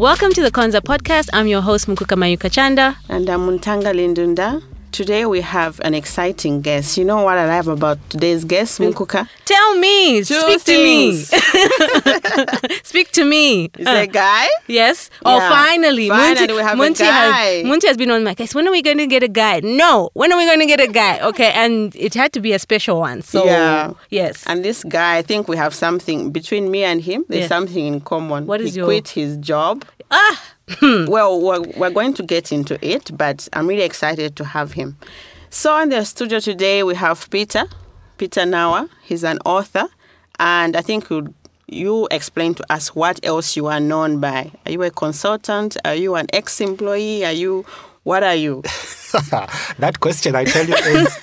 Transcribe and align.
Welcome 0.00 0.32
to 0.32 0.40
the 0.40 0.50
Konza 0.50 0.80
podcast. 0.80 1.28
I'm 1.34 1.46
your 1.46 1.60
host, 1.60 1.86
Mukuka 1.86 2.16
Mayuka 2.16 2.50
Chanda. 2.50 2.96
And 3.10 3.28
I'm 3.28 3.40
Muntanga 3.40 3.92
Lindunda. 3.92 4.62
Today 4.92 5.24
we 5.24 5.40
have 5.40 5.78
an 5.84 5.94
exciting 5.94 6.62
guest. 6.62 6.98
You 6.98 7.04
know 7.04 7.22
what 7.22 7.38
I 7.38 7.46
love 7.46 7.68
about 7.68 7.98
today's 8.10 8.44
guest, 8.44 8.80
Mukuka? 8.80 9.28
Tell 9.44 9.76
me, 9.76 10.24
Two 10.24 10.34
speak 10.40 10.60
things. 10.62 11.30
to 11.30 11.36
me. 11.36 12.78
speak 12.82 13.10
to 13.12 13.24
me. 13.24 13.70
Is 13.78 13.86
Uh, 13.86 13.90
a 14.02 14.06
guy? 14.08 14.48
Yes. 14.66 15.08
Oh, 15.24 15.38
finally. 15.38 16.08
Finally, 16.08 16.48
Munti, 16.48 16.56
we 16.56 16.62
have 16.62 16.80
a 16.80 16.90
guy. 16.92 17.62
Has, 17.62 17.64
Munti 17.64 17.86
has 17.86 17.96
been 17.96 18.10
on 18.10 18.24
my 18.24 18.34
case. 18.34 18.52
When 18.52 18.66
are 18.66 18.72
we 18.72 18.82
going 18.82 18.98
to 18.98 19.06
get 19.06 19.22
a 19.22 19.28
guy? 19.28 19.60
No. 19.60 20.10
When 20.14 20.32
are 20.32 20.36
we 20.36 20.44
going 20.44 20.58
to 20.60 20.66
get 20.66 20.80
a 20.80 20.88
guy? 20.88 21.20
Okay. 21.20 21.52
And 21.52 21.94
it 21.94 22.14
had 22.14 22.32
to 22.32 22.40
be 22.40 22.52
a 22.52 22.58
special 22.58 22.98
one. 22.98 23.22
So, 23.22 23.44
Yeah. 23.44 23.92
yes. 24.10 24.44
And 24.48 24.64
this 24.64 24.82
guy, 24.82 25.18
I 25.18 25.22
think 25.22 25.46
we 25.46 25.56
have 25.56 25.72
something 25.72 26.32
between 26.32 26.68
me 26.68 26.82
and 26.82 27.00
him. 27.00 27.24
There's 27.28 27.42
Yeah. 27.42 27.48
something 27.48 27.86
in 27.86 28.00
common. 28.00 28.46
What 28.46 28.60
is 28.60 28.74
he 28.74 28.78
your- 28.78 28.86
quit 28.86 29.08
his 29.10 29.36
job. 29.36 29.84
ah, 30.10 30.42
well, 30.82 31.40
we're, 31.40 31.60
we're 31.76 31.90
going 31.90 32.14
to 32.14 32.22
get 32.22 32.52
into 32.52 32.78
it, 32.86 33.16
but 33.16 33.48
I'm 33.52 33.66
really 33.66 33.82
excited 33.82 34.36
to 34.36 34.44
have 34.44 34.72
him. 34.72 34.96
So 35.50 35.76
in 35.80 35.88
the 35.88 36.04
studio 36.04 36.38
today 36.38 36.82
we 36.82 36.94
have 36.94 37.28
Peter, 37.30 37.64
Peter 38.18 38.42
Nawa. 38.42 38.88
He's 39.02 39.24
an 39.24 39.38
author, 39.44 39.88
and 40.38 40.76
I 40.76 40.82
think 40.82 41.10
you 41.10 41.34
you 41.66 42.08
explain 42.10 42.54
to 42.54 42.72
us 42.72 42.96
what 42.96 43.24
else 43.24 43.56
you 43.56 43.66
are 43.66 43.78
known 43.80 44.18
by. 44.20 44.50
Are 44.66 44.72
you 44.72 44.82
a 44.82 44.90
consultant? 44.90 45.76
Are 45.84 45.94
you 45.94 46.16
an 46.16 46.26
ex-employee? 46.32 47.24
Are 47.24 47.32
you 47.32 47.64
what 48.02 48.22
are 48.22 48.34
you? 48.34 48.62
that 49.78 49.98
question, 50.00 50.34
I 50.34 50.44
tell 50.44 50.66
you, 50.66 50.74
is 50.74 51.18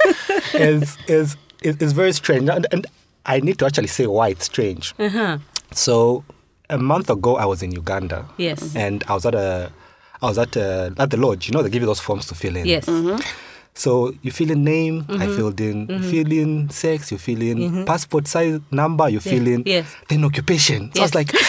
is, 0.54 0.98
is, 1.08 1.38
is, 1.64 1.78
is 1.78 1.94
very 1.94 2.14
strange. 2.14 2.50
And, 2.50 2.68
and 2.72 2.86
I 3.26 3.40
need 3.40 3.59
to 3.59 3.66
actually 3.66 3.88
say 3.88 4.08
why 4.08 4.30
it's 4.30 4.45
strange. 4.45 4.94
uh-huh. 5.00 5.40
So 5.72 6.23
a 6.70 6.78
month 6.78 7.10
ago, 7.10 7.38
I 7.38 7.46
was 7.46 7.64
in 7.64 7.72
Uganda. 7.72 8.26
Yes. 8.38 8.60
Mm-hmm. 8.60 8.78
And 8.78 9.04
I 9.08 9.14
was 9.14 9.26
at 9.26 9.36
a, 9.36 9.72
I 10.22 10.26
was 10.26 10.38
at 10.38 10.56
a, 10.56 10.94
at 10.98 11.09
the 11.12 11.18
lodge. 11.18 11.48
You 11.48 11.54
know, 11.54 11.62
they 11.62 11.70
give 11.70 11.82
you 11.82 11.88
those 11.88 12.00
forms 12.00 12.26
to 12.28 12.36
fill 12.36 12.56
in. 12.56 12.66
Yes. 12.66 12.86
Mm-hmm. 12.86 13.20
So 13.74 14.12
you 14.24 14.32
fill 14.32 14.52
in 14.52 14.64
name, 14.64 15.04
Mm-hmm. 15.04 15.22
I 15.22 15.28
filled 15.28 15.62
in. 15.62 15.82
You 15.82 15.86
mm-hmm. 15.88 16.09
fill 16.09 16.32
in 16.32 16.70
sex, 16.70 17.12
you 17.12 17.18
fill 17.20 17.42
in 17.42 17.86
passport 17.86 18.28
size 18.28 18.59
number, 18.72 19.08
you 19.08 19.20
fill 19.20 19.48
in. 19.48 19.64
Yes. 19.66 19.96
Then 20.09 20.26
occupation. 20.26 20.92
So 20.94 21.02
I 21.02 21.04
was 21.04 21.16
like, 21.16 21.32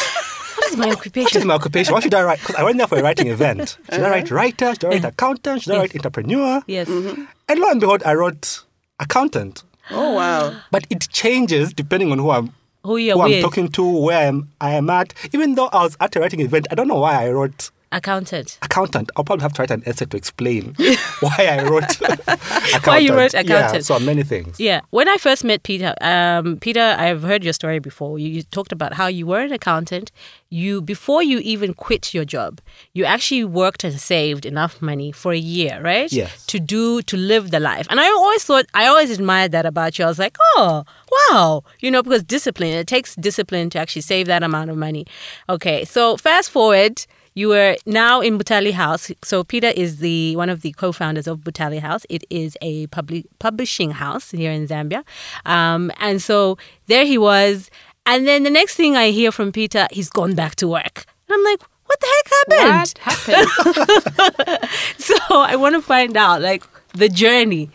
What 0.59 0.73
is 0.73 0.77
my 0.77 0.87
what 0.87 0.93
is 0.93 0.97
occupation? 0.99 1.47
my 1.47 1.55
occupation? 1.55 1.95
What 1.95 2.03
should 2.03 2.15
I 2.15 2.23
write? 2.23 2.41
Because 2.41 2.57
I 2.57 2.63
went 2.65 2.77
there 2.79 2.87
for 2.87 2.99
a 2.99 3.03
writing 3.03 3.29
event. 3.29 3.79
Should 3.91 4.03
I 4.03 4.11
write 4.11 4.25
uh-huh. 4.25 4.35
writer? 4.35 4.75
Should 4.75 4.85
I 4.85 4.89
write 4.89 5.05
accountant? 5.05 5.63
Should 5.63 5.75
I 5.75 5.79
write 5.79 5.95
entrepreneur? 5.95 6.63
Yes. 6.67 6.89
And 6.89 7.61
lo 7.61 7.71
and 7.71 7.81
behold, 7.81 8.03
I 8.05 8.15
wrote 8.15 8.65
accountant. 9.01 9.63
Oh 9.91 10.15
wow. 10.15 10.61
But 10.71 10.87
it 10.91 11.09
changes 11.11 11.73
depending 11.73 12.13
on 12.13 12.19
who 12.19 12.31
I'm 12.31 12.53
Oh, 12.85 12.91
who 12.91 12.97
you're 12.99 13.17
who 13.17 13.23
I'm 13.23 13.43
talking 13.43 13.69
to, 13.69 13.85
where 13.85 14.29
I'm, 14.29 14.51
I 14.61 14.73
am 14.75 14.89
at. 14.91 15.13
Even 15.33 15.55
though 15.55 15.67
I 15.67 15.83
was 15.83 15.97
at 16.01 16.15
a 16.17 16.21
writing 16.21 16.41
event, 16.41 16.67
I 16.71 16.75
don't 16.75 16.89
know 16.89 17.01
why 17.01 17.27
I 17.27 17.31
wrote 17.31 17.71
Accountant. 17.91 18.59
accountant. 18.63 19.11
I'll 19.17 19.25
probably 19.25 19.43
have 19.43 19.55
to 19.55 19.63
write 19.63 19.71
an 19.71 19.83
essay 19.87 20.05
to 20.07 20.17
explain 20.17 20.75
why 21.21 21.37
I 21.39 21.63
wrote 21.69 22.01
accountant. 22.03 22.87
Why 22.87 22.99
you 22.99 23.15
wrote 23.15 23.33
Yeah, 23.35 23.41
accountant. 23.41 23.85
so 23.87 23.99
many 23.99 24.23
things. 24.23 24.61
Yeah. 24.61 24.81
When 24.91 25.09
I 25.09 25.17
first 25.17 25.43
met 25.43 25.63
Peter, 25.63 25.95
um, 26.01 26.59
Peter, 26.59 26.95
I've 26.99 27.23
heard 27.23 27.43
your 27.45 27.53
story 27.55 27.79
before. 27.79 28.19
You, 28.19 28.29
you 28.29 28.43
talked 28.43 28.73
about 28.73 28.93
how 28.95 29.07
you 29.07 29.27
were 29.27 29.41
an 29.41 29.53
accountant. 29.53 30.11
You 30.51 30.81
before 30.83 31.23
you 31.23 31.39
even 31.39 31.75
quit 31.75 32.13
your 32.15 32.25
job, 32.25 32.61
you 32.95 33.05
actually 33.05 33.45
worked 33.45 33.85
and 33.85 33.99
saved 34.01 34.45
enough 34.47 34.81
money 34.83 35.13
for 35.13 35.33
a 35.33 35.39
year, 35.39 35.81
right? 35.83 36.11
Yes. 36.13 36.45
To 36.47 36.59
do 36.61 37.03
to 37.03 37.17
live 37.17 37.51
the 37.51 37.61
life. 37.61 37.87
And 37.91 38.01
I 38.01 38.07
always 38.09 38.45
thought 38.45 38.67
I 38.75 38.87
always 38.87 39.11
admired 39.11 39.53
that 39.53 39.67
about 39.67 39.99
you. 39.99 40.05
I 40.05 40.09
was 40.09 40.19
like, 40.19 40.37
oh 40.57 40.85
wow, 41.31 41.63
you 41.81 41.91
know, 41.91 42.03
because 42.03 42.23
discipline. 42.23 42.73
It 42.75 42.87
takes 42.87 43.15
discipline 43.17 43.71
to 43.71 43.79
actually 43.79 44.03
save 44.03 44.27
that 44.27 44.43
amount 44.43 44.71
of 44.71 44.77
money. 44.77 45.07
Okay. 45.49 45.85
So 45.85 46.17
fast 46.19 46.51
forward. 46.51 47.05
You 47.39 47.51
were 47.51 47.77
now 47.87 48.21
in 48.21 48.37
Butali 48.37 48.73
House. 48.73 49.13
So 49.23 49.45
Peter 49.45 49.69
is 49.69 49.99
the 49.99 50.35
one 50.35 50.51
of 50.51 50.63
the 50.63 50.73
co-founders 50.73 51.29
of 51.29 51.39
Butali 51.39 51.79
House. 51.79 52.05
It 52.09 52.25
is 52.31 52.57
a 52.61 52.89
public 52.89 53.27
publishing 53.39 53.93
house 53.93 54.33
here 54.33 54.51
in 54.51 54.67
Zambia, 54.67 55.05
um, 55.47 55.93
and 56.01 56.21
so 56.21 56.59
there 56.89 57.05
he 57.05 57.17
was. 57.17 57.71
And 58.07 58.27
then 58.27 58.43
the 58.43 58.51
next 58.51 58.75
thing 58.75 58.97
I 58.97 59.11
hear 59.11 59.31
from 59.31 59.53
Peter, 59.53 59.87
he's 59.93 60.11
gone 60.11 60.35
back 60.35 60.57
to 60.57 60.67
work. 60.67 61.05
And 61.29 61.35
I'm 61.37 61.45
like, 61.45 61.63
what 61.87 62.01
the 62.01 62.09
heck 62.15 62.29
happened? 62.39 62.95
What 63.05 64.39
happened? 64.49 64.71
So 64.99 65.15
I 65.31 65.55
want 65.55 65.77
to 65.77 65.83
find 65.83 66.17
out 66.17 66.43
like 66.43 66.65
the 66.95 67.09
journey. 67.09 67.71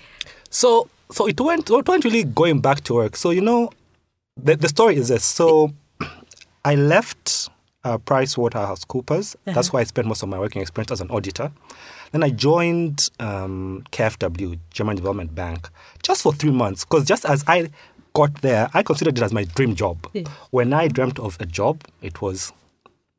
So 0.50 0.90
so 1.10 1.26
it 1.26 1.40
went 1.40 1.70
it 1.70 1.88
went 1.88 2.04
really 2.04 2.26
going 2.26 2.60
back 2.60 2.82
to 2.82 2.96
work. 2.96 3.16
So 3.16 3.30
you 3.30 3.40
know, 3.40 3.72
the 4.36 4.58
the 4.58 4.68
story 4.68 4.98
is 4.98 5.08
this. 5.08 5.24
So 5.24 5.72
I 6.66 6.76
left 6.76 7.48
uh, 7.84 7.98
Price 7.98 8.38
Waterhouse 8.38 8.86
Coopers. 8.86 9.36
That's 9.46 9.72
why 9.74 9.82
I 9.82 9.84
spent 9.84 10.08
most 10.08 10.24
of 10.24 10.30
my 10.30 10.40
working 10.40 10.62
experience 10.62 10.92
as 10.92 11.02
an 11.02 11.10
auditor. 11.12 11.52
Then 12.12 12.24
I 12.24 12.30
joined 12.30 13.10
um, 13.20 13.84
KFW, 13.92 14.60
German 14.72 14.96
Development 14.96 15.34
Bank, 15.34 15.70
just 16.04 16.22
for 16.22 16.34
three 16.34 16.52
months. 16.52 16.86
Because 16.86 17.06
just 17.06 17.26
as 17.26 17.44
I 17.48 17.70
got 18.14 18.42
there, 18.42 18.70
I 18.74 18.84
considered 18.84 19.18
it 19.18 19.24
as 19.24 19.34
my 19.34 19.44
dream 19.46 19.76
job. 19.76 20.08
Yeah. 20.14 20.24
When 20.52 20.74
I 20.74 20.88
dreamt 20.88 21.18
of 21.20 21.38
a 21.40 21.46
job, 21.46 21.84
it 22.02 22.22
was 22.22 22.54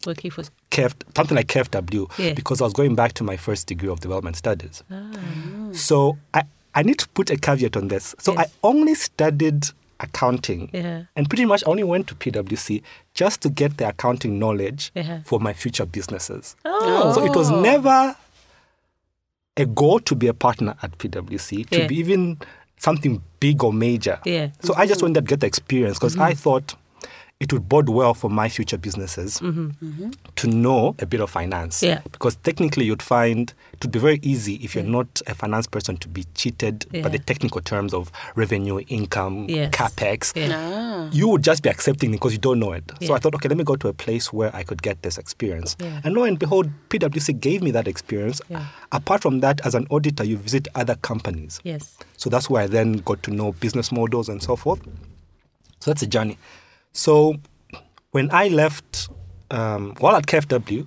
Working 0.06 0.30
for 0.30 0.44
KF, 0.70 0.94
something 1.16 1.34
like 1.34 1.46
KFW 1.46 2.10
Yeah. 2.18 2.34
because 2.34 2.60
I 2.60 2.64
was 2.64 2.74
going 2.74 2.94
back 2.94 3.14
to 3.14 3.24
my 3.24 3.38
first 3.38 3.66
degree 3.66 3.88
of 3.88 4.00
development 4.00 4.36
studies. 4.36 4.82
So 5.72 6.18
I, 6.34 6.42
I 6.74 6.82
need 6.82 6.98
to 6.98 7.08
put 7.08 7.30
a 7.30 7.36
caveat 7.38 7.76
on 7.76 7.88
this. 7.88 8.14
So 8.18 8.34
Yes. 8.34 8.48
I 8.48 8.66
only 8.68 8.94
studied 8.94 9.64
accounting 10.00 10.70
Yeah. 10.72 11.04
and 11.16 11.28
pretty 11.28 11.44
much 11.44 11.62
only 11.66 11.84
went 11.84 12.06
to 12.08 12.14
PwC 12.14 12.82
just 13.14 13.40
to 13.42 13.48
get 13.48 13.76
the 13.76 13.88
accounting 13.88 14.38
knowledge 14.38 14.90
Yeah. 14.94 15.20
for 15.24 15.40
my 15.40 15.52
future 15.52 15.86
businesses. 15.86 16.56
oh, 16.64 17.12
So 17.14 17.24
it 17.24 17.34
was 17.34 17.50
never 17.50 18.16
a 19.56 19.66
goal 19.66 20.00
to 20.00 20.14
be 20.14 20.26
a 20.26 20.34
partner 20.34 20.74
at 20.82 20.98
PwC, 20.98 21.64
to 21.70 21.80
Yeah. 21.80 21.86
be 21.86 21.96
even 21.96 22.38
something 22.78 23.22
big 23.40 23.62
or 23.62 23.72
major. 23.72 24.18
Yeah. 24.24 24.48
So 24.60 24.74
I 24.76 24.86
just 24.86 25.00
wanted 25.02 25.14
to 25.14 25.22
get 25.22 25.40
the 25.40 25.46
experience 25.46 25.98
because 25.98 26.16
I 26.16 26.32
mm-hmm. 26.32 26.38
thought 26.38 26.74
it 27.40 27.52
would 27.52 27.68
bode 27.68 27.88
well 27.88 28.14
for 28.14 28.30
my 28.30 28.48
future 28.48 28.78
businesses 28.78 29.38
to 29.38 30.46
know 30.46 30.94
a 31.00 31.04
bit 31.06 31.20
of 31.20 31.28
finance. 31.28 31.82
Yeah. 31.82 32.00
Because 32.10 32.36
technically, 32.36 32.84
you'd 32.84 33.02
find 33.02 33.52
it 33.72 33.82
would 33.82 33.90
be 33.90 33.98
very 33.98 34.20
easy 34.22 34.54
if 34.62 34.74
you're 34.74 34.84
not 34.84 35.20
a 35.26 35.34
finance 35.34 35.66
person 35.66 35.96
to 35.98 36.08
be 36.08 36.24
cheated 36.34 36.86
by 37.02 37.08
the 37.08 37.18
technical 37.18 37.60
terms 37.60 37.92
of 37.92 38.12
revenue, 38.36 38.78
income, 38.88 39.46
Yes. 39.48 39.72
capex. 39.74 40.32
Yeah. 40.36 40.52
ah. 40.56 41.10
You 41.12 41.28
would 41.28 41.42
just 41.42 41.62
be 41.64 41.68
accepting 41.68 42.10
it 42.10 42.16
because 42.16 42.32
you 42.32 42.38
don't 42.38 42.60
know 42.60 42.72
it. 42.72 42.84
So 43.02 43.14
I 43.14 43.18
thought, 43.18 43.34
okay, 43.34 43.48
let 43.48 43.58
me 43.58 43.64
go 43.64 43.76
to 43.76 43.88
a 43.88 43.92
place 43.92 44.32
where 44.32 44.54
I 44.54 44.62
could 44.62 44.80
get 44.80 45.02
this 45.02 45.18
experience. 45.18 45.76
Yeah. 45.80 46.00
And 46.04 46.14
lo 46.14 46.22
and 46.22 46.38
behold, 46.38 46.70
PwC 46.88 47.38
gave 47.40 47.62
me 47.62 47.72
that 47.72 47.88
experience. 47.88 48.40
Yeah. 48.48 48.64
Apart 48.92 49.22
from 49.22 49.40
that, 49.40 49.60
as 49.66 49.74
an 49.74 49.86
auditor, 49.90 50.22
you 50.24 50.36
visit 50.38 50.68
other 50.76 50.94
companies. 50.94 51.60
Yes. 51.64 51.98
So 52.16 52.30
that's 52.30 52.48
where 52.48 52.62
I 52.62 52.66
then 52.68 52.94
got 52.98 53.22
to 53.24 53.32
know 53.32 53.52
business 53.52 53.90
models 53.90 54.28
and 54.28 54.40
so 54.40 54.54
forth. 54.54 54.80
So 55.80 55.90
that's 55.90 56.02
a 56.02 56.06
journey. 56.06 56.38
So 56.94 57.34
when 58.12 58.30
I 58.32 58.48
left, 58.48 59.08
um, 59.50 59.94
while 60.00 60.16
at 60.16 60.26
KFW, 60.26 60.86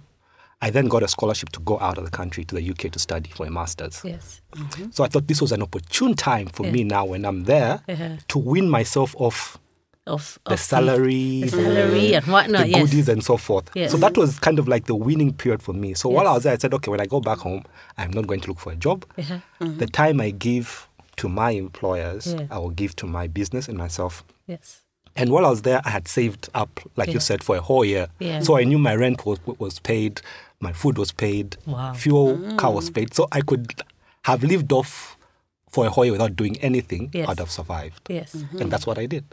I 0.62 0.72
then 0.72 0.88
got 0.88 1.03
a 1.03 1.07
scholarship 1.07 1.50
to 1.50 1.59
go 1.59 1.79
out 1.79 2.00
of 2.00 2.06
the 2.06 2.09
country 2.09 2.44
to 2.45 2.56
the 2.56 2.69
UK 2.72 2.91
to 2.91 2.97
study 2.97 3.29
for 3.29 3.45
a 3.45 3.51
master's. 3.51 4.01
Yes. 4.03 4.41
So 4.90 5.03
I 5.03 5.07
thought 5.07 5.28
this 5.28 5.40
was 5.41 5.51
an 5.51 5.62
opportune 5.62 6.16
time 6.16 6.47
for 6.47 6.66
Yeah. 6.66 6.72
me 6.72 6.84
now 6.84 7.06
when 7.06 7.25
I'm 7.25 7.44
there 7.44 7.81
Uh-huh. 7.88 8.16
to 8.29 8.40
win 8.40 8.67
myself 8.69 9.13
off 9.19 9.59
Of, 10.07 10.40
the 10.46 10.53
of 10.53 10.59
salary, 10.62 11.41
the 11.41 11.50
salary 11.50 12.13
and 12.16 12.25
whatnot. 12.25 12.62
the 12.62 12.69
yes. 12.69 12.81
goodies 12.81 13.09
and 13.09 13.22
so 13.23 13.35
forth. 13.38 13.69
Yes. 13.75 13.91
So 13.91 13.97
that 13.97 14.17
was 14.17 14.40
kind 14.40 14.57
of 14.57 14.67
like 14.67 14.85
the 14.85 14.96
winning 14.96 15.34
period 15.34 15.62
for 15.62 15.73
me. 15.73 15.94
So 15.94 16.09
while 16.09 16.28
I 16.28 16.34
was 16.34 16.44
there, 16.44 16.53
I 16.53 16.57
said, 16.57 16.73
okay, 16.73 16.90
when 16.90 17.01
I 17.01 17.06
go 17.06 17.19
back 17.19 17.40
home, 17.40 17.63
I'm 17.97 18.12
not 18.12 18.25
going 18.25 18.40
to 18.40 18.47
look 18.47 18.59
for 18.59 18.72
a 18.72 18.75
job. 18.78 19.06
Uh-huh. 19.17 19.40
The 19.59 19.85
time 19.88 20.22
I 20.22 20.31
give 20.31 20.88
to 21.17 21.28
my 21.29 21.51
employers, 21.51 22.34
Yeah. 22.34 22.47
I 22.50 22.57
will 22.57 22.72
give 22.72 22.96
to 22.96 23.06
my 23.06 23.28
business 23.28 23.67
and 23.67 23.78
myself. 23.78 24.23
Yes. 24.47 24.81
And 25.17 25.31
while 25.31 25.46
I 25.46 25.49
was 25.49 25.64
there, 25.64 25.81
I 25.84 25.90
had 25.90 26.08
saved 26.08 26.49
up, 26.53 26.79
like 26.96 27.08
Yeah. 27.08 27.16
you 27.16 27.19
said, 27.19 27.43
for 27.43 27.55
a 27.58 27.61
whole 27.61 27.84
year. 27.84 28.08
Yeah. 28.19 28.40
So 28.41 28.58
I 28.58 28.64
knew 28.64 28.78
my 28.78 28.96
rent 28.96 29.25
was, 29.25 29.40
was 29.59 29.79
paid, 29.79 30.22
my 30.59 30.72
food 30.73 30.97
was 30.97 31.11
paid, 31.11 31.58
Wow. 31.66 31.93
fuel, 31.93 32.37
mm. 32.37 32.58
car 32.58 32.72
was 32.72 32.90
paid. 32.90 33.14
So 33.14 33.28
I 33.31 33.41
could 33.41 33.81
have 34.25 34.43
lived 34.43 34.72
off 34.72 35.17
for 35.69 35.85
a 35.85 35.90
whole 35.90 36.05
year 36.05 36.11
without 36.14 36.35
doing 36.35 36.58
anything. 36.61 37.09
Yes. 37.14 37.28
I'd 37.29 37.40
have 37.40 37.52
survived. 37.52 38.02
Yes. 38.09 38.34
Mm-hmm. 38.35 38.61
And 38.61 38.72
that's 38.72 38.85
what 38.87 38.97
I 38.97 39.05
did. 39.05 39.23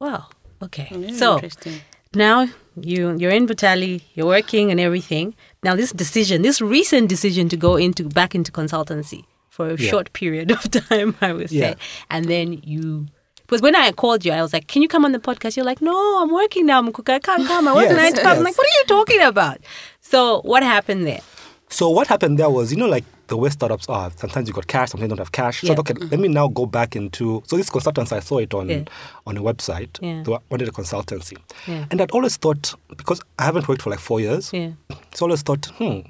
Wow. 0.00 0.26
Okay. 0.62 0.88
Oh, 0.92 0.98
Very 0.98 1.12
so 1.12 1.34
interesting. 1.34 1.80
now 2.14 2.46
you 2.80 3.16
you're 3.18 3.30
in 3.32 3.46
Butali, 3.46 4.02
you're 4.14 4.26
working 4.26 4.70
and 4.70 4.78
everything. 4.80 5.34
Now 5.64 5.74
this 5.76 5.92
decision, 5.92 6.42
this 6.42 6.60
recent 6.60 7.08
decision 7.08 7.48
to 7.48 7.56
go 7.56 7.76
into 7.76 8.04
back 8.08 8.34
into 8.34 8.52
consultancy 8.52 9.24
for 9.50 9.68
a 9.68 9.76
Yeah. 9.76 9.90
short 9.90 10.12
period 10.12 10.50
of 10.50 10.62
time, 10.88 11.16
I 11.20 11.32
would 11.32 11.50
say, 11.50 11.56
Yeah. 11.56 11.74
and 12.10 12.26
then 12.26 12.60
you. 12.64 13.06
Because 13.52 13.60
when 13.60 13.76
I 13.76 13.92
called 13.92 14.24
you, 14.24 14.32
I 14.32 14.40
was 14.40 14.54
like, 14.54 14.66
"Can 14.66 14.80
you 14.80 14.88
come 14.88 15.04
on 15.04 15.12
the 15.12 15.18
podcast?" 15.18 15.56
You're 15.58 15.66
like, 15.66 15.82
"No, 15.82 15.94
I'm 16.22 16.30
working 16.32 16.64
now, 16.64 16.80
Mukuka. 16.80 17.10
I 17.16 17.18
can't 17.18 17.46
come. 17.46 17.68
I 17.68 17.74
work 17.74 17.84
Yes, 17.90 18.14
to 18.14 18.22
five." 18.22 18.38
I'm 18.38 18.44
like, 18.44 18.56
"What 18.56 18.66
are 18.66 18.76
you 18.80 18.84
talking 18.86 19.20
about?" 19.20 19.58
So 20.00 20.40
what 20.40 20.62
happened 20.62 21.06
there? 21.06 21.20
So 21.68 21.90
what 21.90 22.06
happened 22.06 22.38
there 22.38 22.48
was, 22.48 22.72
you 22.72 22.78
know, 22.78 22.86
like 22.86 23.04
the 23.26 23.36
way 23.36 23.50
startups 23.50 23.90
are. 23.90 24.10
Sometimes 24.16 24.48
you 24.48 24.54
got 24.54 24.66
cash, 24.68 24.88
sometimes 24.92 25.10
you 25.10 25.16
don't 25.16 25.18
have 25.26 25.32
cash. 25.32 25.60
So 25.60 25.66
Yeah. 25.66 25.74
Thought, 25.74 25.90
okay, 25.90 25.94
mm-hmm. 26.00 26.08
let 26.12 26.20
me 26.20 26.28
now 26.28 26.48
go 26.48 26.64
back 26.64 26.96
into. 26.96 27.42
So 27.46 27.56
these 27.58 27.68
consultants, 27.68 28.10
I 28.10 28.20
saw 28.20 28.38
it 28.38 28.54
on 28.54 28.70
Yeah. 28.70 28.84
on 29.26 29.36
a 29.36 29.42
website. 29.42 30.00
Yeah. 30.00 30.22
They 30.24 30.32
wanted 30.50 30.68
a 30.68 30.72
consultancy, 30.72 31.36
Yeah. 31.66 31.84
and 31.90 32.00
I'd 32.00 32.10
always 32.12 32.38
thought 32.38 32.74
because 32.96 33.20
I 33.38 33.44
haven't 33.44 33.68
worked 33.68 33.82
for 33.82 33.90
like 33.90 34.00
four 34.00 34.18
years. 34.18 34.50
Yeah. 34.54 34.70
So 35.14 35.26
I 35.26 35.28
always 35.28 35.42
thought, 35.42 35.66
hmm, 35.76 36.00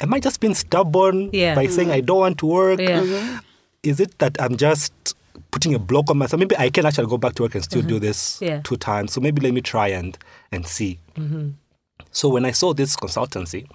am 0.00 0.12
I 0.12 0.20
just 0.20 0.40
being 0.40 0.54
stubborn 0.54 1.30
Yeah. 1.32 1.54
by 1.54 1.68
saying 1.68 1.88
mm-hmm. 1.88 2.04
I 2.04 2.08
don't 2.12 2.18
want 2.18 2.36
to 2.44 2.46
work? 2.46 2.80
Yeah. 2.80 3.00
Mm-hmm. 3.00 3.38
Is 3.82 3.98
it 3.98 4.18
that 4.18 4.36
I'm 4.38 4.56
just 4.58 4.92
putting 5.52 5.74
a 5.74 5.78
block 5.78 6.10
on 6.10 6.18
myself? 6.18 6.40
Maybe 6.40 6.56
I 6.56 6.68
can 6.70 6.84
actually 6.86 7.06
go 7.06 7.18
back 7.18 7.34
to 7.36 7.42
work 7.44 7.54
and 7.54 7.62
still 7.62 7.82
do 7.82 7.98
this 8.00 8.36
Mm-hmm. 8.36 8.44
Yeah. 8.44 8.60
two 8.64 8.76
times. 8.76 9.12
So 9.12 9.20
maybe 9.20 9.40
let 9.40 9.54
me 9.54 9.60
try 9.60 9.88
and 9.88 10.18
and 10.50 10.66
see. 10.66 10.98
Mm-hmm. 11.16 11.50
So 12.10 12.28
when 12.28 12.44
I 12.44 12.50
saw 12.50 12.74
this 12.74 12.96
consultancy, 12.96 13.66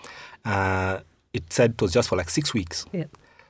uh, 0.46 1.00
it 1.34 1.52
said 1.54 1.72
it 1.72 1.82
was 1.82 1.92
just 1.94 2.10
for 2.10 2.16
like 2.18 2.30
six 2.30 2.54
weeks. 2.54 2.86
Yeah. 2.92 3.06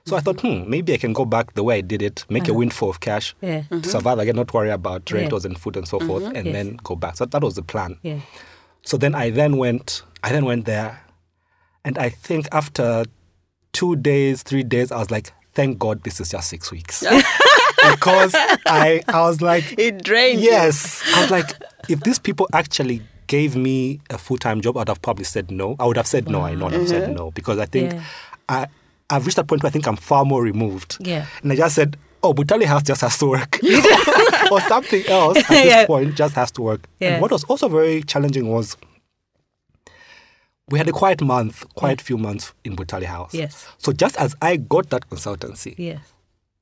So 0.05 0.15
I 0.15 0.21
thought, 0.21 0.39
hmm, 0.39 0.69
maybe 0.69 0.93
I 0.93 0.97
can 0.97 1.11
go 1.11 1.25
back 1.25 1.53
the 1.55 1.63
way 1.63 1.79
I 1.79 1.81
did 1.81 2.01
it, 2.01 2.23
make 2.29 2.47
a 2.47 2.53
windfall 2.53 2.89
of 2.89 2.99
cash, 3.01 3.35
Uh-huh. 3.43 3.63
Yeah. 3.69 3.79
to 3.81 3.89
survive 3.89 4.19
again, 4.19 4.37
not 4.37 4.53
worry 4.53 4.69
about 4.69 5.09
Yeah. 5.11 5.27
and 5.43 5.59
food 5.59 5.75
and 5.75 5.85
so 5.87 5.99
forth, 5.99 6.23
and 6.23 6.45
Yes. 6.45 6.53
then 6.53 6.79
go 6.83 6.95
back. 6.95 7.17
So 7.17 7.25
that 7.25 7.41
was 7.43 7.55
the 7.55 7.61
plan. 7.61 7.97
Yeah. 8.03 8.19
So 8.83 8.95
then 8.97 9.13
I 9.15 9.29
then 9.31 9.57
went, 9.57 10.03
I 10.23 10.31
then 10.31 10.45
went 10.45 10.65
there, 10.65 11.01
and 11.83 11.97
I 11.97 12.07
think 12.09 12.47
after 12.53 13.03
two 13.73 13.97
days, 13.97 14.43
three 14.43 14.63
days, 14.63 14.93
I 14.93 14.97
was 14.99 15.11
like, 15.11 15.33
thank 15.53 15.77
God 15.77 16.03
this 16.03 16.21
is 16.21 16.29
just 16.29 16.47
six 16.49 16.71
weeks, 16.71 17.03
because 17.91 18.33
I 18.65 19.01
I 19.07 19.21
was 19.21 19.41
like, 19.41 19.77
It 19.77 20.03
drained 20.03 20.41
you. 20.41 20.49
yes, 20.51 21.03
I 21.15 21.21
was 21.21 21.31
like, 21.31 21.49
if 21.89 22.01
these 22.01 22.19
people 22.19 22.47
actually 22.53 23.01
gave 23.27 23.55
me 23.55 23.99
a 24.09 24.17
full 24.17 24.37
time 24.37 24.61
job, 24.61 24.77
I'd 24.77 24.87
have 24.87 25.01
probably 25.01 25.25
said 25.25 25.51
no. 25.51 25.75
I 25.79 25.85
would 25.85 25.97
have 25.97 26.07
said 26.07 26.29
no. 26.29 26.41
I 26.41 26.55
know 26.55 26.67
I'd 26.67 26.73
have 26.73 26.87
said 26.87 27.03
mm-hmm. 27.03 27.13
no 27.15 27.31
because 27.31 27.59
I 27.59 27.65
think 27.65 27.93
Yeah. 27.93 28.03
I 28.49 28.67
I've 29.09 29.25
reached 29.25 29.37
that 29.37 29.47
point 29.47 29.63
where 29.63 29.69
I 29.69 29.71
think 29.71 29.87
I'm 29.87 29.95
far 29.95 30.25
more 30.25 30.41
removed. 30.43 30.97
Yeah. 30.99 31.25
And 31.41 31.51
I 31.51 31.55
just 31.55 31.75
said, 31.75 31.95
oh, 32.23 32.33
Butali 32.33 32.65
House 32.65 32.83
just 32.83 32.99
has 33.01 33.17
to 33.19 33.25
work. 33.27 33.59
or 34.51 34.59
something 34.61 35.05
else 35.07 35.37
at 35.37 35.47
this 35.47 35.65
Yeah. 35.65 35.85
point 35.85 36.15
just 36.15 36.35
has 36.35 36.51
to 36.51 36.61
work. 36.61 36.87
Yeah. 36.99 37.13
And 37.13 37.21
what 37.21 37.31
was 37.31 37.43
also 37.45 37.69
very 37.69 38.03
challenging 38.03 38.49
was 38.49 38.75
we 40.69 40.77
had 40.77 40.89
a 40.89 40.91
quiet 40.91 41.21
month, 41.21 41.63
quiet 41.75 42.01
few 42.01 42.17
months 42.17 42.53
in 42.65 42.75
Butali 42.75 43.05
House. 43.05 43.33
Yes. 43.33 43.65
So 43.77 43.93
just 43.93 44.17
as 44.17 44.35
I 44.41 44.57
got 44.57 44.89
that 44.89 45.09
consultancy, 45.09 45.75
Yes. 45.77 45.99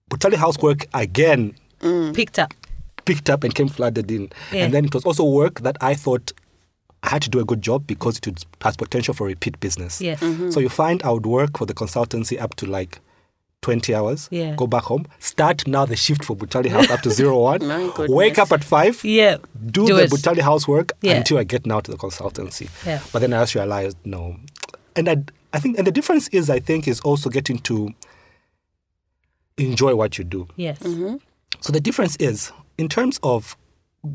Butali 0.09 0.35
House 0.35 0.57
work 0.59 0.85
again 0.93 1.55
mm. 1.79 2.13
Picked 2.15 2.39
up. 2.39 2.53
picked 3.05 3.29
up 3.29 3.43
and 3.43 3.53
came 3.53 3.67
flooded 3.67 4.11
in. 4.11 4.29
Yeah. 4.51 4.65
And 4.65 4.73
then 4.73 4.85
it 4.85 4.93
was 4.93 5.03
also 5.03 5.23
work 5.25 5.61
that 5.61 5.77
I 5.81 5.93
thought 5.95 6.31
I 7.03 7.09
had 7.09 7.21
to 7.23 7.29
do 7.29 7.39
a 7.39 7.45
good 7.45 7.61
job 7.61 7.85
because 7.87 8.17
it 8.17 8.45
has 8.61 8.77
potential 8.77 9.13
for 9.13 9.27
repeat 9.27 9.59
business. 9.59 10.01
Yes. 10.01 10.19
Mm-hmm. 10.21 10.51
So 10.51 10.59
you 10.59 10.69
find 10.69 11.01
I 11.03 11.11
would 11.11 11.25
work 11.25 11.57
for 11.57 11.65
the 11.65 11.73
consultancy 11.73 12.39
up 12.39 12.55
to 12.55 12.65
like 12.65 12.99
20 13.61 13.95
hours, 13.95 14.27
Yeah. 14.31 14.55
go 14.55 14.67
back 14.67 14.83
home, 14.83 15.07
start 15.19 15.65
now 15.67 15.85
the 15.85 15.95
shift 15.95 16.23
for 16.23 16.35
Butali 16.35 16.69
House 16.69 16.89
up 16.91 17.01
to 17.01 17.09
zero 17.09 17.39
one, 17.39 17.65
My 17.67 17.91
wake 18.07 18.37
up 18.37 18.51
at 18.51 18.63
five, 18.63 19.03
Yeah. 19.03 19.37
do, 19.71 19.87
Do 19.87 19.95
the 19.95 20.03
it. 20.03 20.11
Butali 20.11 20.41
House 20.41 20.67
work 20.67 20.91
Yeah. 21.01 21.13
until 21.13 21.39
I 21.39 21.43
get 21.45 21.65
now 21.65 21.79
to 21.79 21.89
the 21.91 21.97
consultancy. 21.97 22.69
Yeah. 22.85 22.99
But 23.11 23.19
then 23.19 23.33
I 23.33 23.41
just 23.41 23.55
realized, 23.55 23.97
no. 24.05 24.35
And 24.95 25.09
I, 25.09 25.17
I 25.51 25.59
think, 25.59 25.79
and 25.79 25.87
the 25.87 25.91
difference 25.91 26.27
is, 26.27 26.49
I 26.51 26.59
think, 26.59 26.87
is 26.87 26.99
also 27.01 27.27
getting 27.29 27.57
to 27.59 27.91
enjoy 29.57 29.95
what 29.95 30.17
you 30.17 30.23
do. 30.23 30.47
Yes. 30.55 30.79
Mm-hmm. 30.79 31.17
So 31.61 31.71
the 31.71 31.79
difference 31.79 32.15
is, 32.17 32.51
in 32.77 32.89
terms 32.89 33.19
of 33.23 33.57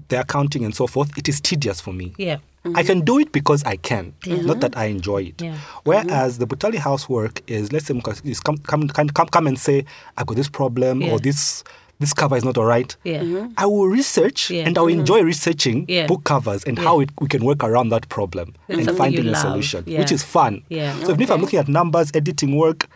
the 0.09 0.21
accounting 0.21 0.65
and 0.65 0.75
so 0.75 0.87
forth, 0.87 1.17
it 1.19 1.29
is 1.29 1.41
tedious 1.41 1.81
for 1.81 1.93
me. 1.93 2.13
Yeah. 2.19 2.39
I 2.75 2.83
can 2.83 3.01
do 3.01 3.19
it 3.19 3.33
because 3.33 3.65
I 3.65 3.77
can, 3.77 4.15
not 4.27 4.61
that 4.61 4.77
I 4.77 4.85
enjoy 4.87 5.23
it. 5.23 5.41
Yeah. 5.41 5.57
Whereas 5.85 6.37
the 6.37 6.47
Butali 6.47 6.77
housework 6.77 7.41
is, 7.51 7.73
let's 7.73 7.87
say, 7.87 7.95
because 7.95 8.21
come, 8.41 8.59
come, 8.59 8.87
come, 8.89 9.09
come, 9.09 9.29
come 9.29 9.47
and 9.47 9.59
say, 9.59 9.87
I 10.19 10.25
got 10.25 10.37
this 10.37 10.49
problem 10.49 11.01
Yeah. 11.01 11.13
or 11.13 11.19
this 11.19 11.65
this 12.01 12.15
cover 12.15 12.35
is 12.35 12.45
not 12.45 12.57
all 12.57 12.65
right. 12.65 12.97
Yeah. 13.05 13.21
Mm-hmm. 13.21 13.53
I 13.59 13.67
will 13.67 13.87
research 13.87 14.51
Yeah. 14.51 14.65
and 14.67 14.77
I 14.79 14.81
will 14.81 14.89
mm-hmm. 14.89 15.01
enjoy 15.01 15.21
researching 15.23 15.85
Yeah. 15.87 16.07
book 16.07 16.25
covers 16.25 16.65
and 16.65 16.79
how 16.79 17.01
it, 17.01 17.11
we 17.21 17.29
can 17.29 17.45
work 17.45 17.63
around 17.63 17.91
that 17.91 18.09
problem 18.09 18.55
That's 18.69 18.87
and 18.87 18.97
finding 18.97 19.27
a 19.29 19.33
love. 19.33 19.43
solution, 19.43 19.85
Yeah. 19.87 19.99
which 19.99 20.11
is 20.11 20.23
fun. 20.23 20.63
Yeah. 20.71 20.95
So 21.05 21.11
even 21.13 21.21
if 21.21 21.31
I'm 21.31 21.43
looking 21.43 21.59
at 21.59 21.69
numbers, 21.69 22.11
editing 22.15 22.57
work, 22.57 22.89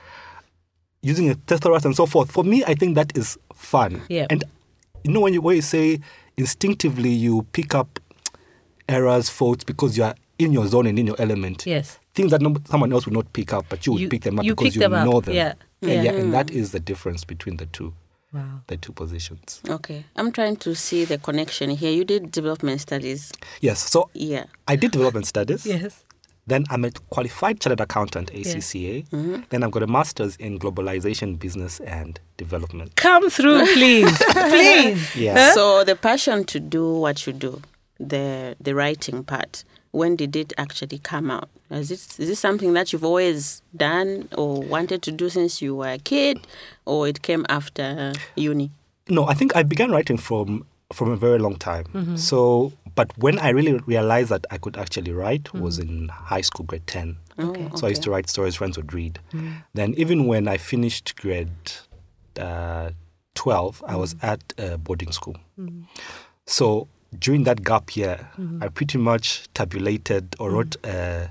using 1.05 1.29
a 1.31 1.35
thesaurus 1.35 1.85
and 1.85 1.95
so 1.95 2.07
forth, 2.07 2.33
for 2.33 2.43
me, 2.45 2.65
I 2.67 2.75
think 2.75 2.95
that 2.97 3.17
is 3.17 3.39
fun. 3.55 4.01
Yeah. 4.09 4.27
And 4.31 4.43
you 5.05 5.13
know 5.13 5.21
when 5.21 5.35
you, 5.35 5.43
when 5.43 5.57
you 5.57 5.63
say 5.63 6.01
instinctively 6.37 7.11
you 7.11 7.43
pick 7.53 7.75
up 7.75 8.01
errors, 8.89 9.29
faults 9.29 9.65
because 9.65 9.97
you 9.97 10.05
are 10.05 10.15
in 10.39 10.53
your 10.53 10.67
zone 10.67 10.87
and 10.87 10.99
in 10.99 11.07
your 11.07 11.21
element. 11.21 11.65
Yes. 11.67 11.99
Things 12.15 12.31
that 12.31 12.41
no, 12.41 12.57
someone 12.67 12.93
else 12.93 13.07
would 13.07 13.15
not 13.15 13.33
pick 13.33 13.53
up, 13.53 13.67
but 13.69 13.87
you 13.87 13.93
would 13.93 14.03
You- 14.03 14.09
pick 14.09 14.23
them 14.23 14.39
up 14.39 14.45
you 14.45 14.55
because 14.55 14.75
you 14.75 14.81
them 14.81 14.95
up. 14.95 15.05
know 15.07 15.21
them. 15.21 15.35
Yeah. 15.35 15.55
And 15.83 16.05
Yeah. 16.05 16.13
and 16.13 16.33
that 16.33 16.47
mm. 16.47 16.55
is 16.55 16.73
the 16.73 16.81
difference 16.81 17.25
between 17.25 17.59
the 17.59 17.67
two, 17.67 17.93
Wow. 18.33 18.61
the 18.69 18.77
two 18.79 18.93
positions. 18.93 19.61
Okay. 19.69 20.05
I'm 20.17 20.33
trying 20.33 20.57
to 20.57 20.75
see 20.75 21.05
the 21.05 21.19
connection 21.19 21.71
here. 21.71 21.93
You 21.93 22.05
did 22.05 22.31
development 22.31 22.81
studies. 22.81 23.31
Yes. 23.61 23.91
So 23.91 24.09
Yeah. 24.15 24.45
I 24.67 24.77
did 24.77 24.91
development 24.93 25.27
studies. 25.27 25.67
Yes. 25.67 26.03
Then 26.47 26.65
I'm 26.71 26.85
a 26.85 26.91
qualified 27.11 27.61
chartered 27.61 27.81
accountant, 27.81 28.31
ACCA. 28.33 29.09
Mm-hmm. 29.09 29.43
Then 29.49 29.63
I've 29.63 29.71
got 29.71 29.83
a 29.83 29.87
master's 29.87 30.37
in 30.37 30.59
globalization, 30.59 31.39
business, 31.39 31.81
and 31.81 32.21
development. 32.37 32.97
Come 32.97 33.31
through, 33.31 33.65
please. 33.73 34.19
please. 34.31 35.17
Yeah. 35.17 35.53
So 35.55 35.85
the 35.85 35.97
passion 35.97 36.45
to 36.45 36.61
do 36.61 36.99
what 36.99 37.27
you 37.27 37.33
do, 37.33 37.63
the 37.99 38.57
the 38.61 38.75
writing 38.75 39.25
part, 39.25 39.65
when 39.93 40.17
did 40.17 40.37
it 40.37 40.53
actually 40.59 40.99
come 40.99 41.31
out? 41.31 41.49
Is 41.71 41.89
this 41.89 42.19
is 42.21 42.29
this 42.29 42.41
something 42.41 42.75
that 42.75 42.93
you've 42.93 43.05
always 43.05 43.63
done 43.75 44.29
or 44.37 44.61
wanted 44.61 45.03
to 45.03 45.13
do 45.13 45.31
since 45.31 45.63
you 45.63 45.75
were 45.77 45.89
a 45.89 45.99
kid, 45.99 46.47
or 46.85 47.09
it 47.09 47.23
came 47.23 47.47
after 47.49 48.13
uni? 48.35 48.71
No, 49.09 49.27
I 49.27 49.35
think 49.35 49.57
I 49.57 49.63
began 49.63 49.91
writing 49.91 50.19
from 50.19 50.67
from 50.93 51.11
a 51.11 51.17
very 51.17 51.39
long 51.39 51.57
time. 51.57 51.85
Mm-hmm. 51.95 52.17
So, 52.17 52.73
but 52.95 53.17
when 53.19 53.39
I 53.39 53.51
really 53.51 53.75
realized 53.87 54.29
that 54.31 54.47
I 54.51 54.59
could 54.59 54.77
actually 54.77 55.13
write 55.13 55.45
mm. 55.45 55.61
was 55.61 55.79
in 55.79 56.09
high 56.09 56.43
school, 56.43 56.67
grade 56.67 56.87
ten. 56.87 57.17
Oh, 57.39 57.51
okay. 57.51 57.71
So 57.77 57.87
I 57.87 57.91
used 57.91 58.03
to 58.03 58.11
write 58.11 58.29
stories 58.29 58.55
friends 58.55 58.77
would 58.77 58.93
read. 58.93 59.19
Mm. 59.33 59.65
Then 59.75 59.95
even 59.97 60.27
when 60.27 60.49
I 60.49 60.57
finished 60.57 61.17
grade 61.17 61.49
uh, 62.39 62.91
twelve, 63.35 63.83
I 63.87 63.97
was 63.97 64.15
mm. 64.15 64.25
at 64.25 64.55
a 64.59 64.79
boarding 64.79 65.13
school. 65.13 65.37
So 66.47 66.89
during 67.19 67.45
that 67.45 67.63
gap 67.63 67.97
year, 67.97 68.29
mm-hmm. 68.39 68.63
I 68.63 68.69
pretty 68.69 68.99
much 68.99 69.49
tabulated 69.55 70.35
or 70.39 70.51
wrote 70.51 70.77
a, 70.85 71.31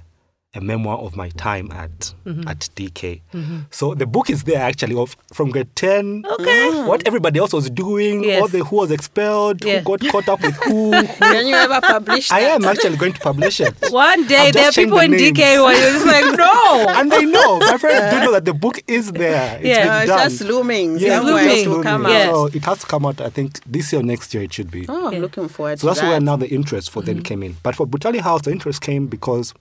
a 0.55 0.61
memoir 0.61 0.97
of 0.99 1.15
my 1.15 1.29
time 1.29 1.71
at 1.71 2.13
mm-hmm. 2.25 2.47
at 2.47 2.69
DK. 2.75 3.21
Mm-hmm. 3.33 3.57
So 3.71 3.95
the 3.95 4.05
book 4.05 4.29
is 4.29 4.43
there 4.43 4.61
actually 4.61 4.95
of 4.95 5.17
from 5.33 5.49
grade 5.49 5.75
ten. 5.75 6.23
Okay. 6.29 6.83
What 6.83 7.01
mm. 7.01 7.07
everybody 7.07 7.39
else 7.39 7.53
was 7.53 7.69
doing, 7.69 8.23
Yes. 8.23 8.41
all 8.41 8.47
the 8.47 8.63
who 8.63 8.75
was 8.77 8.91
expelled, 8.91 9.63
Yeah. 9.65 9.79
who 9.79 9.97
got 9.97 10.11
caught 10.11 10.29
up 10.29 10.41
with 10.41 10.55
who. 10.63 10.91
Can 11.19 11.47
you 11.47 11.55
ever 11.55 11.81
publish 11.81 12.31
I 12.31 12.41
am 12.41 12.65
actually 12.65 12.97
going 12.97 13.13
to 13.13 13.19
publish 13.19 13.59
it. 13.61 13.73
One 13.89 14.27
day 14.27 14.51
there 14.51 14.69
are 14.69 14.71
people 14.71 14.97
the 14.99 15.05
in 15.05 15.11
DK 15.11 15.55
who 15.55 15.63
are 15.63 15.73
just 15.73 16.05
like, 16.05 16.37
no. 16.37 16.85
and 16.89 17.11
they 17.11 17.25
know. 17.25 17.59
My 17.59 17.77
friends 17.77 18.13
do 18.13 18.25
know 18.25 18.31
that 18.33 18.45
the 18.45 18.53
book 18.53 18.79
is 18.87 19.11
there. 19.11 19.57
It's 19.57 19.65
Yeah. 19.67 19.83
been 19.83 20.01
it's 20.01 20.07
done. 20.11 20.29
just 20.29 20.41
looming. 20.41 20.99
Yeah, 20.99 21.17
somewhere 21.17 21.45
looming. 21.45 21.65
to 21.65 21.83
come 21.83 22.03
Yeah. 22.07 22.29
out. 22.29 22.33
So 22.33 22.45
it 22.57 22.63
has 22.65 22.79
to 22.79 22.85
come 22.85 23.05
out. 23.07 23.21
I 23.21 23.29
think 23.29 23.59
this 23.65 23.91
year, 23.91 24.01
or 24.01 24.03
next 24.03 24.33
year, 24.33 24.43
it 24.43 24.53
should 24.53 24.69
be. 24.69 24.85
Oh, 24.87 25.07
I'm 25.07 25.13
Yeah. 25.13 25.19
looking 25.19 25.47
forward 25.47 25.71
to 25.71 25.73
it. 25.73 25.79
So 25.79 25.87
that's 25.87 26.01
that. 26.01 26.09
where 26.09 26.19
now 26.19 26.35
the 26.35 26.49
interest 26.49 26.91
for 26.91 27.01
them 27.01 27.15
mm-hmm. 27.17 27.23
came 27.23 27.43
in. 27.43 27.57
But 27.63 27.75
for 27.75 27.87
Butali 27.87 28.19
House, 28.19 28.43
the 28.43 28.51
interest 28.51 28.81
came 28.81 29.07
because 29.07 29.53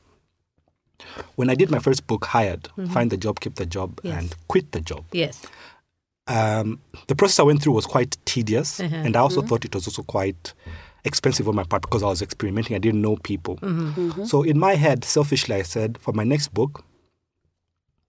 when 1.36 1.50
I 1.50 1.54
did 1.54 1.70
my 1.70 1.78
first 1.78 2.06
book, 2.06 2.24
Hired, 2.26 2.68
Find 2.90 3.10
the 3.10 3.16
Job, 3.16 3.40
Keep 3.40 3.54
the 3.56 3.66
Job, 3.66 4.00
Yes. 4.02 4.18
and 4.18 4.34
Quit 4.48 4.72
the 4.72 4.80
Job, 4.80 5.04
Yes. 5.12 5.42
um, 6.26 6.78
the 7.08 7.14
process 7.14 7.40
I 7.40 7.42
went 7.44 7.62
through 7.62 7.72
was 7.74 7.86
quite 7.86 8.16
tedious. 8.24 8.80
Uh-huh. 8.80 8.94
And 8.96 9.16
I 9.16 9.20
also 9.20 9.42
thought 9.42 9.64
it 9.64 9.74
was 9.74 9.86
also 9.86 10.02
quite 10.02 10.52
expensive 11.04 11.48
on 11.48 11.56
my 11.56 11.64
part 11.64 11.82
because 11.82 12.02
I 12.02 12.06
was 12.06 12.22
experimenting. 12.22 12.76
I 12.76 12.78
didn't 12.78 13.02
know 13.02 13.16
people. 13.16 13.56
Mm-hmm. 13.56 14.24
So 14.24 14.42
in 14.42 14.58
my 14.58 14.74
head, 14.74 15.04
selfishly, 15.04 15.56
I 15.56 15.62
said, 15.62 15.98
for 15.98 16.12
my 16.12 16.24
next 16.24 16.54
book, 16.54 16.84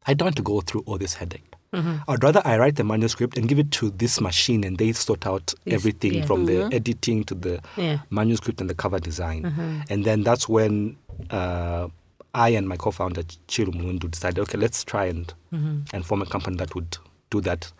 I 0.05 0.13
don't 0.13 0.27
want 0.27 0.35
to 0.37 0.43
go 0.43 0.61
through 0.61 0.83
all 0.85 0.97
this 0.97 1.15
headache. 1.15 1.43
Mm-hmm. 1.73 2.07
I'd 2.07 2.23
rather 2.23 2.39
I 2.45 2.59
write 2.59 2.75
the 2.75 2.83
manuscript 2.83 3.35
and 3.35 3.47
give 3.49 3.57
it 3.57 3.71
to 3.71 3.89
this 3.89 4.21
machine 4.21 4.63
and 4.63 4.77
they 4.77 4.91
sort 4.91 5.25
out 5.25 5.55
Yes, 5.65 5.73
everything 5.75 6.13
yeah. 6.15 6.25
from 6.25 6.45
the 6.45 6.69
editing 6.71 7.23
to 7.23 7.33
the 7.33 7.61
Yeah. 7.77 7.99
manuscript 8.11 8.61
and 8.61 8.69
the 8.69 8.75
cover 8.75 8.99
design. 8.99 9.41
Mm-hmm. 9.43 9.79
And 9.89 10.05
then 10.05 10.21
that's 10.23 10.47
when 10.47 10.97
uh, 11.31 11.87
I 12.33 12.49
and 12.49 12.67
my 12.67 12.77
co-founder 12.77 13.23
Chiru 13.47 13.73
Mulundu 13.73 14.09
decided, 14.09 14.39
okay, 14.39 14.57
let's 14.57 14.83
try 14.83 15.05
and 15.05 15.33
Mm-hmm. 15.53 15.95
and 15.95 16.03
form 16.05 16.21
a 16.21 16.25
company 16.25 16.57
that 16.57 16.73
would 16.73 16.97
do 17.29 17.39
that 17.41 17.71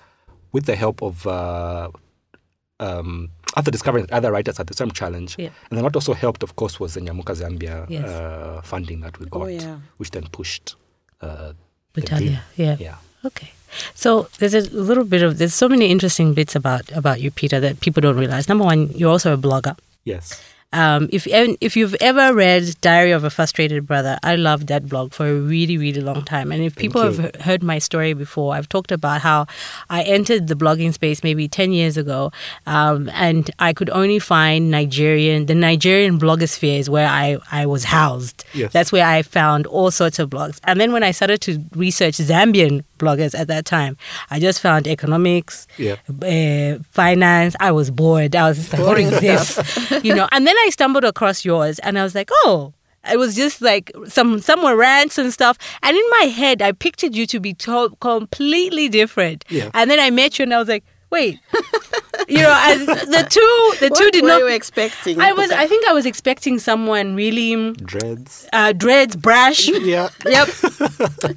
with 0.52 0.66
the 0.66 0.76
help 0.76 1.02
of. 1.02 1.26
Uh, 1.26 1.90
um, 2.80 3.30
after 3.56 3.72
discovering 3.72 4.06
that 4.06 4.14
other 4.16 4.32
writers 4.32 4.58
had 4.58 4.68
the 4.68 4.74
same 4.76 4.92
challenge, 4.92 5.36
Yeah. 5.38 5.50
and 5.70 5.78
then 5.78 5.84
what 5.84 5.96
also 5.96 6.14
helped, 6.14 6.44
of 6.44 6.56
course, 6.56 6.80
was 6.80 6.94
the 6.96 7.02
Nyamuka 7.02 7.34
Zambia 7.36 7.86
Yes. 7.90 8.06
uh, 8.10 8.62
funding 8.64 9.02
that 9.02 9.20
we 9.20 9.26
got, 9.28 9.44
Oh, 9.44 9.48
yeah. 9.48 9.78
which 9.98 10.12
then 10.12 10.24
pushed 10.32 10.76
uh, 11.22 11.54
the 11.94 12.02
Yeah. 12.56 12.76
Yeah. 12.80 12.96
Okay. 13.26 13.52
So 13.96 14.28
there's 14.40 14.54
a 14.54 14.62
little 14.72 15.04
bit 15.04 15.24
of 15.24 15.38
there's 15.38 15.54
so 15.56 15.68
many 15.70 15.90
interesting 15.90 16.34
bits 16.34 16.56
about 16.56 16.92
about 16.92 17.22
you, 17.22 17.32
Peter, 17.32 17.60
that 17.60 17.80
people 17.80 18.02
don't 18.02 18.18
realize. 18.18 18.48
Number 18.50 18.66
one, 18.66 18.90
you're 18.96 19.10
also 19.12 19.34
a 19.34 19.38
blogger. 19.38 19.76
Yes. 20.04 20.42
Um, 20.74 21.08
if 21.12 21.28
if 21.28 21.78
you've 21.78 21.96
ever 22.02 22.34
read 22.34 22.76
Diary 22.82 23.12
of 23.12 23.24
a 23.24 23.30
Frustrated 23.30 23.86
Brother, 23.86 24.18
I 24.24 24.36
loved 24.36 24.68
that 24.68 24.90
blog 24.90 25.14
for 25.14 25.28
a 25.28 25.36
really 25.36 25.78
really 25.78 26.02
long 26.02 26.24
time. 26.24 26.52
And 26.52 26.64
if 26.64 26.76
people 26.76 27.02
have 27.02 27.36
heard 27.36 27.64
my 27.64 27.80
story 27.80 28.14
before, 28.14 28.56
I've 28.56 28.68
talked 28.68 28.92
about 28.92 29.22
how 29.22 29.46
I 29.90 30.02
entered 30.04 30.48
the 30.48 30.56
blogging 30.56 30.94
space 30.94 31.24
maybe 31.24 31.48
ten 31.48 31.72
years 31.72 31.96
ago, 31.96 32.32
um, 32.66 33.10
and 33.14 33.50
I 33.60 33.74
could 33.74 33.90
only 33.92 34.20
find 34.20 34.72
Nigerian. 34.72 35.46
The 35.46 35.56
Nigerian 35.56 36.20
blogosphere 36.20 36.80
is 36.80 36.90
where 36.90 37.08
I 37.08 37.38
I 37.52 37.66
was 37.68 37.84
housed. 37.84 38.44
Yes. 38.54 38.74
That's 38.74 38.92
where 38.92 39.06
I 39.06 39.22
found 39.22 39.68
all 39.68 39.92
sorts 39.92 40.20
of 40.20 40.30
blogs. 40.30 40.60
And 40.64 40.82
then 40.82 40.92
when 40.92 41.04
I 41.04 41.12
started 41.12 41.40
to 41.42 41.64
research 41.76 42.18
Zambian 42.18 42.84
bloggers 43.04 43.38
at 43.38 43.48
that 43.48 43.66
time, 43.66 43.98
I 44.32 44.40
just 44.40 44.62
found 44.62 44.88
economics, 44.88 45.68
Yeah. 45.78 45.96
uh, 46.10 46.82
finance. 46.92 47.56
I 47.60 47.72
was 47.72 47.92
bored. 47.92 48.36
I 48.36 48.48
was 48.50 48.58
just 48.58 48.74
like, 48.74 48.82
what 48.82 49.00
is 49.00 49.12
this? 49.20 49.48
you 50.04 50.16
know. 50.16 50.28
And 50.32 50.48
then 50.48 50.56
I 50.66 50.70
stumbled 50.72 51.04
across 51.04 51.44
yours, 51.46 51.80
and 51.80 52.00
I 52.00 52.04
was 52.04 52.16
like, 52.16 52.30
oh. 52.32 52.74
It 53.12 53.20
was 53.20 53.36
just 53.36 53.62
like 53.62 53.92
some 54.08 54.40
some 54.40 54.64
were 54.64 54.78
rants 54.78 55.18
and 55.18 55.34
stuff, 55.34 55.58
and 55.84 55.98
in 55.98 56.04
my 56.20 56.26
head, 56.28 56.62
I 56.62 56.72
pictured 56.72 57.14
you 57.18 57.26
to 57.28 57.40
be 57.42 57.54
to- 57.56 57.94
completely 58.00 58.88
different. 58.88 59.44
Yeah. 59.50 59.70
And 59.74 59.92
then 59.92 60.00
I 60.00 60.10
met 60.10 60.40
you, 60.40 60.44
and 60.44 60.54
I 60.54 60.58
was 60.58 60.70
like, 60.70 60.86
wait, 61.14 61.40
you 62.28 62.40
know, 62.42 62.52
and 62.68 62.88
the 62.88 63.26
two 63.30 63.76
the 63.80 63.90
two 63.90 64.04
what 64.04 64.14
did 64.14 64.24
were 64.24 64.28
not. 64.30 64.40
you 64.40 64.48
expecting? 64.48 65.22
I 65.22 65.32
was. 65.32 65.50
I 65.52 65.68
think 65.68 65.88
I 65.88 65.94
was 65.94 66.06
expecting 66.06 66.60
someone 66.60 67.16
really 67.16 67.72
Dreads. 67.74 68.48
uh, 68.52 68.74
dreads, 68.74 69.16
brash. 69.16 69.70
Yeah. 69.70 70.10
Yep. 70.26 70.50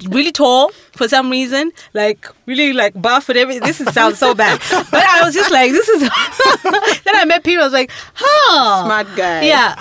really 0.09 0.31
tall 0.31 0.71
for 0.93 1.07
some 1.07 1.29
reason. 1.29 1.71
Like 1.93 2.27
really 2.45 2.73
like 2.73 2.99
buff 3.01 3.29
and 3.29 3.37
everything. 3.37 3.63
This 3.63 3.79
is, 3.79 3.93
sounds 3.93 4.17
so 4.17 4.33
bad. 4.33 4.59
But 4.91 5.03
I 5.05 5.21
was 5.23 5.33
just 5.33 5.51
like, 5.51 5.71
this 5.71 5.87
is 5.87 6.01
then 7.05 7.15
I 7.15 7.25
met 7.25 7.43
people, 7.43 7.61
I 7.63 7.67
was 7.67 7.73
like, 7.73 7.91
huh. 8.13 8.85
Smart 8.85 9.07
guy. 9.15 9.43
Yeah. 9.43 9.75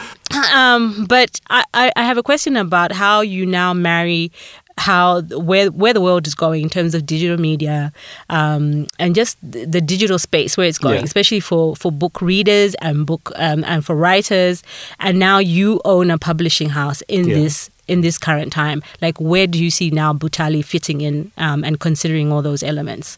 Um, 0.52 1.06
but 1.08 1.40
I, 1.48 1.64
I, 1.72 1.92
I 1.96 2.02
have 2.04 2.18
a 2.18 2.22
question 2.22 2.56
about 2.56 2.92
how 2.92 3.20
you 3.22 3.46
now 3.46 3.72
marry 3.72 4.32
how 4.78 5.22
where 5.22 5.70
where 5.70 5.92
the 5.94 6.00
world 6.00 6.26
is 6.26 6.34
going 6.34 6.62
in 6.62 6.68
terms 6.68 6.94
of 6.94 7.06
digital 7.06 7.38
media 7.38 7.92
um, 8.28 8.86
and 8.98 9.14
just 9.14 9.38
the, 9.42 9.64
the 9.64 9.80
digital 9.80 10.18
space 10.18 10.56
where 10.56 10.66
it's 10.68 10.78
going, 10.78 10.98
Yeah. 10.98 11.04
especially 11.04 11.40
for, 11.40 11.74
for 11.76 11.90
book 11.90 12.20
readers 12.20 12.74
and 12.82 13.06
book 13.06 13.32
um, 13.36 13.64
and 13.64 13.84
for 13.84 13.96
writers. 13.96 14.62
And 15.00 15.18
now 15.18 15.38
you 15.38 15.80
own 15.84 16.10
a 16.10 16.18
publishing 16.18 16.68
house 16.68 17.00
in 17.08 17.26
Yeah. 17.28 17.36
this 17.36 17.70
in 17.88 18.00
this 18.02 18.18
current 18.18 18.52
time. 18.52 18.82
Like, 19.00 19.18
where 19.20 19.46
do 19.46 19.62
you 19.62 19.70
see 19.70 19.90
now 19.90 20.12
Butali 20.12 20.62
fitting 20.64 21.00
in 21.00 21.30
um, 21.38 21.64
and 21.64 21.78
considering 21.80 22.30
all 22.32 22.42
those 22.42 22.62
elements? 22.62 23.16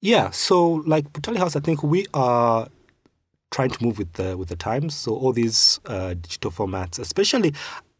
Yeah, 0.00 0.30
so 0.30 0.82
like 0.86 1.12
Butali 1.12 1.36
House, 1.38 1.54
I 1.56 1.60
think 1.60 1.82
we 1.82 2.06
are 2.14 2.68
trying 3.50 3.70
to 3.70 3.84
move 3.84 3.98
with 3.98 4.12
the 4.14 4.36
with 4.36 4.48
the 4.48 4.56
times. 4.56 4.94
So 4.94 5.14
all 5.14 5.32
these 5.32 5.78
uh, 5.86 6.14
digital 6.14 6.50
formats, 6.50 6.98
especially, 6.98 7.54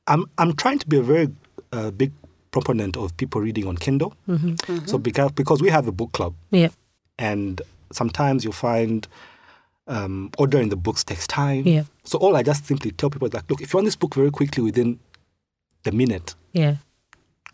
I'm 0.06 0.24
I'm 0.38 0.54
trying 0.54 0.78
to 0.80 0.86
be 0.88 0.98
a 0.98 1.02
very 1.02 1.28
uh, 1.72 1.90
big 1.92 2.12
proponent 2.56 2.96
of 2.96 3.14
people 3.16 3.40
reading 3.40 3.66
on 3.70 3.76
Kindle. 3.76 4.12
Mm-hmm. 4.28 4.54
Mm-hmm. 4.54 4.86
So 4.86 4.98
because 4.98 5.32
because 5.32 5.60
we 5.64 5.70
have 5.76 5.86
a 5.86 5.92
book 5.92 6.12
club, 6.12 6.32
Yeah, 6.50 6.70
and 7.18 7.60
sometimes 7.92 8.44
you 8.46 8.52
find 8.52 9.06
um, 9.86 10.30
ordering 10.38 10.70
the 10.70 10.76
books 10.86 11.04
takes 11.04 11.26
time. 11.26 11.64
Yeah. 11.66 11.84
So 12.04 12.18
all 12.18 12.34
I 12.40 12.42
just 12.42 12.64
simply 12.66 12.90
tell 12.92 13.10
people 13.10 13.28
is 13.28 13.34
like, 13.34 13.48
look, 13.50 13.60
if 13.60 13.72
you 13.72 13.76
want 13.78 13.86
this 13.86 13.96
book 13.96 14.14
very 14.14 14.30
quickly 14.30 14.62
within 14.62 14.98
the 15.82 15.92
minute, 15.92 16.34
yeah, 16.52 16.76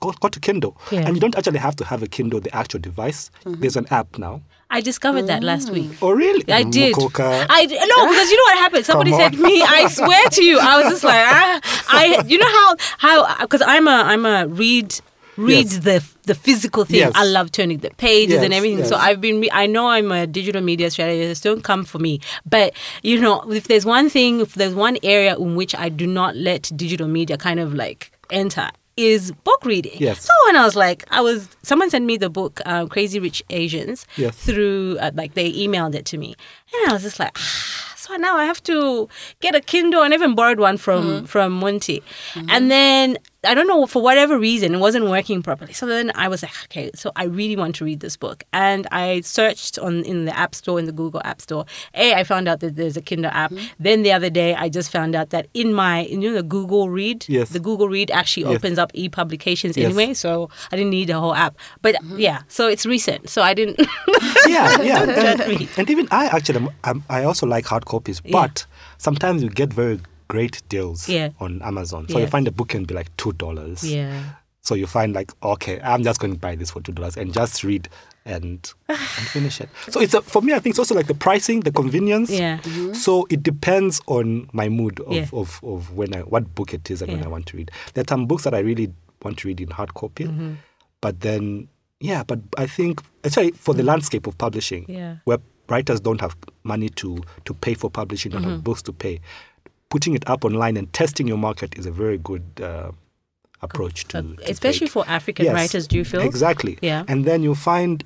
go, 0.00 0.12
go 0.12 0.28
to 0.28 0.40
Kindle. 0.40 0.75
Yeah. 0.90 1.06
And 1.06 1.16
you 1.16 1.21
don't 1.21 1.37
actually 1.37 1.59
have 1.59 1.76
to 1.76 1.85
have 1.85 2.02
a 2.02 2.06
Kindle, 2.06 2.40
the 2.40 2.54
actual 2.54 2.80
device. 2.80 3.30
Mm-hmm. 3.44 3.61
There's 3.61 3.76
an 3.76 3.87
app 3.90 4.18
now. 4.18 4.40
I 4.73 4.81
discovered 4.81 5.26
that 5.29 5.43
last 5.45 5.71
week. 5.71 5.91
Oh, 6.02 6.11
really? 6.12 6.45
I 6.50 6.62
did. 6.64 6.95
Mukuka. 6.97 7.47
I 7.49 7.67
d- 7.67 7.75
no 7.76 8.09
because 8.09 8.31
you 8.31 8.37
know 8.38 8.49
what 8.50 8.59
happened. 8.59 8.85
Somebody 8.87 9.12
said 9.12 9.33
to 9.35 9.43
me, 9.43 9.62
I 9.62 9.87
swear 9.88 10.25
to 10.31 10.43
you, 10.43 10.59
I 10.59 10.79
was 10.83 10.87
just 10.93 11.05
like, 11.05 11.25
ah, 11.29 11.61
I. 11.88 12.25
You 12.26 12.38
know 12.38 12.49
how 12.59 12.76
how 12.99 13.17
because 13.45 13.62
I'm 13.75 13.87
a 13.87 13.99
I'm 14.12 14.25
a 14.26 14.47
read 14.49 14.99
read 15.37 15.67
Yes. 15.73 15.79
the 15.79 16.05
the 16.25 16.35
physical 16.35 16.85
thing. 16.85 17.00
Yes. 17.00 17.12
I 17.14 17.25
love 17.25 17.52
turning 17.52 17.79
the 17.79 17.91
pages 17.99 18.41
and 18.43 18.52
Yes, 18.52 18.59
everything. 18.59 18.85
So. 18.87 18.97
I've 18.97 19.21
been. 19.21 19.41
re- 19.43 19.50
I 19.52 19.67
know 19.67 19.88
I'm 19.88 20.11
a 20.12 20.26
digital 20.26 20.62
media 20.62 20.91
strategist. 20.91 21.43
Don't 21.45 21.62
come 21.62 21.85
for 21.85 21.99
me. 21.99 22.21
But 22.49 22.73
you 23.02 23.21
know, 23.21 23.43
if 23.52 23.69
there's 23.69 23.85
one 23.85 24.09
thing, 24.09 24.41
if 24.41 24.55
there's 24.55 24.75
one 24.75 24.97
area 25.02 25.37
in 25.37 25.55
which 25.57 25.75
I 25.75 25.88
do 25.91 26.07
not 26.07 26.37
let 26.37 26.71
digital 26.75 27.09
media 27.09 27.37
kind 27.37 27.61
of 27.61 27.75
like 27.75 28.11
enter. 28.31 28.71
Is 29.02 29.32
book 29.32 29.64
reading. 29.64 29.97
Yes. 29.99 30.23
So 30.23 30.32
when 30.47 30.56
I 30.56 30.64
was 30.64 30.76
like, 30.76 31.04
I 31.11 31.21
was, 31.21 31.49
someone 31.62 31.90
sent 31.90 32.04
me 32.04 32.16
the 32.16 32.30
book, 32.30 32.61
um, 32.66 32.88
Crazy 32.88 33.18
Rich 33.18 33.42
Asians, 33.50 34.06
Yes. 34.16 34.37
through, 34.37 34.97
uh, 35.00 35.11
like, 35.14 35.35
they 35.35 35.50
emailed 35.52 35.94
it 35.94 36.04
to 36.06 36.18
me. 36.18 36.35
And 36.75 36.90
I 36.90 36.92
was 36.94 37.02
just 37.02 37.18
like, 37.18 37.32
ah, 37.37 37.92
so 37.97 38.14
now 38.16 38.37
I 38.37 38.44
have 38.44 38.62
to 38.64 39.09
get 39.40 39.54
a 39.54 39.61
Kindle 39.61 40.02
and 40.02 40.14
even 40.14 40.35
borrowed 40.35 40.61
one 40.61 40.76
from, 40.76 41.26
from 41.26 41.61
Munti. 41.61 42.02
And 42.49 42.71
then 42.71 43.18
I 43.44 43.54
don't 43.54 43.66
know, 43.66 43.87
for 43.87 44.00
whatever 44.00 44.38
reason, 44.38 44.72
it 44.72 44.78
wasn't 44.78 45.06
working 45.06 45.42
properly. 45.42 45.72
So 45.72 45.84
then 45.87 46.12
I 46.14 46.28
was 46.28 46.44
like, 46.44 46.52
okay, 46.66 46.92
so 46.94 47.11
I 47.16 47.25
really 47.25 47.56
want 47.56 47.75
to 47.76 47.84
read 47.84 47.99
this 47.99 48.16
book. 48.16 48.44
And 48.52 48.87
I 48.92 49.20
searched 49.22 49.80
on 49.80 50.04
in 50.04 50.26
the 50.26 50.38
App 50.38 50.54
Store, 50.54 50.78
in 50.78 50.84
the 50.87 50.92
Google 50.92 51.20
App 51.25 51.40
Store. 51.40 51.64
A, 51.94 52.14
I 52.14 52.22
found 52.22 52.46
out 52.46 52.61
that 52.61 52.76
there's 52.76 52.96
a 52.96 53.02
Kindle 53.02 53.32
app. 53.32 53.50
Mm-hmm. 53.50 53.64
Then 53.80 54.02
the 54.04 54.12
other 54.12 54.30
day, 54.30 54.54
I 54.54 54.68
just 54.68 54.92
found 54.92 55.16
out 55.16 55.30
that 55.30 55.49
in 55.54 55.72
my, 55.75 56.02
you 56.02 56.18
know, 56.18 56.34
the 56.34 56.44
Google 56.44 56.88
Read, 56.88 57.25
Yes. 57.28 57.49
the 57.49 57.58
Google 57.58 57.88
Read 57.88 58.12
actually 58.12 58.44
Yes. 58.44 58.56
opens 58.56 58.78
up 58.78 58.92
e-publications 58.94 59.76
Yes. 59.76 59.87
anyway. 59.87 60.14
So 60.14 60.49
I 60.70 60.76
didn't 60.76 60.90
need 60.90 61.11
a 61.11 61.18
whole 61.18 61.34
app. 61.34 61.56
But 61.82 61.96
mm-hmm. 61.96 62.20
yeah, 62.20 62.42
so 62.46 62.68
it's 62.68 62.87
recent. 62.87 63.28
So 63.28 63.42
I 63.42 63.54
didn't. 63.54 63.80
yeah, 64.46 64.80
yeah. 64.82 65.02
And, 65.02 65.68
and 65.76 65.90
even 65.90 66.06
I 66.12 66.26
actually, 66.26 66.68
I'm, 66.84 67.02
I 67.11 67.25
also 67.25 67.46
like 67.46 67.66
hard 67.66 67.87
copies, 67.87 68.20
but 68.20 68.66
sometimes 68.99 69.42
you 69.42 69.50
get 69.50 69.72
very 69.72 69.99
great 70.32 70.62
deals 70.68 71.08
Yeah. 71.08 71.28
on 71.40 71.60
Amazon. 71.62 72.08
So 72.08 72.14
Yeah. 72.18 72.24
you 72.24 72.30
find 72.30 72.48
a 72.48 72.52
book 72.52 72.68
can 72.68 72.84
be 72.84 72.94
like 72.94 73.10
two 73.16 73.32
dollars. 73.34 73.84
yeah. 73.84 74.22
So 74.64 74.76
you 74.76 74.86
find 74.86 75.12
like, 75.12 75.30
okay, 75.42 75.80
I'm 75.82 76.04
just 76.04 76.20
going 76.20 76.32
to 76.34 76.38
buy 76.38 76.54
this 76.56 76.70
for 76.70 76.80
two 76.80 76.92
dollars 76.92 77.16
and 77.16 77.34
just 77.34 77.64
read 77.64 77.88
and, 78.24 78.72
and 78.88 78.98
finish 79.34 79.60
it. 79.60 79.68
So 79.90 80.00
it's 80.00 80.14
a, 80.14 80.22
for 80.22 80.40
me, 80.40 80.52
I 80.52 80.60
think 80.60 80.72
it's 80.74 80.78
also 80.78 80.94
like 80.94 81.08
the 81.08 81.14
pricing, 81.26 81.60
the 81.60 81.72
convenience. 81.72 82.30
Yeah. 82.30 82.60
So 82.92 83.26
it 83.28 83.42
depends 83.42 84.00
on 84.06 84.48
my 84.52 84.68
mood 84.68 85.00
of, 85.00 85.12
Yeah. 85.12 85.26
of, 85.32 85.58
of 85.64 85.92
when 85.96 86.14
I 86.14 86.20
what 86.20 86.54
book 86.54 86.72
it 86.74 86.90
is 86.92 87.02
and 87.02 87.10
when 87.12 87.24
I 87.24 87.28
want 87.28 87.46
to 87.46 87.56
read. 87.56 87.70
There 87.94 88.02
are 88.02 88.08
some 88.08 88.26
books 88.26 88.44
that 88.44 88.54
I 88.54 88.60
really 88.60 88.92
want 89.22 89.38
to 89.38 89.48
read 89.48 89.60
in 89.60 89.70
hard 89.70 89.94
copy, 89.94 90.24
Mm-hmm. 90.24 90.52
but 91.00 91.20
then 91.20 91.68
yeah, 92.00 92.22
but 92.24 92.38
I 92.56 92.66
think 92.66 93.00
especially 93.24 93.52
for 93.52 93.74
the 93.74 93.82
landscape 93.82 94.26
of 94.28 94.38
publishing, 94.38 94.84
Mm. 94.86 94.94
Yeah. 94.94 95.16
where 95.24 95.38
writers 95.68 96.00
don't 96.00 96.20
have 96.20 96.36
money 96.62 96.88
to 97.00 97.18
to 97.46 97.52
pay 97.54 97.74
for 97.74 97.90
publishing, 97.90 98.30
don't 98.32 98.42
Mm-hmm. 98.42 98.50
have 98.62 98.64
books 98.64 98.82
to 98.82 98.92
pay, 98.92 99.20
putting 99.92 100.14
it 100.18 100.25
up 100.32 100.40
online 100.49 100.75
and 100.80 100.87
testing 101.00 101.26
your 101.32 101.38
market 101.49 101.70
is 101.78 101.84
a 101.87 101.92
very 101.92 102.18
good 102.30 102.44
uh, 102.70 102.90
approach 103.66 103.96
to, 104.11 104.22
to 104.22 104.50
Especially 104.50 104.88
for 104.94 105.02
African 105.18 105.44
Yes, 105.46 105.54
writers, 105.54 105.84
do 105.87 105.96
you 106.00 106.04
feel? 106.04 106.22
Exactly. 106.22 106.75
Yeah. 106.90 107.04
And 107.11 107.25
then 107.28 107.42
you 107.46 107.54
find, 107.54 107.96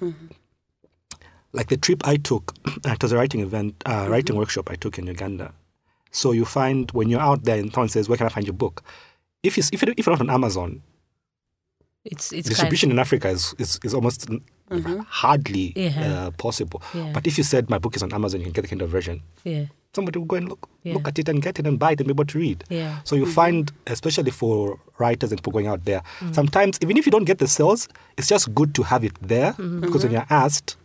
like 1.53 1.69
the 1.69 1.77
trip 1.77 2.01
I 2.13 2.17
took, 2.17 2.55
it 2.85 3.03
was 3.03 3.13
a 3.13 3.17
writing 3.17 3.41
event, 3.41 3.75
uh, 3.87 4.07
writing 4.11 4.37
workshop 4.37 4.71
I 4.71 4.77
took 4.77 4.99
in 4.99 5.07
Uganda. 5.07 5.53
So 6.11 6.33
you 6.33 6.45
find 6.45 6.91
when 6.93 7.09
you're 7.11 7.21
out 7.31 7.45
there 7.45 7.59
and 7.59 7.73
someone 7.73 7.89
says, 7.89 8.09
"Where 8.09 8.17
can 8.17 8.27
I 8.27 8.31
find 8.31 8.47
your 8.47 8.55
book?" 8.65 8.83
If 9.43 9.59
it's 9.59 9.69
if, 9.73 9.83
it, 9.83 9.89
if 9.99 10.07
you're 10.07 10.17
not 10.17 10.21
on 10.27 10.31
Amazon, 10.31 10.71
It's 12.13 12.33
it's 12.33 12.49
distribution 12.49 12.91
in 12.91 12.99
Africa 12.99 13.29
is 13.29 13.55
is, 13.59 13.71
is 13.87 13.93
almost 13.95 14.21
n- 14.31 14.41
hardly 15.23 15.67
Yeah. 15.77 15.91
uh, 16.07 16.31
possible. 16.45 16.81
Yeah. 16.95 17.13
But 17.13 17.27
if 17.27 17.35
you 17.39 17.45
said 17.45 17.69
my 17.75 17.79
book 17.79 17.95
is 17.97 18.03
on 18.03 18.13
Amazon, 18.13 18.41
you 18.41 18.47
can 18.47 18.53
get 18.57 18.63
the 18.63 18.69
Kindle 18.73 18.89
version. 18.89 19.17
Kind 19.45 19.47
of, 19.47 19.53
yeah, 19.53 19.67
Somebody 19.97 20.19
will 20.21 20.27
go 20.27 20.37
and 20.37 20.49
look 20.49 20.69
Yeah. 20.85 20.95
look 20.95 21.09
at 21.09 21.19
it 21.19 21.29
and 21.29 21.43
get 21.43 21.59
it 21.59 21.67
and 21.67 21.79
buy 21.79 21.93
it 21.93 22.01
and 22.01 22.07
be 22.07 22.13
able 22.13 22.27
to 22.27 22.39
read. 22.39 22.59
yeah, 22.69 22.99
So 23.05 23.17
you 23.17 23.27
find, 23.27 23.73
especially 23.87 24.31
for 24.31 24.79
writers 24.99 25.31
and 25.33 25.39
people 25.41 25.53
going 25.53 25.67
out 25.67 25.85
there, 25.85 26.03
Mm. 26.21 26.35
sometimes 26.35 26.79
even 26.83 26.97
if 26.97 27.07
you 27.07 27.13
don't 27.13 27.25
get 27.25 27.39
the 27.39 27.49
sales, 27.49 27.89
it's 28.19 28.29
just 28.29 28.55
good 28.55 28.75
to 28.75 28.83
have 28.85 29.03
it 29.09 29.15
there 29.21 29.53
Mm-hmm. 29.55 29.81
because 29.81 30.05
when 30.05 30.13
you're 30.13 30.27
asked, 30.31 30.77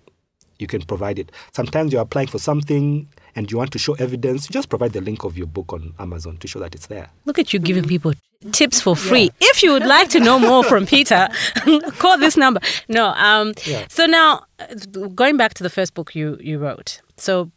you 0.59 0.67
can 0.67 0.81
provide 0.83 1.17
it. 1.19 1.31
Sometimes 1.53 1.91
you're 1.91 2.01
applying 2.07 2.27
for 2.29 2.39
something 2.39 3.07
and 3.35 3.51
you 3.51 3.57
want 3.57 3.71
to 3.71 3.79
show 3.79 3.93
evidence, 3.95 4.47
you 4.49 4.53
just 4.53 4.69
provide 4.69 4.93
the 4.93 5.01
link 5.01 5.23
of 5.23 5.37
your 5.37 5.47
book 5.47 5.73
on 5.73 5.93
Amazon 5.99 6.37
to 6.37 6.47
show 6.47 6.59
that 6.59 6.73
it's 6.75 6.87
there. 6.87 7.07
Look 7.25 7.39
at 7.39 7.51
you 7.53 7.59
giving 7.59 7.83
people 7.85 8.13
tips 8.51 8.79
for 8.81 8.95
free. 8.95 9.31
If 9.39 9.63
you 9.63 9.71
would 9.73 9.85
like 9.85 10.09
to 10.09 10.19
know 10.19 10.37
more 10.39 10.63
from 10.63 10.85
Peter, 10.85 11.29
call 11.99 12.17
this 12.17 12.37
number. 12.37 12.59
No, 12.87 13.07
um, 13.29 13.53
Yeah. 13.65 13.85
so 13.89 14.05
now 14.05 14.45
uh, 14.59 14.65
going 15.21 15.37
back 15.37 15.53
to 15.55 15.63
the 15.63 15.69
first 15.69 15.93
book 15.95 16.15
you 16.15 16.37
you 16.41 16.57
wrote. 16.59 17.01
So 17.17 17.49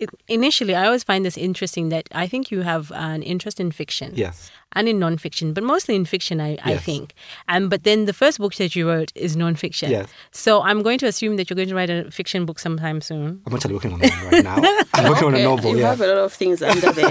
it, 0.00 0.10
initially, 0.28 0.74
I 0.74 0.86
always 0.86 1.04
find 1.04 1.24
this 1.24 1.36
interesting 1.38 1.90
that 1.90 2.08
I 2.12 2.26
think 2.26 2.50
you 2.50 2.62
have 2.62 2.90
an 2.94 3.22
interest 3.22 3.60
in 3.60 3.70
fiction. 3.70 4.12
Yes. 4.14 4.50
and 4.72 4.88
in 4.88 5.00
nonfiction, 5.00 5.52
but 5.52 5.64
mostly 5.64 5.94
in 5.96 6.04
fiction, 6.04 6.40
I, 6.40 6.56
I 6.64 6.76
think. 6.76 7.06
And 7.48 7.68
but 7.72 7.82
then 7.82 8.06
the 8.06 8.12
first 8.12 8.38
book 8.38 8.54
that 8.54 8.76
you 8.76 8.86
wrote 8.88 9.10
is 9.16 9.34
nonfiction. 9.36 9.88
Yes. 9.90 10.06
So 10.30 10.62
I'm 10.62 10.80
going 10.86 10.98
to 11.02 11.06
assume 11.06 11.34
that 11.36 11.50
you're 11.50 11.56
going 11.56 11.68
to 11.70 11.74
write 11.74 11.90
a 11.90 12.08
fiction 12.18 12.46
book 12.46 12.58
sometime 12.60 13.00
soon. 13.00 13.42
I'm 13.46 13.54
actually 13.54 13.74
working 13.74 13.92
on 13.94 13.98
one 14.00 14.10
right 14.32 14.44
now. 14.44 14.58
I'm 14.94 15.08
working 15.10 15.26
on 15.30 15.34
a 15.34 15.42
novel, 15.42 15.72
You 15.72 15.80
yeah. 15.80 15.90
have 15.90 16.00
a 16.00 16.06
lot 16.06 16.18
of 16.18 16.32
things 16.32 16.62
under 16.62 16.92
the 16.92 17.08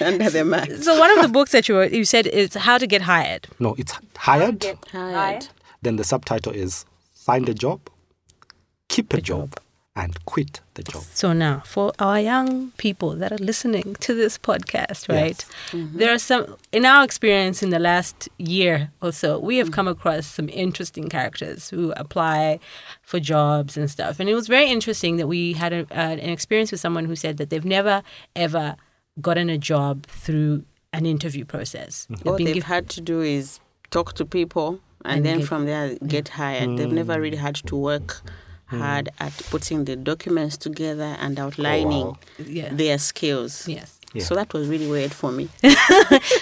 under 0.10 0.28
the 0.36 0.44
mat. 0.44 0.68
So 0.82 0.98
one 0.98 1.10
of 1.16 1.22
the 1.24 1.32
books 1.36 1.52
that 1.52 1.66
you 1.68 1.74
wrote, 1.78 1.92
you 1.92 2.04
said 2.04 2.26
is 2.26 2.54
how 2.54 2.76
to 2.76 2.86
get 2.86 3.00
hired. 3.02 3.48
No, 3.58 3.74
it's 3.78 3.94
hired. 4.16 4.58
Get 4.60 4.78
Hired. 4.92 5.48
Then 5.80 5.96
the 5.96 6.04
subtitle 6.04 6.52
is 6.52 6.84
Find 7.14 7.48
a 7.48 7.54
Job, 7.54 7.80
Keep 8.88 9.14
a, 9.14 9.20
job, 9.22 9.48
and 9.94 10.24
quit 10.24 10.60
the 10.74 10.82
job. 10.82 11.02
So 11.02 11.32
now, 11.34 11.60
for 11.66 11.92
our 11.98 12.18
young 12.18 12.70
people 12.78 13.10
that 13.16 13.30
are 13.30 13.36
listening 13.38 13.94
to 14.00 14.14
this 14.14 14.38
podcast, 14.38 15.08
right? 15.10 15.44
There 15.72 16.12
are 16.14 16.18
some, 16.18 16.56
in 16.72 16.86
our 16.86 17.04
experience 17.04 17.62
in 17.62 17.68
the 17.70 17.78
last 17.78 18.28
year 18.38 18.90
or 19.02 19.12
so, 19.12 19.38
we 19.38 19.58
have 19.58 19.70
come 19.70 19.86
across 19.88 20.26
some 20.26 20.48
interesting 20.48 21.08
characters 21.10 21.68
who 21.68 21.92
apply 21.92 22.58
for 23.02 23.20
jobs 23.20 23.76
and 23.76 23.90
stuff. 23.90 24.18
And 24.18 24.30
it 24.30 24.34
was 24.34 24.48
very 24.48 24.70
interesting 24.70 25.18
that 25.18 25.26
we 25.26 25.52
had 25.52 25.72
a, 25.74 25.80
uh, 25.90 26.16
an 26.16 26.30
experience 26.30 26.70
with 26.72 26.80
someone 26.80 27.04
who 27.04 27.14
said 27.16 27.36
that 27.36 27.50
they've 27.50 27.64
never, 27.64 28.02
ever 28.34 28.76
gotten 29.20 29.50
a 29.50 29.58
job 29.58 30.06
through 30.06 30.64
an 30.94 31.04
interview 31.04 31.44
process. 31.44 32.06
They've 32.08 32.26
All 32.26 32.36
been 32.38 32.46
they've 32.46 32.54
giv- 32.54 32.64
had 32.64 32.88
to 32.90 33.02
do 33.02 33.20
is 33.20 33.60
talk 33.90 34.14
to 34.14 34.24
people 34.24 34.80
and, 35.04 35.16
And 35.18 35.26
then 35.26 35.38
get- 35.40 35.48
from 35.48 35.66
there 35.66 35.96
get 36.06 36.28
hired. 36.28 36.78
They've 36.78 36.90
never 36.90 37.20
really 37.20 37.36
had 37.36 37.56
to 37.56 37.76
work 37.76 38.22
hard 38.78 39.08
hmm. 39.18 39.24
at 39.24 39.32
putting 39.50 39.84
the 39.84 39.96
documents 39.96 40.56
together 40.56 41.16
and 41.20 41.38
oh, 41.38 41.44
outlining 41.44 42.06
wow. 42.06 42.18
yeah. 42.44 42.68
their 42.72 42.98
skills. 42.98 43.68
Yes. 43.68 43.98
Yeah. 44.14 44.24
So 44.24 44.34
that 44.34 44.52
was 44.52 44.68
really 44.68 44.88
weird 44.88 45.12
for 45.12 45.32
me. 45.32 45.48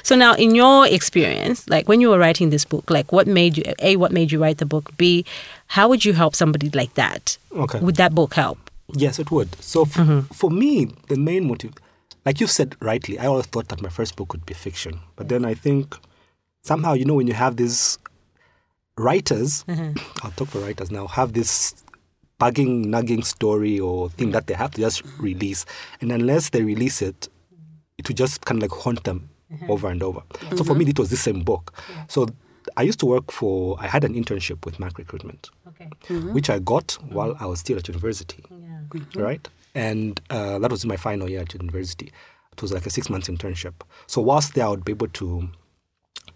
So 0.03 0.17
now, 0.17 0.35
in 0.35 0.57
your 0.57 0.89
experience, 0.89 1.69
like 1.69 1.89
when 1.89 2.01
you 2.01 2.11
were 2.11 2.19
writing 2.19 2.51
this 2.51 2.65
book, 2.65 2.91
like 2.91 3.13
what 3.13 3.29
made 3.29 3.57
you 3.57 3.63
a 3.79 3.97
what 3.97 4.11
made 4.11 4.33
you 4.33 4.43
write 4.43 4.59
the 4.59 4.67
book? 4.67 4.97
B, 4.97 5.25
how 5.69 5.89
would 5.89 6.05
you 6.05 6.13
help 6.13 6.35
somebody 6.35 6.69
like 6.71 6.95
that? 6.95 7.39
Okay. 7.53 7.79
Would 7.79 7.97
that 7.97 8.13
book 8.13 8.35
help? 8.35 8.59
Yes, 8.93 9.19
it 9.21 9.31
would. 9.31 9.55
So 9.63 9.83
f- 9.83 9.95
mm-hmm. 9.95 10.21
for 10.35 10.51
me, 10.51 10.87
the 11.09 11.17
main 11.17 11.47
motive, 11.47 11.75
like 12.25 12.41
you 12.41 12.47
said 12.47 12.75
rightly, 12.81 13.19
I 13.19 13.27
always 13.27 13.47
thought 13.47 13.69
that 13.69 13.81
my 13.81 13.89
first 13.89 14.17
book 14.17 14.33
would 14.33 14.45
be 14.47 14.55
fiction. 14.55 14.99
But 15.15 15.29
then 15.29 15.45
I 15.45 15.55
think 15.55 15.97
somehow, 16.63 16.95
you 16.95 17.05
know, 17.05 17.15
when 17.15 17.29
you 17.29 17.35
have 17.35 17.57
these 17.57 17.99
writers, 18.99 19.65
mm-hmm. 19.69 19.93
I'll 20.27 20.33
talk 20.33 20.49
for 20.49 20.59
writers 20.59 20.91
now, 20.91 21.07
have 21.07 21.35
this 21.35 21.75
bugging, 22.41 22.87
nagging 22.87 23.23
story 23.23 23.79
or 23.79 24.09
thing 24.11 24.31
mm. 24.31 24.33
that 24.33 24.47
they 24.47 24.55
have 24.55 24.71
to 24.73 24.81
just 24.81 25.03
release. 25.19 25.67
And 26.01 26.11
unless 26.11 26.51
they 26.51 26.63
release 26.63 27.03
it, 27.03 27.29
it 27.99 28.09
will 28.09 28.17
just 28.17 28.45
kind 28.47 28.63
of 28.63 28.71
like 28.71 28.81
haunt 28.81 29.05
them 29.05 29.29
uh-huh. 29.53 29.67
over 29.73 29.89
and 29.89 30.03
over. 30.03 30.23
So 30.57 30.65
for 30.65 30.73
mm-hmm. 30.73 30.79
me, 30.79 30.91
it 30.91 30.99
was 30.99 31.11
the 31.11 31.17
same 31.17 31.43
book. 31.43 31.73
So 32.09 32.27
I 32.77 32.83
used 32.83 32.99
to 33.01 33.07
work 33.07 33.31
for, 33.31 33.77
I 33.79 33.87
had 33.87 34.05
an 34.05 34.15
internship 34.15 34.65
with 34.65 34.81
Mac 34.81 34.99
Recruitment 34.99 35.51
Okay. 35.69 35.91
Mm-hmm. 36.09 36.33
which 36.33 36.51
I 36.51 36.59
got 36.59 36.89
mm-hmm. 36.89 37.15
while 37.15 37.37
I 37.39 37.47
was 37.47 37.61
still 37.61 37.79
at 37.79 37.89
university, 37.89 38.45
Yeah. 38.51 39.23
right? 39.23 39.49
And 39.75 40.21
uh, 40.31 40.59
that 40.59 40.71
was 40.71 40.85
my 40.85 40.97
final 40.97 41.29
year 41.29 41.41
at 41.41 41.53
university. 41.55 42.13
It 42.53 42.63
was 42.63 42.73
like 42.73 42.87
a 42.87 42.91
six 42.91 43.09
months 43.09 43.29
internship. 43.29 43.75
So 44.07 44.21
whilst 44.21 44.55
there, 44.55 44.67
I 44.67 44.69
would 44.69 44.85
be 44.85 44.93
able 44.93 45.09
to 45.09 45.49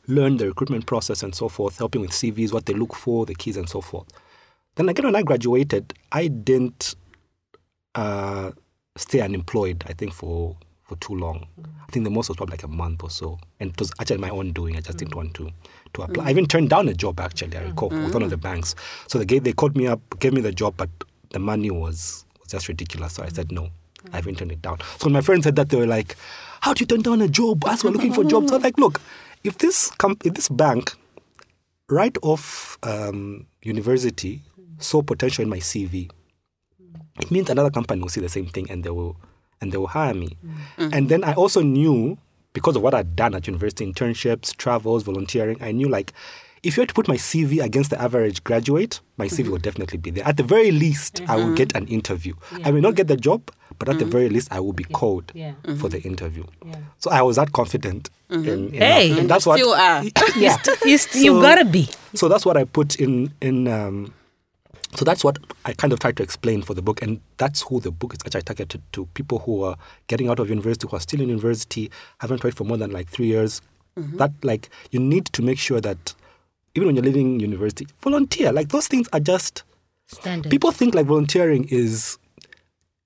learn 0.06 0.36
the 0.36 0.46
recruitment 0.46 0.86
process 0.86 1.22
and 1.22 1.34
so 1.34 1.48
forth, 1.48 1.78
helping 1.78 2.00
with 2.00 2.10
CVs, 2.10 2.52
what 2.52 2.66
they 2.66 2.74
look 2.74 2.94
for, 2.94 3.26
the 3.26 3.34
keys, 3.34 3.56
and 3.56 3.68
so 3.68 3.80
forth. 3.80 4.06
Then 4.76 4.88
again, 4.88 5.06
when 5.06 5.16
I 5.16 5.22
graduated, 5.22 5.94
I 6.10 6.28
didn't 6.28 6.94
uh, 7.94 8.50
stay 8.96 9.20
unemployed. 9.20 9.84
I 9.86 9.92
think 9.92 10.12
for 10.12 10.56
for 10.82 10.96
too 10.96 11.14
long. 11.14 11.46
I 11.88 11.90
think 11.92 12.04
the 12.04 12.10
most 12.10 12.28
was 12.28 12.36
probably 12.36 12.54
like 12.54 12.62
a 12.62 12.68
month 12.68 13.02
or 13.02 13.10
so, 13.10 13.38
and 13.58 13.70
it 13.70 13.78
was 13.78 13.90
actually 14.00 14.18
my 14.18 14.30
own 14.30 14.52
doing. 14.52 14.76
I 14.76 14.80
just 14.80 14.98
didn't 14.98 15.14
want 15.14 15.34
to 15.34 15.50
to 15.94 16.02
apply. 16.02 16.26
I 16.26 16.30
even 16.30 16.46
turned 16.46 16.70
down 16.70 16.88
a 16.88 16.94
job 16.94 17.20
actually. 17.20 17.56
I 17.56 17.62
recall 17.62 17.88
with 17.88 18.12
one 18.12 18.22
of 18.22 18.30
the 18.30 18.36
banks. 18.36 18.74
So 19.08 19.18
they 19.18 19.24
gave, 19.24 19.44
they 19.44 19.52
called 19.52 19.76
me 19.76 19.86
up, 19.86 20.00
gave 20.18 20.32
me 20.32 20.40
the 20.40 20.52
job, 20.52 20.74
but 20.76 20.90
the 21.30 21.38
money 21.38 21.70
was 21.70 22.24
was 22.40 22.48
just 22.48 22.68
ridiculous. 22.68 23.14
So 23.14 23.22
I 23.22 23.28
said 23.28 23.50
no. 23.52 23.70
I 24.12 24.16
haven't 24.16 24.36
turned 24.36 24.52
it 24.52 24.60
down. 24.60 24.80
So 24.98 25.06
when 25.06 25.14
my 25.14 25.22
friends 25.22 25.44
said 25.44 25.56
that, 25.56 25.70
they 25.70 25.78
were 25.78 25.86
like, 25.86 26.16
"How 26.60 26.74
do 26.74 26.80
you 26.82 26.86
turn 26.86 27.00
down 27.00 27.22
a 27.22 27.28
job? 27.28 27.64
As 27.66 27.82
we're 27.82 27.90
looking 27.90 28.12
for 28.12 28.22
jobs." 28.24 28.52
I 28.52 28.56
was 28.56 28.64
like, 28.64 28.76
"Look, 28.78 29.00
if 29.44 29.56
this 29.58 29.90
com- 29.92 30.18
if 30.24 30.34
this 30.34 30.50
bank 30.50 30.94
right 31.88 32.16
off 32.22 32.76
um, 32.82 33.46
university 33.62 34.42
saw 34.78 35.02
potential 35.02 35.42
in 35.42 35.48
my 35.48 35.58
CV, 35.58 36.10
it 37.20 37.30
means 37.30 37.50
another 37.50 37.70
company 37.70 38.02
will 38.02 38.08
see 38.08 38.20
the 38.20 38.28
same 38.28 38.46
thing 38.46 38.70
and 38.70 38.84
they 38.84 38.90
will 38.90 39.16
and 39.60 39.72
they 39.72 39.76
will 39.76 39.86
hire 39.86 40.14
me. 40.14 40.36
Mm. 40.78 40.92
And 40.94 41.08
then 41.08 41.24
I 41.24 41.32
also 41.34 41.62
knew 41.62 42.18
because 42.52 42.76
of 42.76 42.82
what 42.82 42.94
I'd 42.94 43.16
done 43.16 43.34
at 43.34 43.46
university, 43.46 43.90
internships, 43.90 44.56
travels, 44.56 45.02
volunteering, 45.04 45.56
I 45.62 45.72
knew 45.72 45.88
like 45.88 46.12
if 46.62 46.76
you 46.76 46.80
had 46.80 46.88
to 46.88 46.94
put 46.94 47.08
my 47.08 47.16
CV 47.16 47.62
against 47.62 47.90
the 47.90 48.00
average 48.00 48.42
graduate, 48.42 49.00
my 49.18 49.26
CV 49.26 49.48
will 49.48 49.58
definitely 49.58 49.98
be 49.98 50.10
there. 50.10 50.26
At 50.26 50.38
the 50.38 50.42
very 50.42 50.70
least, 50.70 51.20
I 51.28 51.36
will 51.36 51.44
uh-huh. 51.44 51.54
get 51.54 51.76
an 51.76 51.86
interview. 51.88 52.34
I 52.64 52.70
may 52.70 52.80
not 52.80 52.94
get 52.94 53.06
the 53.06 53.18
job, 53.18 53.50
but 53.78 53.90
at 53.90 53.98
the 53.98 54.06
mm. 54.06 54.10
very 54.10 54.30
least, 54.30 54.48
I 54.50 54.60
will 54.60 54.72
be 54.72 54.84
called 54.84 55.30
Yeah. 55.34 55.52
for 55.76 55.90
the 55.90 55.98
mm-hmm. 55.98 56.08
interview. 56.08 56.44
Yeah. 56.64 56.76
So 56.98 57.10
I 57.10 57.20
was 57.20 57.36
that 57.36 57.52
confident. 57.52 58.08
In, 58.30 58.42
mm-hmm. 58.44 58.48
in 58.48 58.72
Hey. 58.80 59.10
that. 59.10 59.18
and 59.18 59.30
that's 59.30 59.46
what 59.46 59.58
Still 59.58 59.74
are. 59.74 60.04
yeah. 60.38 60.56
You, 60.86 60.96
st- 60.96 61.22
you 61.22 61.32
So- 61.34 61.42
gotta 61.42 61.66
be. 61.66 61.90
So 62.14 62.28
that's 62.28 62.46
what 62.46 62.56
I 62.56 62.64
put 62.64 62.96
in 62.96 63.32
in. 63.42 63.68
Um, 63.68 64.14
so 64.96 65.04
that's 65.04 65.24
what 65.24 65.38
I 65.64 65.72
kind 65.72 65.92
of 65.92 65.98
tried 66.00 66.16
to 66.18 66.22
explain 66.22 66.62
for 66.62 66.74
the 66.74 66.82
book, 66.82 67.02
and 67.02 67.20
that's 67.36 67.62
who 67.62 67.80
the 67.80 67.90
book 67.90 68.14
is 68.14 68.20
actually 68.24 68.42
targeted 68.42 68.82
to: 68.92 69.06
people 69.14 69.38
who 69.40 69.62
are 69.64 69.76
getting 70.06 70.28
out 70.28 70.38
of 70.38 70.48
university, 70.48 70.86
who 70.88 70.96
are 70.96 71.00
still 71.00 71.20
in 71.20 71.28
university, 71.28 71.90
haven't 72.18 72.40
tried 72.40 72.54
for 72.56 72.64
more 72.64 72.76
than 72.76 72.90
like 72.90 73.08
three 73.08 73.26
years. 73.26 73.60
Mm-hmm. 73.98 74.16
That 74.18 74.32
like 74.42 74.68
you 74.90 75.00
need 75.00 75.26
to 75.26 75.42
make 75.42 75.58
sure 75.58 75.80
that 75.80 76.14
even 76.74 76.86
when 76.86 76.96
you're 76.96 77.04
leaving 77.04 77.38
university, 77.40 77.86
volunteer. 78.02 78.52
Like 78.52 78.68
those 78.70 78.88
things 78.88 79.08
are 79.12 79.20
just 79.20 79.62
Standard. 80.06 80.50
people 80.50 80.72
think 80.72 80.94
like 80.94 81.06
volunteering 81.06 81.64
is 81.70 82.18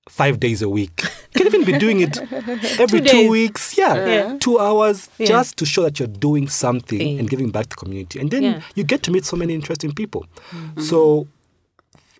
five 0.09 0.39
days 0.39 0.61
a 0.63 0.69
week. 0.69 1.03
You 1.35 1.45
can 1.45 1.47
even 1.53 1.63
be 1.63 1.77
doing 1.77 1.99
it 2.01 2.17
every 2.79 3.01
Two 3.01 3.07
two, 3.07 3.29
weeks. 3.29 3.77
Yeah, 3.77 3.93
Yeah. 4.07 4.37
two 4.39 4.57
hours 4.59 5.07
Yeah. 5.19 5.27
just 5.27 5.57
to 5.57 5.65
show 5.67 5.83
that 5.83 5.99
you're 5.99 6.07
doing 6.07 6.47
something 6.47 6.97
Thing. 6.97 7.19
and 7.19 7.29
giving 7.29 7.51
back 7.51 7.65
to 7.65 7.69
the 7.69 7.75
community. 7.75 8.19
And 8.19 8.31
then 8.31 8.41
Yeah. 8.43 8.61
you 8.73 8.83
get 8.83 9.03
to 9.03 9.11
meet 9.11 9.25
so 9.25 9.37
many 9.37 9.53
interesting 9.53 9.91
people. 9.93 10.25
Mm-hmm. 10.49 10.81
So, 10.81 11.27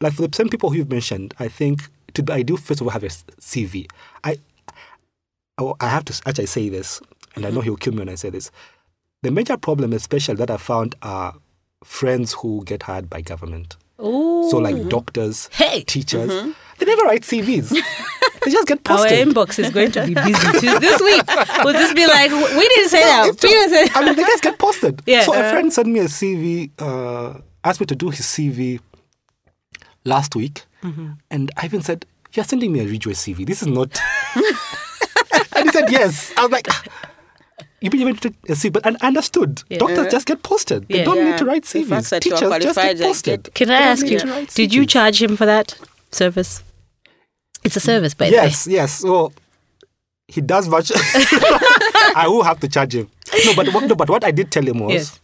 like 0.01 0.13
for 0.13 0.27
the 0.27 0.35
same 0.35 0.49
people 0.49 0.69
who 0.69 0.77
you've 0.77 0.89
mentioned, 0.91 1.33
I 1.39 1.47
think 1.47 1.81
to 2.13 2.23
be 2.23 2.33
ideal, 2.33 2.57
first 2.57 2.81
of 2.81 2.87
all, 2.87 2.91
have 2.91 3.03
a 3.03 3.07
CV. 3.07 3.87
I, 4.23 4.39
I 5.57 5.87
have 5.87 6.05
to 6.05 6.21
actually 6.25 6.45
say 6.45 6.69
this, 6.69 7.01
and 7.35 7.45
I 7.45 7.49
know 7.49 7.57
mm-hmm. 7.57 7.65
he'll 7.65 7.77
kill 7.77 7.93
me 7.93 7.99
when 7.99 8.09
I 8.09 8.15
say 8.15 8.29
this. 8.29 8.51
The 9.23 9.31
major 9.31 9.57
problem, 9.57 9.93
especially 9.93 10.35
that 10.35 10.49
I 10.49 10.57
found, 10.57 10.95
are 11.01 11.35
friends 11.83 12.33
who 12.33 12.63
get 12.65 12.83
hired 12.83 13.09
by 13.09 13.21
government. 13.21 13.75
Ooh. 14.01 14.47
So 14.49 14.57
like 14.57 14.87
doctors, 14.87 15.49
Hey. 15.51 15.81
teachers, 15.81 16.31
mm-hmm. 16.31 16.51
they 16.77 16.85
never 16.85 17.03
write 17.03 17.23
CVs. 17.23 17.69
they 18.45 18.51
just 18.51 18.67
get 18.67 18.83
posted. 18.85 19.11
Our 19.11 19.25
inbox 19.33 19.59
is 19.59 19.69
going 19.71 19.91
to 19.91 20.05
be 20.05 20.13
busy 20.13 20.59
too. 20.59 20.79
this 20.79 21.01
week. 21.01 21.23
We'll 21.65 21.73
just 21.73 21.95
be 21.95 22.07
like, 22.07 22.31
we 22.31 22.67
didn't 22.69 22.89
say 22.89 23.03
that. 23.03 23.27
It's 23.27 23.41
Peter 23.41 23.67
said. 23.67 23.89
I 23.95 24.05
mean, 24.05 24.15
they 24.15 24.23
just 24.23 24.43
get 24.43 24.57
posted. 24.57 25.01
Yeah. 25.05 25.23
So 25.23 25.33
a 25.33 25.39
uh-huh. 25.39 25.51
friend 25.51 25.73
sent 25.73 25.89
me 25.89 25.99
a 25.99 26.05
CV, 26.05 26.71
uh, 26.79 27.39
asked 27.65 27.81
me 27.81 27.85
to 27.87 27.95
do 27.95 28.09
his 28.09 28.21
CV 28.21 28.79
last 30.09 30.35
week, 30.35 30.63
Mm-hmm. 30.83 31.07
and 31.29 31.51
I 31.57 31.65
even 31.65 31.81
said, 31.81 32.05
"You're 32.33 32.45
sending 32.45 32.71
me 32.73 32.79
a 32.79 32.85
Ridgeway 32.85 33.13
CV. 33.13 33.45
This 33.45 33.61
is 33.61 33.67
not." 33.67 33.99
and 35.55 35.65
he 35.65 35.69
said, 35.71 35.89
"Yes." 35.91 36.33
I 36.37 36.41
was 36.43 36.51
like. 36.51 36.67
You 37.81 37.89
mean 37.91 38.01
you 38.01 38.05
went 38.07 38.21
to 38.23 38.27
a 38.49 38.55
CV, 38.59 38.73
but 38.73 38.85
I 38.85 38.91
understood. 39.07 39.63
Yeah. 39.69 39.77
Doctors 39.77 40.11
just 40.11 40.25
get 40.27 40.43
posted. 40.43 40.85
They 40.89 40.97
Yeah. 40.97 41.05
don't 41.05 41.15
Yeah. 41.17 41.29
need 41.31 41.37
to 41.37 41.45
write 41.45 41.63
CVs. 41.63 42.09
that 42.09 42.25
you're 42.25 42.35
Teachers 42.35 42.49
just 42.63 42.75
qualified, 42.75 42.97
get 42.97 43.05
posted. 43.07 43.43
get- 43.43 43.53
Can 43.55 43.69
I 43.71 43.79
ask 43.91 44.05
you, 44.05 44.19
did 44.53 44.73
you 44.73 44.85
charge 44.85 45.21
him 45.21 45.37
for 45.37 45.45
that 45.45 45.75
service? 46.11 46.61
It's 47.63 47.77
a 47.77 47.79
service, 47.79 48.13
by 48.13 48.29
the 48.29 48.35
way. 48.35 48.43
Yes, 48.43 48.67
yes. 48.67 48.99
So 48.99 49.31
he 50.27 50.41
does 50.41 50.67
much. 50.67 50.91
I 52.15 52.25
will 52.27 52.43
have 52.43 52.59
to 52.59 52.67
charge 52.67 52.95
him. 52.95 53.07
No, 53.45 53.53
but 53.55 53.69
what, 53.73 53.83
no, 53.85 53.95
but 53.95 54.09
what 54.09 54.25
I 54.25 54.31
did 54.31 54.51
tell 54.51 54.65
him 54.67 54.79
was, 54.79 54.93
Yes. 54.93 55.19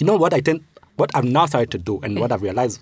you 0.00 0.06
know 0.08 0.16
what 0.16 0.34
I 0.34 0.40
tend, 0.40 0.64
what 0.96 1.10
I've 1.14 1.24
now 1.24 1.46
started 1.46 1.70
to 1.72 1.78
do, 1.78 2.00
and 2.02 2.18
what 2.20 2.32
I've 2.32 2.42
realized 2.42 2.80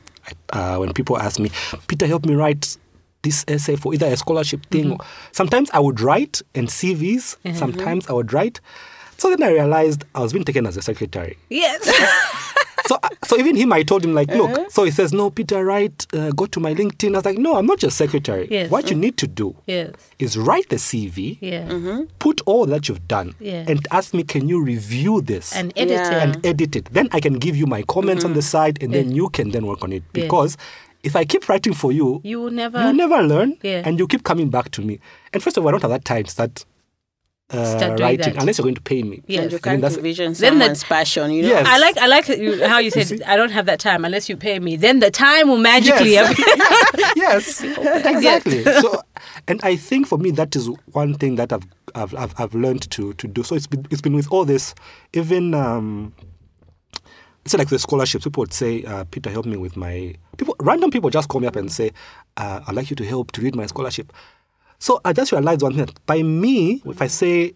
uh, 0.53 0.77
when 0.77 0.93
people 0.93 1.19
ask 1.19 1.39
me, 1.39 1.51
Peter, 1.87 2.07
help 2.07 2.27
me 2.27 2.35
write 2.35 2.77
this 3.23 3.45
essay 3.49 3.77
for 3.77 3.95
either 3.95 4.07
a 4.07 4.17
scholarship 4.17 4.67
thing. 4.67 4.91
Mm-hmm. 4.91 5.31
Sometimes 5.33 5.71
I 5.71 5.79
would 5.79 6.01
write 6.01 6.43
in 6.55 6.67
CVs. 6.67 7.37
Sometimes 7.55 8.09
I 8.09 8.13
would 8.13 8.33
write. 8.33 8.61
So 9.17 9.31
then 9.31 9.43
I 9.43 9.53
realized 9.53 10.05
I 10.15 10.21
was 10.21 10.33
being 10.33 10.45
taken 10.45 10.67
as 10.67 10.77
a 10.77 10.83
secretary. 10.83 11.39
Yes. 11.49 11.87
So, 12.87 12.99
uh, 13.03 13.09
so 13.25 13.39
even 13.39 13.57
him, 13.57 13.73
I 13.73 13.83
told 13.83 14.05
him 14.05 14.15
like, 14.15 14.29
Uh-huh. 14.31 14.43
look. 14.43 14.71
So 14.71 14.85
he 14.85 14.91
says, 14.91 15.13
no, 15.13 15.31
Peter, 15.31 15.65
write. 15.65 16.07
Uh, 16.13 16.31
go 16.31 16.47
to 16.47 16.61
my 16.61 16.75
LinkedIn. 16.75 17.15
I 17.15 17.19
was 17.19 17.25
like, 17.25 17.39
no, 17.39 17.57
I'm 17.57 17.67
not 17.67 17.81
your 17.83 17.91
secretary. 17.91 18.49
Yes. 18.51 18.71
What 18.71 18.91
you 18.91 18.97
need 18.97 19.17
to 19.19 19.27
do 19.27 19.55
yes. 19.67 19.91
is 20.19 20.37
write 20.37 20.69
the 20.69 20.77
CV, 20.77 21.39
Yeah. 21.41 22.03
put 22.19 22.41
all 22.47 22.67
that 22.67 22.89
you've 22.89 23.07
done, 23.07 23.35
Yeah. 23.41 23.65
and 23.69 23.87
ask 23.91 24.13
me, 24.15 24.23
can 24.25 24.49
you 24.49 24.63
review 24.63 25.21
this 25.21 25.55
And 25.55 25.73
edit 25.77 25.91
Yeah. 25.93 26.17
it. 26.17 26.23
and 26.23 26.47
edit 26.47 26.77
it? 26.77 26.89
Then 26.93 27.09
I 27.13 27.21
can 27.21 27.35
give 27.35 27.57
you 27.57 27.67
my 27.67 27.83
comments 27.83 28.25
on 28.25 28.35
the 28.35 28.43
side, 28.43 28.83
and 28.83 28.93
then 28.93 29.13
you 29.13 29.29
can 29.31 29.51
then 29.51 29.65
work 29.67 29.83
on 29.85 29.93
it. 29.93 30.03
Yeah. 30.15 30.25
Because 30.25 30.57
if 31.05 31.15
I 31.17 31.25
keep 31.25 31.49
writing 31.49 31.75
for 31.75 31.93
you, 31.93 32.21
You 32.25 32.41
will 32.41 32.51
never. 32.51 32.85
you 32.87 32.93
never 32.93 33.23
learn, 33.23 33.57
Yeah. 33.63 33.83
and 33.85 33.99
you 33.99 34.07
keep 34.07 34.23
coming 34.25 34.51
back 34.51 34.71
to 34.73 34.83
me. 34.83 34.99
And 35.33 35.43
first 35.43 35.57
of 35.57 35.63
all, 35.65 35.69
I 35.69 35.73
don't 35.73 35.83
have 35.83 35.91
that 35.91 36.05
time 36.05 36.25
to 36.25 36.31
start, 36.31 36.65
uh, 37.53 37.79
Start 37.79 38.01
writing 38.01 38.33
that. 38.35 38.41
unless 38.41 38.59
you're 38.59 38.65
going 38.65 38.75
to 38.75 38.81
pay 38.83 39.03
me. 39.03 39.23
Yes. 39.27 39.43
And 39.45 39.53
you 39.53 39.59
can't 39.59 39.81
that's- 39.83 39.97
envision 39.99 40.33
Then 40.33 40.59
the- 40.59 40.85
passion, 40.89 41.31
you 41.33 41.43
know? 41.43 41.49
Yes. 41.49 41.67
I 41.69 41.79
like 41.79 41.99
I 41.99 42.07
like 42.07 42.27
how 42.69 42.79
you 42.79 42.91
said 42.91 43.07
see? 43.09 43.23
I 43.25 43.37
don't 43.37 43.51
have 43.51 43.67
that 43.67 43.79
time 43.79 44.05
unless 44.05 44.29
you 44.29 44.37
pay 44.37 44.59
me. 44.59 44.77
Then 44.77 45.01
the 45.01 45.11
time 45.11 45.49
will 45.49 45.59
magically 45.59 46.13
Yes. 46.13 46.33
appear. 46.33 47.13
yes, 47.17 47.63
exactly. 48.15 48.65
So, 48.65 49.03
and 49.49 49.61
I 49.63 49.77
think 49.77 50.07
for 50.07 50.19
me 50.19 50.31
that 50.33 50.57
is 50.57 50.69
one 50.93 51.15
thing 51.15 51.37
that 51.37 51.53
I've 51.53 51.67
I've 51.95 52.15
I've, 52.15 52.35
I've 52.41 52.55
learned 52.55 52.91
to 52.93 53.13
to 53.15 53.29
do. 53.29 53.43
So 53.43 53.55
it's 53.55 53.67
been 53.67 53.87
it's 53.91 54.01
been 54.01 54.15
with 54.15 54.31
all 54.33 54.45
this, 54.45 54.75
even 55.13 55.53
um, 55.55 56.15
so 57.45 57.59
like 57.59 57.69
the 57.69 57.79
scholarships, 57.79 58.25
people 58.25 58.43
would 58.43 58.53
say, 58.53 58.85
uh, 58.85 59.05
Peter, 59.11 59.29
help 59.29 59.47
me 59.47 59.57
with 59.57 59.77
my 59.77 60.15
people. 60.37 60.55
Random 60.61 60.91
people 60.91 61.11
just 61.11 61.29
call 61.29 61.41
me 61.41 61.49
up 61.49 61.57
and 61.57 61.71
say, 61.73 61.91
uh, 62.37 62.61
I'd 62.67 62.75
like 62.75 62.89
you 62.89 62.97
to 62.97 63.05
help 63.05 63.33
to 63.33 63.41
read 63.43 63.57
my 63.57 63.67
scholarship. 63.67 64.13
So 64.83 65.01
I 65.05 65.13
just 65.13 65.31
realized 65.31 65.63
one 65.63 65.75
thing: 65.75 65.85
that 65.87 66.07
by 66.07 66.23
me, 66.25 66.83
if 66.87 67.01
I 67.01 67.07
say 67.07 67.55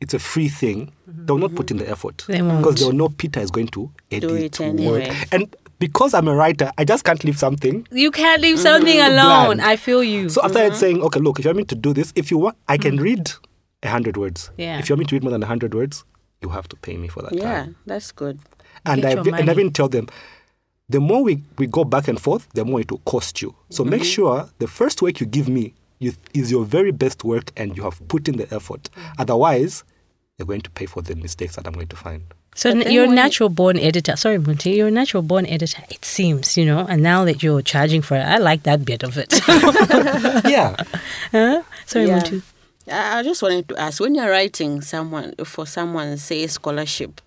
it's 0.00 0.14
a 0.14 0.20
free 0.20 0.48
thing, 0.48 0.92
they 1.08 1.32
will 1.32 1.40
not 1.40 1.54
put 1.56 1.72
in 1.72 1.78
the 1.78 1.88
effort 1.90 2.24
They 2.28 2.42
won't. 2.42 2.58
because 2.58 2.76
they'll 2.78 2.92
know 2.92 3.08
Peter 3.08 3.40
is 3.40 3.50
going 3.50 3.66
to 3.68 3.90
edit, 4.12 4.60
it 4.60 4.74
work, 4.74 5.12
and 5.32 5.54
because 5.80 6.14
I'm 6.14 6.28
a 6.28 6.34
writer, 6.34 6.70
I 6.78 6.84
just 6.84 7.02
can't 7.04 7.22
leave 7.24 7.38
something 7.38 7.86
You 7.90 8.12
can't 8.12 8.40
leave 8.40 8.58
something 8.60 8.98
alone. 9.00 9.08
Mm-hmm. 9.18 9.44
Bland. 9.56 9.62
I 9.62 9.74
feel 9.76 10.04
you. 10.04 10.28
So 10.28 10.42
I 10.42 10.48
started 10.48 10.76
saying, 10.76 11.02
okay, 11.02 11.18
look, 11.18 11.40
if 11.40 11.44
you 11.44 11.48
want 11.48 11.58
me 11.58 11.64
to 11.64 11.74
do 11.74 11.92
this, 11.92 12.12
if 12.14 12.30
you 12.30 12.38
want, 12.38 12.56
I 12.68 12.78
can 12.78 12.98
read 12.98 13.32
a 13.82 13.88
hundred 13.88 14.16
words. 14.16 14.50
Yeah. 14.56 14.78
If 14.78 14.88
you 14.88 14.94
want 14.94 15.00
me 15.00 15.06
to 15.06 15.14
read 15.16 15.22
more 15.24 15.32
than 15.32 15.42
a 15.42 15.46
hundred 15.46 15.74
words, 15.74 16.04
you 16.40 16.50
have 16.50 16.68
to 16.68 16.76
pay 16.76 16.96
me 16.96 17.08
for 17.08 17.22
that 17.22 17.32
Yeah, 17.34 17.64
time. 17.64 17.76
that's 17.84 18.12
good. 18.12 18.38
And 18.84 19.02
Get 19.02 19.18
I 19.18 19.22
your 19.22 19.34
and 19.34 19.48
I 19.50 19.52
even 19.52 19.72
tell 19.72 19.88
them, 19.88 20.06
the 20.88 21.00
more 21.00 21.24
we, 21.24 21.42
we 21.58 21.66
go 21.66 21.82
back 21.84 22.06
and 22.06 22.20
forth, 22.20 22.46
the 22.54 22.64
more 22.64 22.80
it 22.80 22.90
will 22.92 23.02
cost 23.04 23.42
you. 23.42 23.56
So 23.70 23.82
make 23.84 24.04
sure 24.04 24.48
the 24.60 24.68
first 24.68 25.02
work 25.02 25.18
you 25.20 25.26
give 25.26 25.48
me 25.48 25.74
you, 25.98 26.12
is 26.34 26.50
your 26.50 26.64
very 26.64 26.90
best 26.92 27.24
work 27.24 27.50
and 27.56 27.76
you 27.76 27.82
have 27.84 28.06
put 28.08 28.28
in 28.28 28.36
the 28.36 28.52
effort. 28.54 28.90
Otherwise, 29.18 29.84
you're 30.38 30.46
going 30.46 30.60
to 30.62 30.70
pay 30.70 30.86
for 30.86 31.00
the 31.02 31.14
mistakes 31.16 31.56
that 31.56 31.66
I'm 31.66 31.72
going 31.72 31.88
to 31.88 31.96
find. 31.96 32.22
So 32.54 32.70
n- 32.70 32.90
you're 32.90 33.04
a 33.04 33.06
when 33.08 33.10
you- 33.10 33.22
natural 33.22 33.48
born 33.48 33.78
editor. 33.78 34.16
Sorry, 34.16 34.38
Munti, 34.38 34.76
you're 34.76 34.88
a 34.88 34.90
natural 34.90 35.22
born 35.22 35.46
editor. 35.46 35.82
It 35.90 36.04
seems, 36.04 36.56
you 36.56 36.64
know. 36.64 36.86
And 36.88 37.02
now 37.02 37.24
that 37.24 37.42
you're 37.42 37.62
charging 37.62 38.02
for 38.02 38.16
it, 38.16 38.20
I 38.22 38.38
like 38.38 38.62
that 38.64 38.84
bit 38.84 39.02
of 39.02 39.16
it. 39.18 39.32
yeah. 40.48 40.76
huh? 41.32 41.62
Sorry, 41.86 42.06
Yeah. 42.06 42.20
Muntu. 42.20 42.42
I 42.88 43.18
I 43.18 43.22
just 43.22 43.42
wanted 43.42 43.68
to 43.70 43.76
ask 43.80 44.00
when 44.00 44.14
you're 44.14 44.30
writing 44.30 44.80
someone 44.80 45.34
for 45.44 45.66
someone, 45.66 46.16
say 46.18 46.46
scholarship, 46.46 47.20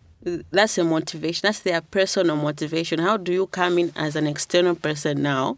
that's 0.51 0.77
a 0.77 0.84
motivation. 0.84 1.41
That's 1.47 1.60
their 1.62 1.82
personal 1.82 2.36
motivation. 2.38 2.99
How 2.99 3.17
do 3.17 3.34
you 3.34 3.47
come 3.47 3.77
in 3.77 3.91
as 3.95 4.15
an 4.15 4.25
external 4.25 4.75
person 4.75 5.21
now 5.21 5.58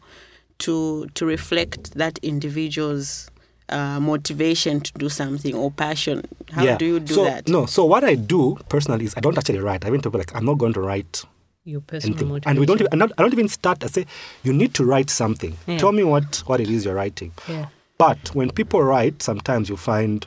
to 0.65 1.07
to 1.13 1.25
reflect 1.25 1.93
that 1.95 2.17
individual's 2.23 3.29
uh, 3.69 3.99
motivation 3.99 4.81
to 4.81 4.91
do 4.93 5.09
something 5.09 5.55
or 5.55 5.71
passion? 5.71 6.23
How 6.51 6.63
yeah. 6.63 6.77
do 6.77 6.85
you 6.85 6.99
do 6.99 7.13
so, 7.13 7.23
that? 7.25 7.47
No, 7.47 7.65
so 7.65 7.85
what 7.85 8.03
I 8.03 8.15
do 8.15 8.57
personally 8.69 9.05
is 9.05 9.13
I 9.17 9.21
don't 9.21 9.37
actually 9.37 9.59
write. 9.59 9.85
I 9.85 9.87
even 9.89 10.01
tell 10.01 10.11
people 10.11 10.19
like 10.19 10.35
I'm 10.35 10.45
not 10.45 10.57
going 10.57 10.73
to 10.73 10.81
write 10.81 11.23
Your 11.63 11.81
personal 11.81 12.13
anything. 12.13 12.27
motivation. 12.29 12.49
And 12.49 12.59
we 12.59 12.65
don't 12.65 12.81
even, 12.81 13.01
I'm 13.01 13.11
I 13.17 13.21
don't 13.21 13.33
even 13.33 13.47
start. 13.47 13.83
I 13.83 13.87
say, 13.87 14.05
you 14.43 14.53
need 14.53 14.73
to 14.75 14.85
write 14.85 15.09
something. 15.09 15.55
Yeah. 15.67 15.77
Tell 15.77 15.91
me 15.91 16.03
what, 16.03 16.43
what 16.47 16.59
it 16.59 16.69
is 16.69 16.85
you're 16.85 16.95
writing. 16.95 17.31
Yeah. 17.47 17.67
But 17.97 18.33
when 18.33 18.49
people 18.49 18.81
write, 18.83 19.21
sometimes 19.21 19.69
you 19.69 19.77
find 19.77 20.25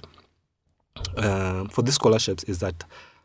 uh, 1.16 1.64
for 1.68 1.82
these 1.82 1.94
scholarships 1.94 2.44
is 2.44 2.60
that 2.60 2.84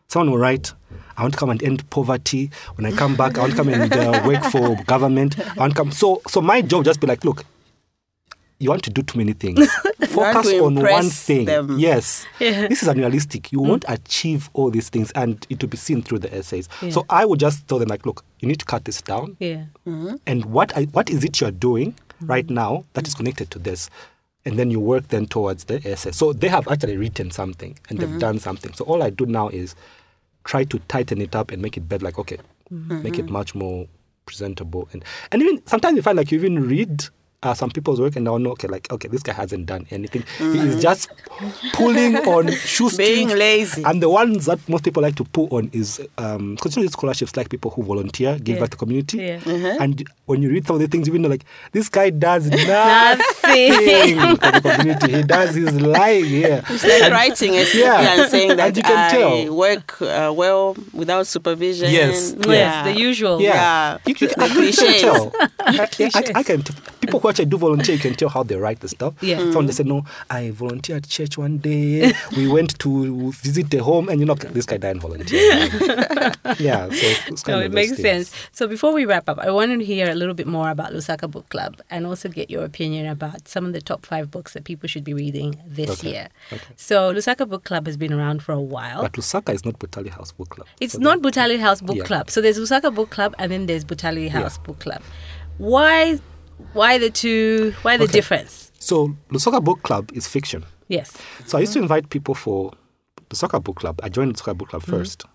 someone 0.10 0.32
will 0.32 0.40
write, 0.40 0.74
I 1.18 1.22
want 1.22 1.34
to 1.36 1.40
come 1.40 1.50
and 1.50 1.62
end 1.64 1.90
poverty. 1.90 2.50
When 2.76 2.86
I 2.86 2.92
come 2.92 3.16
back, 3.16 3.38
I 3.38 3.42
want 3.42 3.52
to 3.52 3.58
come 3.58 3.70
and 3.70 3.94
uh, 3.94 4.22
work 4.26 4.44
for 4.46 4.76
government. 4.86 5.40
I 5.40 5.54
want 5.60 5.74
to 5.74 5.78
come. 5.78 5.92
So, 5.92 6.22
so 6.28 6.42
my 6.42 6.62
job 6.62 6.86
just 6.86 7.00
be 7.00 7.08
like, 7.08 7.24
look, 7.24 7.46
you 8.58 8.70
want 8.70 8.84
to 8.84 8.90
do 8.90 9.02
too 9.04 9.18
many 9.18 9.34
things. 9.34 9.72
Focus 10.08 10.52
on 10.60 10.76
one 10.76 11.10
thing. 11.10 11.46
them. 11.46 11.78
Yes. 11.80 12.26
Yeah. 12.40 12.68
This 12.68 12.82
is 12.82 12.90
unrealistic. 12.90 13.52
You 13.52 13.62
won't 13.62 13.86
achieve 13.88 14.50
all 14.54 14.70
these 14.70 14.90
things 14.90 15.12
and 15.12 15.46
it 15.50 15.62
will 15.62 15.70
be 15.70 15.78
seen 15.78 16.02
through 16.02 16.20
the 16.20 16.36
essays. 16.36 16.68
Yeah. 16.82 16.90
So 16.90 17.06
I 17.10 17.26
would 17.26 17.40
just 17.40 17.68
tell 17.68 17.80
them 17.80 17.88
like, 17.88 18.06
look, 18.06 18.26
you 18.40 18.48
need 18.48 18.60
to 18.60 18.66
cut 18.66 18.84
this 18.86 19.02
down 19.02 19.38
Yeah. 19.40 19.66
Mm-hmm. 19.88 20.16
and 20.28 20.46
what 20.46 20.76
I, 20.76 20.84
what 20.86 21.10
is 21.10 21.24
it 21.24 21.40
you're 21.40 21.52
doing 21.52 21.96
right 22.22 22.50
now 22.50 22.84
that 22.94 23.08
is 23.08 23.14
connected 23.14 23.50
to 23.52 23.60
this 23.60 23.90
and 24.46 24.58
then 24.58 24.72
you 24.72 24.80
work 24.80 25.08
then 25.10 25.26
towards 25.26 25.66
the 25.66 25.76
essay 25.88 26.12
so 26.12 26.34
they 26.34 26.48
have 26.48 26.68
actually 26.68 26.98
written 26.98 27.32
something 27.32 27.78
and 27.90 28.00
they've 28.00 28.10
mm-hmm. 28.10 28.20
done 28.20 28.40
something 28.40 28.74
so 28.74 28.84
all 28.86 29.04
i 29.04 29.10
do 29.10 29.26
now 29.26 29.48
is 29.50 29.76
try 30.44 30.64
to 30.64 30.80
tighten 30.88 31.22
it 31.22 31.36
up 31.36 31.52
and 31.52 31.62
make 31.62 31.78
it 31.78 31.88
better 31.88 32.04
like 32.04 32.18
okay 32.20 32.38
make 32.72 33.18
it 33.18 33.26
mm-hmm. 33.26 33.34
much 33.34 33.56
more 33.56 33.88
presentable. 34.30 34.88
And 34.94 35.04
and 35.32 35.42
even 35.42 35.66
sometimes 35.66 35.96
you 35.96 36.02
find 36.02 36.18
like 36.18 36.32
you 36.32 36.38
even 36.38 36.68
read 36.68 37.06
uh, 37.42 37.54
some 37.54 37.70
people's 37.70 38.02
work 38.02 38.16
and 38.18 38.26
now 38.26 38.38
know 38.38 38.52
okay 38.52 38.68
like 38.68 38.92
okay 38.92 39.08
this 39.08 39.24
guy 39.24 39.32
hasn't 39.34 39.66
done 39.66 39.86
anything 39.92 40.24
he 40.40 40.60
is 40.60 40.82
just 40.82 41.10
pulling 41.74 42.18
on 42.28 42.52
shoestrings 42.52 42.98
Being 43.10 43.30
lazy. 43.30 43.82
and 43.86 44.04
the 44.04 44.10
ones 44.10 44.46
that 44.48 44.60
most 44.68 44.84
people 44.84 45.02
like 45.02 45.16
to 45.16 45.24
pull 45.24 45.48
on 45.52 45.70
is 45.72 46.02
um 46.18 46.56
because 46.56 46.76
you 46.76 46.82
know 46.82 46.86
these 46.88 46.94
scholarships 46.94 47.38
like 47.38 47.50
people 47.50 47.72
who 47.72 47.84
volunteer 47.84 48.38
give 48.40 48.56
Yeah. 48.56 48.62
back 48.62 48.72
to 48.72 48.78
community 48.78 49.18
Yeah. 49.20 49.78
and 49.80 50.04
when 50.26 50.44
you 50.44 50.50
read 50.50 50.68
some 50.68 50.76
of 50.76 50.82
the 50.82 50.88
things, 50.88 51.08
you 51.08 51.18
know, 51.18 51.28
like 51.28 51.44
this 51.72 51.90
guy 51.90 52.12
does 52.12 52.46
nothing 52.68 53.70
Nothing. 53.72 54.38
for 54.38 54.52
the 54.52 54.62
community. 54.76 55.12
He 55.18 55.24
does 55.24 55.56
his 55.56 55.80
life 55.82 56.24
here. 56.26 56.64
It's 56.70 56.84
like 56.86 57.12
writing 57.12 57.56
it 57.56 57.74
Yeah. 57.74 58.00
and 58.22 58.30
saying 58.30 58.52
And 58.52 58.60
that 58.60 58.78
you 58.78 58.84
can 58.84 58.96
I 58.98 59.10
tell. 59.10 59.56
work 59.56 60.00
uh, 60.02 60.32
well 60.36 60.76
without 60.94 61.26
supervision. 61.26 61.90
Yes. 61.92 62.36
Yes, 62.38 62.48
Yeah. 62.48 62.84
the 62.84 63.00
usual. 63.00 63.42
Yeah, 63.42 63.54
Yeah. 63.54 63.98
You, 64.06 64.16
you, 64.20 64.28
The 64.28 64.44
I 64.44 64.50
can 64.50 65.00
tell. 65.00 65.34
I, 65.60 65.88
I, 66.14 66.40
I 66.40 66.44
can. 66.44 66.64
People 67.02 67.20
who 67.22 67.29
actually 67.30 67.46
do 67.46 67.58
volunteer, 67.58 67.96
you 67.96 68.02
can 68.02 68.14
tell 68.16 68.30
how 68.30 68.44
they 68.44 68.56
write 68.56 68.80
the 68.82 68.88
stuff. 68.90 69.14
Yeah. 69.22 69.38
Someone 69.38 69.64
mm. 69.66 69.68
they 69.68 69.74
said, 69.74 69.86
"No, 69.88 70.04
I 70.30 70.52
volunteered 70.52 71.04
at 71.06 71.10
church 71.10 71.38
one 71.38 71.58
day. 71.60 72.12
we 72.38 72.48
went 72.48 72.78
to 72.80 73.32
visit 73.32 73.70
the 73.72 73.78
home, 73.84 74.10
and 74.10 74.20
you 74.20 74.26
know, 74.26 74.36
this 74.36 74.66
guy 74.66 74.78
didn't 74.78 75.02
volunteer." 75.02 75.40
yeah, 76.60 76.88
so 76.90 77.06
it's 77.28 77.44
kind 77.44 77.60
No, 77.60 77.60
of 77.60 77.66
it 77.66 77.72
makes 77.74 77.94
things. 77.94 78.30
sense. 78.30 78.50
So 78.52 78.68
before 78.68 78.94
we 78.94 79.06
wrap 79.06 79.30
up, 79.30 79.40
I 79.40 79.52
wanted 79.52 79.80
to 79.80 79.86
hear 79.86 80.10
a 80.10 80.16
little 80.16 80.34
bit 80.34 80.48
more 80.48 80.70
about 80.70 80.92
Lusaka 80.94 81.30
Book 81.30 81.48
Club 81.50 81.82
and 81.90 82.06
also 82.06 82.30
get 82.30 82.50
your 82.50 82.64
opinion 82.66 83.06
about 83.08 83.48
some 83.48 83.66
of 83.66 83.74
the 83.74 83.82
top 83.82 84.06
five 84.06 84.30
books 84.32 84.54
that 84.54 84.64
people 84.64 84.88
should 84.88 85.04
be 85.04 85.14
reading 85.14 85.60
this 85.66 85.90
Okay, 85.92 86.12
year. 86.12 86.28
okay. 86.52 86.74
So 86.76 87.14
Lusaka 87.14 87.48
Book 87.48 87.64
Club 87.64 87.86
has 87.86 87.98
been 87.98 88.14
around 88.14 88.44
for 88.44 88.52
a 88.54 88.62
while. 88.62 89.02
But 89.02 89.14
Lusaka 89.14 89.54
is 89.54 89.64
not 89.66 89.80
Butali 89.80 90.10
House 90.10 90.32
Book 90.32 90.50
Club. 90.50 90.68
It's 90.80 90.94
So 90.94 91.00
not 91.00 91.20
Butali 91.22 91.60
House 91.60 91.82
Book 91.82 91.98
Yeah. 91.98 92.04
Club. 92.04 92.30
So 92.30 92.42
there's 92.42 92.58
Lusaka 92.60 92.94
Book 92.94 93.10
Club 93.10 93.36
and 93.40 93.52
then 93.52 93.66
there's 93.66 93.86
Butali 93.86 94.30
House 94.30 94.58
Book 94.58 94.80
Club. 94.80 95.02
Why 95.58 96.20
why 96.74 96.98
the 96.98 97.10
two 97.10 97.74
why 97.82 97.98
the 97.98 98.04
Okay. 98.06 98.14
difference? 98.14 98.72
So 98.80 99.16
Lusaka 99.30 99.64
Book 99.64 99.82
Club 99.84 100.10
is 100.14 100.28
fiction. 100.28 100.64
Yes. 100.88 101.12
So 101.46 101.58
I 101.58 101.62
used 101.62 101.74
to 101.74 101.80
invite 101.80 102.10
people 102.10 102.34
for 102.36 102.74
Lusaka 103.30 103.64
book 103.64 103.76
club. 103.78 104.00
I 104.02 104.10
joined 104.10 104.34
Lusaka 104.36 104.58
book 104.58 104.70
club 104.70 104.82
Mm-hmm. 104.84 104.98
first. 104.98 105.26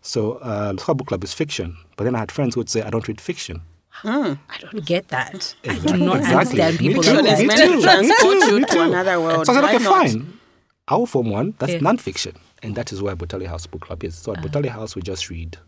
So 0.00 0.34
uh, 0.38 0.72
Lusaka 0.72 0.96
book 0.96 1.08
club 1.08 1.24
is 1.24 1.34
fiction. 1.34 1.76
But 1.96 2.04
then 2.04 2.14
I 2.14 2.20
had 2.20 2.32
friends 2.32 2.54
who 2.54 2.60
would 2.60 2.70
say, 2.70 2.82
I 2.82 2.90
don't 2.90 3.06
read 3.06 3.20
fiction. 3.20 3.62
I 4.02 4.36
don't 4.60 4.84
get 4.84 5.08
that. 5.08 5.54
I 5.68 5.78
do 5.78 5.96
not 5.96 6.16
Exactly. 6.18 6.60
understand 6.60 6.80
Me 6.80 6.88
people 6.88 7.02
too. 7.02 7.10
So 7.10 7.14
like 7.16 7.24
there's 7.24 7.48
that. 7.48 7.68
Me 7.70 7.76
too. 7.76 7.82
transport 7.82 8.34
Me 8.34 8.40
too. 8.40 8.56
you 8.58 8.66
to 8.66 8.80
another 8.80 9.20
world. 9.20 9.46
So 9.46 9.52
I 9.52 9.56
said, 9.56 9.62
Why 9.62 9.74
okay, 9.74 9.84
not? 9.84 10.08
fine. 10.08 10.38
I 10.88 10.96
will 10.96 11.06
form 11.06 11.30
one. 11.30 11.54
That's 11.58 11.72
Yeah. 11.74 11.80
non-fiction. 11.80 12.34
And 12.62 12.74
that 12.76 12.92
is 12.92 13.00
where 13.02 13.14
Butali 13.16 13.46
House 13.46 13.66
Book 13.66 13.82
Club 13.82 14.02
is. 14.04 14.14
So 14.16 14.32
Uh-huh. 14.32 14.42
Butali 14.42 14.68
House, 14.68 14.96
we 14.96 15.02
just 15.02 15.30
read 15.30 15.58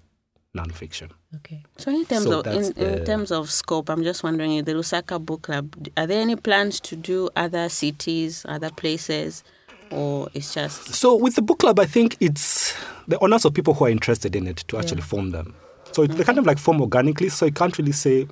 non-fiction. 0.57 1.11
Okay. 1.37 1.63
So 1.77 1.91
in 1.91 2.05
terms 2.07 2.25
So 2.25 2.41
of 2.41 2.47
in, 2.49 2.65
in 2.85 2.99
the- 2.99 3.05
terms 3.05 3.31
of 3.31 3.51
scope, 3.51 3.89
I'm 3.91 4.03
just 4.03 4.23
wondering, 4.25 4.65
the 4.65 4.73
Lusaka 4.73 5.25
Book 5.25 5.43
Club, 5.43 5.77
are 5.97 6.07
there 6.07 6.21
any 6.21 6.35
plans 6.37 6.81
to 6.81 6.97
do 6.97 7.29
other 7.37 7.69
cities, 7.69 8.45
other 8.49 8.71
places, 8.71 9.45
or 9.91 10.29
it's 10.35 10.53
just 10.55 10.95
So 10.95 11.15
with 11.15 11.37
the 11.37 11.43
book 11.43 11.61
club, 11.61 11.79
I 11.79 11.87
think 11.87 12.17
it's 12.21 12.75
the 13.07 13.23
honors 13.23 13.45
of 13.45 13.55
people 13.55 13.75
who 13.75 13.85
are 13.85 13.91
interested 13.91 14.35
in 14.35 14.47
it 14.49 14.65
to 14.69 14.79
actually 14.79 15.03
form 15.03 15.31
them. 15.31 15.55
So 15.93 16.03
it, 16.03 16.09
they 16.13 16.25
kind 16.25 16.39
of 16.39 16.47
like 16.47 16.59
form 16.59 16.81
organically. 16.81 17.29
So 17.29 17.47
you 17.47 17.53
can't 17.53 17.77
really 17.79 17.93
say 17.93 18.27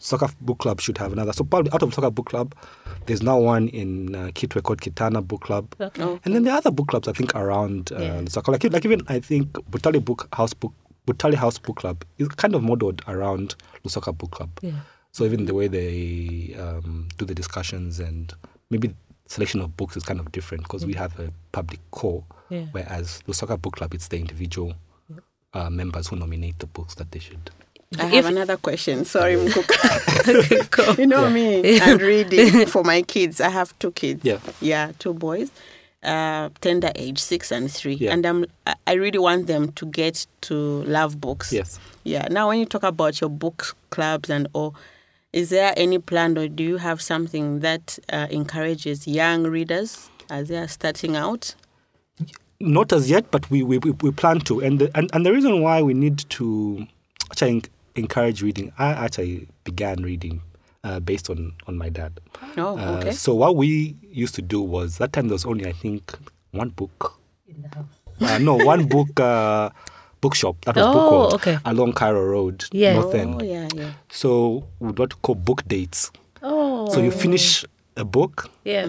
Lusaka 0.00 0.34
book 0.40 0.58
club 0.58 0.80
should 0.80 0.96
have 0.98 1.12
another. 1.12 1.32
So 1.34 1.44
probably 1.44 1.70
out 1.72 1.82
of 1.82 1.90
Lusaka 1.90 2.14
book 2.14 2.26
club, 2.30 2.54
there's 3.06 3.22
now 3.22 3.38
one 3.38 3.68
in 3.68 4.14
uh, 4.14 4.18
Kitwe 4.32 4.62
called 4.62 4.80
Kitana 4.80 5.20
Book 5.26 5.42
Club. 5.42 5.74
Okay. 5.78 6.02
Oh. 6.02 6.18
And 6.24 6.34
then 6.34 6.44
there 6.44 6.54
are 6.54 6.58
other 6.58 6.70
book 6.70 6.88
clubs 6.88 7.08
I 7.08 7.12
think 7.12 7.34
around 7.34 7.92
uh, 7.92 7.98
Yeah. 8.00 8.20
Lusaka. 8.22 8.48
Like, 8.48 8.64
like 8.72 8.84
even 8.86 9.02
I 9.08 9.20
think 9.20 9.52
Butali 9.70 10.02
Book 10.02 10.28
House 10.32 10.54
Book 10.54 10.72
Butali 11.06 11.34
House 11.34 11.58
Book 11.58 11.76
Club 11.76 12.04
is 12.18 12.28
kind 12.28 12.54
of 12.54 12.62
modeled 12.62 13.02
around 13.08 13.54
Lusaka 13.84 14.16
Book 14.16 14.30
Club. 14.32 14.50
Yeah. 14.62 14.72
So 15.12 15.24
even 15.24 15.46
the 15.46 15.54
way 15.54 15.66
they 15.66 16.54
um, 16.58 17.08
do 17.18 17.24
the 17.24 17.34
discussions 17.34 17.98
and 17.98 18.32
maybe 18.70 18.94
selection 19.26 19.60
of 19.60 19.76
books 19.76 19.96
is 19.96 20.02
kind 20.04 20.20
of 20.20 20.30
different 20.32 20.62
because 20.64 20.84
we 20.86 20.92
have 20.94 21.18
a 21.18 21.32
public 21.52 21.80
core, 21.90 22.24
Yeah. 22.48 22.66
whereas 22.72 23.22
Lusaka 23.26 23.60
Book 23.60 23.76
Club 23.76 23.94
it's 23.94 24.08
the 24.08 24.18
individual 24.18 24.74
uh, 25.54 25.68
members 25.70 26.06
who 26.08 26.16
nominate 26.16 26.58
the 26.60 26.66
books 26.66 26.94
that 26.96 27.10
they 27.10 27.18
should. 27.18 27.50
I 27.98 28.06
If- 28.06 28.12
have 28.12 28.26
another 28.26 28.56
question. 28.56 29.04
Sorry, 29.04 29.34
Mukuka. 29.34 30.96
you 30.98 31.06
know 31.08 31.28
me 31.28 31.80
and 31.80 32.00
reading 32.00 32.66
for 32.66 32.84
my 32.84 33.02
kids. 33.02 33.40
I 33.40 33.48
have 33.48 33.76
two 33.80 33.90
kids. 33.90 34.24
Yeah. 34.24 34.38
Yeah, 34.60 34.92
two 35.00 35.12
boys. 35.12 35.50
Uh, 36.02 36.48
tender 36.62 36.90
age, 36.94 37.18
six 37.18 37.52
and 37.52 37.70
three. 37.70 37.94
Yeah. 37.94 38.12
And 38.14 38.24
I'm, 38.24 38.46
I- 38.86 38.94
really 38.94 39.18
want 39.18 39.46
them 39.48 39.70
to 39.72 39.84
get 39.84 40.26
to 40.42 40.54
love 40.84 41.20
books. 41.20 41.52
Yes. 41.52 41.78
Yeah. 42.04 42.26
Now, 42.30 42.48
when 42.48 42.58
you 42.58 42.64
talk 42.64 42.84
about 42.84 43.20
your 43.20 43.28
book 43.28 43.76
clubs 43.90 44.30
and 44.30 44.48
all, 44.54 44.74
is 45.34 45.50
there 45.50 45.74
any 45.76 45.98
plan 45.98 46.38
or 46.38 46.48
do 46.48 46.64
you 46.64 46.78
have 46.78 47.02
something 47.02 47.60
that 47.60 47.98
uh, 48.10 48.28
encourages 48.30 49.06
young 49.06 49.44
readers 49.44 50.08
as 50.30 50.48
they 50.48 50.56
are 50.56 50.68
starting 50.68 51.16
out? 51.16 51.54
Not 52.60 52.92
as 52.94 53.10
yet, 53.10 53.30
but 53.30 53.50
we 53.50 53.62
we, 53.62 53.76
we, 53.78 53.90
we 54.02 54.10
plan 54.10 54.40
to. 54.40 54.60
And 54.60 54.78
the, 54.78 54.90
and 54.94 55.10
and 55.12 55.24
the 55.26 55.32
reason 55.32 55.60
why 55.60 55.82
we 55.82 55.92
need 55.94 56.18
to 56.30 56.86
actually 57.30 57.62
encourage 57.94 58.42
reading, 58.42 58.72
I 58.78 58.90
actually 58.92 59.48
began 59.64 60.02
reading 60.02 60.42
uh, 60.84 61.00
based 61.00 61.30
on 61.30 61.52
on 61.66 61.76
my 61.76 61.88
dad. 61.90 62.20
Oh, 62.56 62.78
Uh, 62.78 62.98
okay. 62.98 63.12
So 63.12 63.34
what 63.34 63.56
we 63.56 63.96
used 64.10 64.34
to 64.36 64.42
do 64.42 64.60
was 64.62 64.98
that 64.98 65.12
time 65.12 65.28
there 65.28 65.34
was 65.34 65.44
only 65.46 65.66
I 65.66 65.72
think 65.72 66.12
one 66.52 66.70
book. 66.70 67.18
In 67.48 67.62
the 67.62 67.68
house. 67.68 67.86
Uh, 68.20 68.38
no, 68.38 68.54
one 68.72 68.86
book 68.86 69.18
uh, 69.20 69.70
bookshop. 70.20 70.56
That 70.64 70.76
was 70.76 70.84
Oh, 70.86 70.92
Book 70.92 71.12
World 71.12 71.34
okay. 71.34 71.58
along 71.64 71.92
Cairo 71.94 72.24
Road, 72.24 72.64
Yeah. 72.72 72.94
North 72.94 73.14
Oh, 73.14 73.18
End. 73.18 73.42
yeah, 73.42 73.68
yeah. 73.74 73.92
So 74.10 74.64
we 74.78 74.88
would 74.88 74.98
what 74.98 75.14
we 75.14 75.20
call 75.22 75.34
book 75.34 75.62
dates. 75.66 76.10
Oh. 76.42 76.88
So 76.92 77.00
you 77.00 77.10
finish 77.10 77.64
a 77.96 78.04
book, 78.04 78.48
Yeah. 78.64 78.86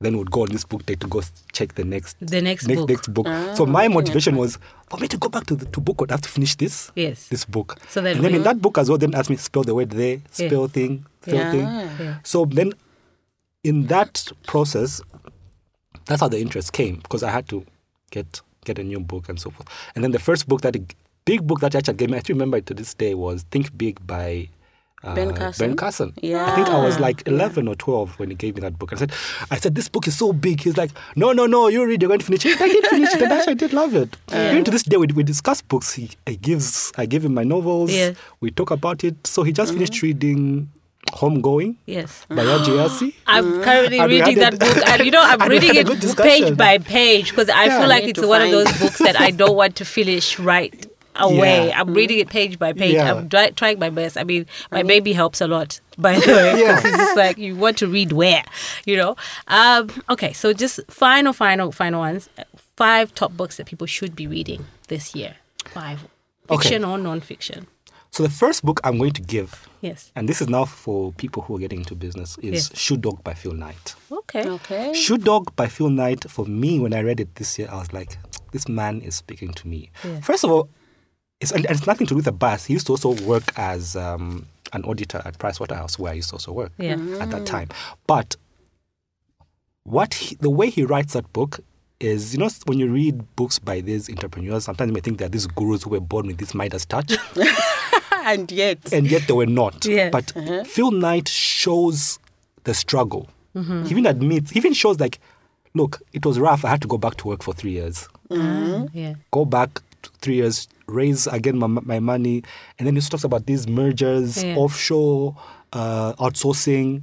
Then 0.00 0.18
we'd 0.18 0.30
go 0.30 0.42
on 0.42 0.48
this 0.50 0.64
book 0.64 0.84
date 0.84 1.00
to 1.00 1.06
go 1.06 1.22
check 1.52 1.74
the 1.74 1.84
next 1.84 2.16
The 2.20 2.42
next 2.42 2.66
next, 2.66 2.78
book. 2.80 2.88
next 2.88 3.14
book. 3.14 3.26
Ah, 3.28 3.54
so 3.54 3.64
my 3.64 3.88
motivation 3.88 4.36
was 4.36 4.58
for 4.90 4.98
me 4.98 5.08
to 5.08 5.16
go 5.16 5.28
back 5.28 5.46
to 5.46 5.56
the 5.56 5.64
to 5.66 5.80
book. 5.80 6.04
I 6.08 6.12
have 6.12 6.20
to 6.22 6.28
finish 6.28 6.54
this 6.56 6.90
Yes. 6.94 7.28
this 7.28 7.44
book. 7.46 7.78
So 7.88 8.02
then 8.02 8.16
and 8.16 8.24
then 8.24 8.34
in 8.34 8.42
that 8.42 8.60
book 8.60 8.76
as 8.78 8.88
well, 8.90 8.98
then 8.98 9.14
ask 9.14 9.30
me 9.30 9.36
spell 9.36 9.62
the 9.64 9.74
word 9.74 9.90
there, 9.90 10.20
Yeah. 10.36 10.48
spell 10.48 10.68
thing, 10.68 11.06
spell 11.22 11.34
Yeah. 11.36 11.50
thing. 11.50 12.06
Yeah. 12.06 12.18
So 12.24 12.44
then, 12.44 12.74
in 13.64 13.86
that 13.86 14.30
process, 14.46 15.00
that's 16.04 16.20
how 16.20 16.28
the 16.28 16.40
interest 16.40 16.72
came 16.72 16.96
because 16.96 17.22
I 17.22 17.30
had 17.30 17.48
to 17.48 17.64
get 18.10 18.42
get 18.64 18.78
a 18.78 18.84
new 18.84 19.00
book 19.00 19.28
and 19.30 19.40
so 19.40 19.50
forth. 19.50 19.68
And 19.94 20.04
then 20.04 20.10
the 20.10 20.18
first 20.18 20.46
book 20.48 20.60
that 20.62 20.76
big 21.24 21.46
book 21.46 21.60
that 21.60 21.74
actually 21.74 21.94
gave 21.94 22.10
me, 22.10 22.16
I 22.18 22.20
still 22.20 22.34
remember 22.36 22.58
it 22.58 22.66
to 22.66 22.74
this 22.74 22.92
day, 22.94 23.14
was 23.14 23.44
Think 23.50 23.76
Big 23.78 24.04
by. 24.06 24.48
Uh, 25.04 25.14
Ben 25.14 25.34
Carson? 25.34 25.68
Ben 25.68 25.76
Carson. 25.76 26.12
I 26.22 26.54
think 26.54 26.68
I 26.68 26.82
was 26.82 26.98
like 26.98 27.26
11 27.28 27.68
or 27.68 27.74
12 27.74 28.18
when 28.18 28.30
he 28.30 28.34
gave 28.34 28.54
me 28.54 28.62
that 28.62 28.78
book. 28.78 28.92
I 28.92 28.96
said, 28.96 29.12
I 29.50 29.56
said, 29.58 29.74
this 29.74 29.88
book 29.88 30.06
is 30.08 30.16
so 30.16 30.32
big. 30.32 30.60
He's 30.62 30.76
like, 30.76 30.90
no, 31.14 31.32
no, 31.32 31.46
no, 31.46 31.68
you 31.68 31.84
read, 31.86 32.00
you're 32.02 32.08
going 32.08 32.20
to 32.20 32.26
finish 32.26 32.46
it. 32.46 32.60
I 32.60 32.66
did 32.68 32.86
finish 32.86 33.14
it, 33.14 33.22
and 33.22 33.32
actually 33.32 33.52
I 33.52 33.54
did 33.56 33.72
love 33.72 33.94
it. 33.94 34.16
Even 34.32 34.64
to 34.64 34.70
this 34.70 34.82
day, 34.82 34.96
we, 34.96 35.06
we 35.08 35.22
discuss 35.22 35.60
books. 35.60 35.92
He, 35.92 36.10
he 36.26 36.36
gives, 36.36 36.92
I 36.96 37.06
give 37.06 37.24
him 37.24 37.34
my 37.34 37.44
novels. 37.44 37.92
Yeah. 37.92 38.14
We 38.40 38.50
talk 38.50 38.70
about 38.70 39.04
it. 39.04 39.26
So 39.26 39.42
he 39.42 39.52
just 39.52 39.74
finished 39.74 40.00
reading 40.02 40.70
Homegoing 41.12 41.76
Yes. 41.86 42.26
by 42.28 42.36
Yaji 42.44 43.14
I'm 43.26 43.62
currently 43.62 43.98
And 44.00 44.10
we 44.10 44.20
reading 44.20 44.38
that 44.40 44.58
book, 44.58 44.76
and 44.88 45.04
you 45.04 45.10
know, 45.10 45.22
I'm 45.22 45.48
reading 45.50 45.70
it 45.74 46.16
page 46.16 46.56
by 46.56 46.78
page 46.78 47.30
because 47.30 47.48
I 47.48 47.66
Yeah. 47.66 47.80
feel 47.80 47.88
like 47.88 48.04
it's 48.04 48.20
to 48.20 48.26
one 48.26 48.42
of 48.42 48.50
those 48.50 48.72
books 48.80 48.98
that 48.98 49.18
I 49.20 49.30
don't 49.30 49.54
want 49.56 49.76
to 49.76 49.84
finish 49.84 50.38
right 50.38 50.74
away. 51.18 51.68
Yeah. 51.68 51.80
I'm 51.80 51.94
reading 51.94 52.18
it 52.18 52.28
page 52.28 52.58
by 52.58 52.72
page. 52.72 52.94
Yeah. 52.94 53.12
I'm 53.14 53.28
try- 53.28 53.50
trying 53.50 53.78
my 53.78 53.90
best. 53.90 54.16
I 54.16 54.24
mean, 54.24 54.46
my 54.70 54.82
baby 54.82 55.12
helps 55.12 55.40
a 55.40 55.46
lot, 55.46 55.80
by 55.98 56.14
the 56.18 56.26
way. 56.32 56.50
'cause 56.52 56.60
Yeah. 56.60 56.76
It's 56.84 56.96
just 56.96 57.16
like 57.16 57.38
you 57.38 57.56
want 57.56 57.78
to 57.78 57.86
read 57.86 58.12
where, 58.12 58.44
you 58.84 58.96
know. 58.96 59.16
Um, 59.48 59.90
okay, 60.10 60.32
so 60.32 60.52
just 60.52 60.80
final, 60.88 61.32
final, 61.32 61.72
final 61.72 62.00
ones. 62.00 62.28
Five 62.76 63.14
top 63.14 63.32
books 63.36 63.56
that 63.56 63.66
people 63.66 63.86
should 63.86 64.14
be 64.14 64.26
reading 64.26 64.66
this 64.88 65.14
year. 65.14 65.36
Five, 65.66 66.04
Okay. 66.50 66.62
fiction 66.68 66.84
or 66.84 66.98
non-fiction. 66.98 67.66
So 68.10 68.22
the 68.22 68.30
first 68.30 68.64
book 68.64 68.80
I'm 68.84 68.96
going 68.96 69.12
to 69.12 69.20
give, 69.22 69.68
Yes. 69.82 70.10
and 70.16 70.26
this 70.28 70.40
is 70.40 70.48
now 70.48 70.64
for 70.64 71.12
people 71.12 71.42
who 71.42 71.56
are 71.56 71.58
getting 71.58 71.80
into 71.80 71.94
business, 71.94 72.38
is 72.38 72.70
Yes. 72.70 72.78
Shoe 72.78 72.96
Dog 72.96 73.22
by 73.24 73.34
Phil 73.34 73.52
Knight. 73.52 73.94
Okay. 74.10 74.48
Okay. 74.48 74.94
Shoe 74.94 75.18
Dog 75.18 75.54
by 75.56 75.66
Phil 75.68 75.90
Knight, 75.90 76.30
for 76.30 76.46
me, 76.46 76.78
when 76.80 76.94
I 76.94 77.00
read 77.02 77.20
it 77.20 77.34
this 77.34 77.58
year, 77.58 77.68
I 77.70 77.76
was 77.76 77.92
like, 77.92 78.16
this 78.52 78.68
man 78.68 79.02
is 79.02 79.16
speaking 79.16 79.52
to 79.54 79.68
me. 79.68 79.90
Yeah. 80.02 80.20
First 80.20 80.44
of 80.44 80.50
all, 80.50 80.70
it's, 81.40 81.52
it's 81.52 81.86
nothing 81.86 82.06
to 82.06 82.10
do 82.10 82.16
with 82.16 82.24
the 82.24 82.32
bus. 82.32 82.64
He 82.66 82.72
used 82.74 82.86
to 82.86 82.92
also 82.92 83.10
work 83.24 83.44
as 83.58 83.94
um, 83.96 84.46
an 84.72 84.84
auditor 84.84 85.20
at 85.24 85.38
Pricewaterhouse, 85.38 85.98
where 85.98 86.12
I 86.12 86.16
used 86.16 86.30
to 86.30 86.36
also 86.36 86.52
work 86.52 86.72
Yeah. 86.78 86.94
at 87.20 87.30
that 87.30 87.46
time. 87.46 87.68
But 88.06 88.36
what 89.84 90.14
he, 90.14 90.34
the 90.36 90.50
way 90.50 90.70
he 90.70 90.84
writes 90.84 91.12
that 91.12 91.32
book 91.32 91.60
is, 92.00 92.32
you 92.34 92.38
know, 92.40 92.48
when 92.66 92.78
you 92.78 92.90
read 92.90 93.36
books 93.36 93.58
by 93.58 93.80
these 93.80 94.10
entrepreneurs, 94.10 94.64
sometimes 94.64 94.88
you 94.88 94.94
may 94.94 95.00
think 95.00 95.18
they're 95.18 95.28
these 95.28 95.46
gurus 95.46 95.82
who 95.84 95.90
were 95.90 96.00
born 96.00 96.26
with 96.26 96.38
this 96.38 96.54
Midas 96.54 96.84
touch. 96.84 97.16
and 98.24 98.50
yet, 98.50 98.92
and 98.92 99.10
yet 99.10 99.22
they 99.26 99.32
were 99.34 99.46
not. 99.46 99.84
Yes. 99.84 100.10
But 100.12 100.32
Phil 100.66 100.90
Knight 100.90 101.28
shows 101.28 102.18
the 102.64 102.74
struggle. 102.74 103.28
He 103.54 103.88
even 103.90 104.04
admits, 104.04 104.50
he 104.50 104.58
even 104.58 104.74
shows 104.74 105.00
like, 105.00 105.18
look, 105.72 106.02
it 106.12 106.26
was 106.26 106.38
rough. 106.38 106.62
I 106.62 106.68
had 106.68 106.82
to 106.82 106.88
go 106.88 106.98
back 106.98 107.16
to 107.18 107.28
work 107.28 107.42
for 107.42 107.54
three 107.54 107.70
years. 107.70 108.06
Ah, 108.30 108.84
yeah. 108.92 109.14
Go 109.30 109.46
back 109.46 109.80
three 110.26 110.36
years, 110.42 110.66
raise 110.88 111.26
again 111.28 111.56
my, 111.58 111.68
my 111.68 112.00
money, 112.00 112.42
and 112.78 112.86
then 112.86 112.94
he 112.96 113.00
talks 113.02 113.24
about 113.24 113.46
these 113.46 113.68
mergers, 113.68 114.42
Yeah. 114.42 114.56
offshore, 114.56 115.36
uh, 115.72 116.12
outsourcing, 116.24 117.02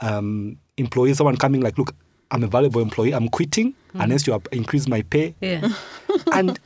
um, 0.00 0.56
employees. 0.76 1.16
Someone 1.18 1.36
coming 1.36 1.60
like, 1.60 1.78
look, 1.78 1.94
I'm 2.32 2.42
a 2.42 2.46
valuable 2.46 2.80
employee. 2.80 3.12
I'm 3.14 3.28
quitting 3.28 3.74
unless 3.94 4.26
you 4.26 4.40
increase 4.52 4.86
my 4.88 5.02
pay 5.02 5.34
Yeah. 5.40 5.68
and 6.32 6.58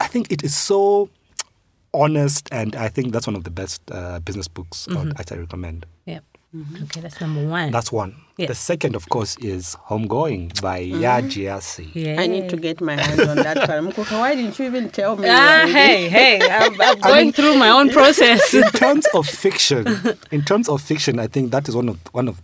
I 0.00 0.06
think 0.06 0.30
it 0.30 0.42
is 0.44 0.54
so 0.56 1.08
honest, 1.94 2.48
and 2.52 2.76
I 2.76 2.88
think 2.88 3.12
that's 3.12 3.26
one 3.26 3.36
of 3.36 3.44
the 3.44 3.50
best 3.50 3.80
uh, 3.90 4.20
business 4.20 4.46
books 4.48 4.86
I 4.90 4.94
would 5.02 5.18
actually 5.20 5.40
recommend. 5.40 5.86
Yep. 6.52 6.82
Okay, 6.84 7.00
that's 7.02 7.20
number 7.20 7.46
one. 7.46 7.70
That's 7.70 7.92
one. 7.92 8.14
Yes. 8.38 8.48
The 8.48 8.54
second, 8.54 8.96
of 8.96 9.08
course, 9.10 9.36
is 9.38 9.76
Homegoing 9.88 10.58
by 10.62 10.80
Yaa 10.82 11.20
Gyasi. 11.28 11.90
yeah. 11.94 12.20
I 12.20 12.26
need 12.26 12.48
to 12.48 12.56
get 12.56 12.80
my 12.80 12.96
hands 12.98 13.20
on 13.28 13.36
that 13.36 13.68
one. 13.68 13.90
Why 13.92 14.34
didn't 14.34 14.58
you 14.58 14.64
even 14.64 14.88
tell 14.88 15.16
me? 15.16 15.28
Ah, 15.28 15.64
hey, 15.66 16.08
hey, 16.08 16.40
I'm, 16.50 16.80
I'm 16.80 16.98
going 17.00 17.32
through 17.32 17.56
my 17.56 17.68
own 17.68 17.90
process. 17.90 18.54
In 18.54 18.62
terms 18.70 19.06
of 19.12 19.26
fiction, 19.26 19.86
in 20.30 20.42
terms 20.42 20.68
of 20.70 20.80
fiction, 20.80 21.18
I 21.18 21.26
think 21.26 21.50
that 21.52 21.68
is 21.68 21.76
one 21.76 21.88
of 21.90 21.98
one 22.12 22.28
of 22.28 22.40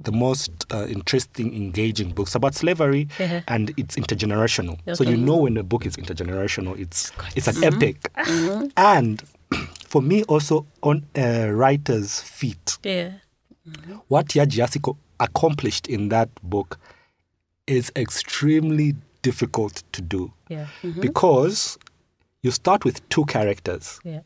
the 0.00 0.12
most 0.12 0.52
uh, 0.72 0.86
interesting, 0.86 1.54
engaging 1.54 2.10
books 2.12 2.34
about 2.34 2.54
slavery, 2.54 3.08
Uh-huh. 3.18 3.40
and 3.48 3.72
it's 3.76 3.96
intergenerational. 3.96 4.78
So 4.96 5.02
you 5.04 5.16
know 5.16 5.36
when 5.38 5.56
a 5.56 5.62
book 5.64 5.84
is 5.84 5.96
intergenerational, 5.96 6.78
it's 6.78 7.12
it's 7.34 7.48
an 7.48 7.62
epic. 7.64 7.96
And 8.76 9.22
for 9.86 10.02
me, 10.02 10.22
also 10.24 10.66
on 10.82 11.06
a 11.14 11.50
writer's 11.50 12.20
feet, 12.20 12.78
yeah. 12.82 13.12
what 14.08 14.26
Yaji 14.28 14.62
Asiko 14.64 14.96
accomplished 15.20 15.86
in 15.86 16.08
that 16.10 16.28
book 16.42 16.78
is 17.66 17.90
extremely 17.96 18.94
difficult 19.22 19.82
to 19.92 20.02
do 20.02 20.32
Yeah. 20.48 20.66
Mm-hmm. 20.82 21.00
because 21.00 21.78
you 22.42 22.50
start 22.52 22.84
with 22.84 23.06
two 23.08 23.24
characters 23.24 23.98
Yeah. 24.04 24.20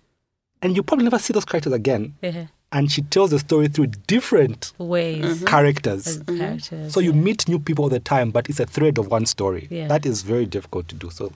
and 0.61 0.77
you 0.77 0.83
probably 0.83 1.05
never 1.05 1.19
see 1.19 1.33
those 1.33 1.45
characters 1.47 1.73
again. 1.73 2.15
Yeah. 2.23 2.47
And 2.73 2.93
she 2.93 3.03
tells 3.03 3.31
the 3.31 3.39
story 3.39 3.69
through 3.69 3.89
different 4.07 4.73
Ways 4.79 5.25
mm-hmm. 5.25 5.45
characters. 5.47 6.07
as 6.07 6.19
mm-hmm. 6.19 6.39
characters. 6.39 6.93
So 6.93 7.01
you 7.01 7.13
meet 7.13 7.49
new 7.49 7.59
people 7.59 7.85
all 7.85 7.89
the 7.89 7.99
time, 7.99 8.31
but 8.31 8.49
it's 8.49 8.61
a 8.61 8.67
thread 8.67 8.99
of 8.99 9.11
one 9.11 9.27
story. 9.27 9.67
Yeah. 9.71 9.89
That 9.89 10.05
is 10.07 10.23
very 10.23 10.47
difficult 10.47 10.87
to 10.89 10.95
do. 10.95 11.11
So 11.11 11.33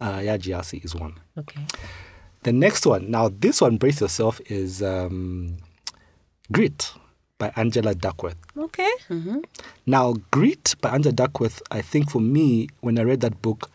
uh, 0.00 0.18
Yaa 0.18 0.38
Gyasi 0.38 0.84
is 0.84 0.94
one. 0.94 1.14
Okay. 1.38 1.62
The 2.46 2.52
next 2.52 2.86
one, 2.86 3.10
now 3.10 3.28
this 3.28 3.60
one, 3.60 3.76
brace 3.76 4.00
yourself, 4.00 4.40
is 4.46 4.80
um, 4.80 5.56
Grit 6.52 6.92
by 7.38 7.52
Angela 7.56 7.92
Duckworth. 7.92 8.36
Okay. 8.56 8.88
Now, 9.84 10.14
Grit 10.30 10.76
by 10.80 10.90
Angela 10.90 11.12
Duckworth, 11.12 11.60
I 11.72 11.82
think 11.82 12.08
for 12.08 12.20
me, 12.20 12.68
when 12.82 13.00
I 13.00 13.02
read 13.02 13.20
that 13.22 13.42
book, 13.42 13.68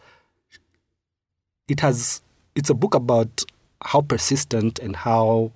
it 1.67 1.81
has 1.81 2.21
it's 2.55 2.69
a 2.69 2.73
book 2.73 2.95
about 2.95 3.43
how 3.83 3.99
persistent 3.99 4.79
and 4.79 4.95
how 4.95 5.51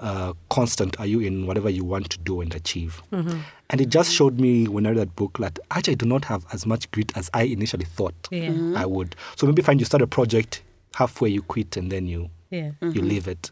uh, 0.00 0.32
constant 0.50 0.98
are 0.98 1.06
you 1.06 1.20
in 1.20 1.46
whatever 1.46 1.70
you 1.70 1.84
want 1.84 2.10
to 2.10 2.18
do 2.18 2.40
and 2.40 2.52
achieve. 2.52 3.00
And 3.12 3.80
it 3.80 3.90
just 3.90 4.12
showed 4.12 4.40
me 4.40 4.66
when 4.66 4.86
I 4.86 4.90
read 4.90 4.98
that 4.98 5.14
book 5.14 5.38
that 5.38 5.60
actually 5.70 5.92
I 5.92 5.96
do 5.98 6.06
not 6.06 6.24
have 6.24 6.44
as 6.52 6.66
much 6.66 6.90
grit 6.90 7.16
as 7.16 7.30
I 7.32 7.42
initially 7.42 7.84
thought 7.84 8.14
Yeah. 8.32 8.72
I 8.74 8.86
would. 8.86 9.14
So 9.36 9.46
maybe 9.46 9.62
find 9.62 9.78
you 9.78 9.86
start 9.86 10.02
a 10.02 10.08
project, 10.08 10.62
halfway 10.96 11.28
you 11.30 11.42
quit 11.42 11.76
and 11.76 11.92
then 11.92 12.08
you 12.08 12.28
Yeah. 12.50 12.72
you 12.80 12.88
mm-hmm. 12.90 13.08
leave 13.08 13.28
it. 13.28 13.50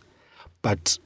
But 0.63 0.99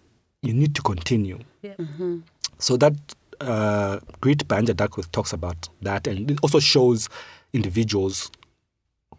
you 0.43 0.53
need 0.53 0.75
to 0.77 0.83
continue. 0.83 1.39
Yeah. 1.63 1.75
Mm-hmm. 1.75 2.19
So 2.59 2.77
that 2.77 2.95
uh, 3.41 4.01
Grit 4.21 4.47
by 4.49 4.59
Angela 4.59 4.75
Duckworth 4.75 5.11
talks 5.13 5.33
about 5.33 5.69
that, 5.83 6.07
and 6.07 6.31
it 6.31 6.39
also 6.43 6.59
shows 6.59 7.09
individuals 7.53 8.31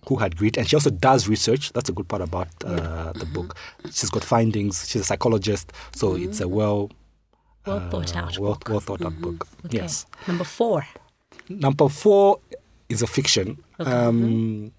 who 0.07 0.15
had 0.15 0.37
grit, 0.37 0.57
and 0.57 0.67
she 0.67 0.75
also 0.75 0.89
does 0.89 1.27
research. 1.27 1.73
That's 1.73 1.89
a 1.89 1.93
good 1.93 2.07
part 2.07 2.21
about 2.21 2.47
uh, 2.65 3.11
the 3.13 3.25
book. 3.25 3.55
Mm-hmm. 3.55 3.89
She's 3.89 4.09
got 4.09 4.23
findings. 4.23 4.87
She's 4.89 5.01
a 5.01 5.05
psychologist, 5.05 5.73
so 5.93 6.15
it's 6.15 6.39
a 6.41 6.47
well, 6.47 6.89
Well 7.65 7.77
uh, 7.77 7.89
thought 7.89 8.15
out. 8.15 8.37
well, 8.37 8.53
book. 8.53 8.69
well 8.69 8.79
thought 8.79 9.03
out 9.03 9.19
book. 9.19 9.47
Okay. 9.65 9.77
Yes. 9.77 10.05
Number 10.27 10.43
four. 10.43 10.85
Number 11.49 11.89
four 11.89 12.39
is 12.89 13.01
a 13.01 13.07
fiction. 13.07 13.57
Um, 13.79 14.71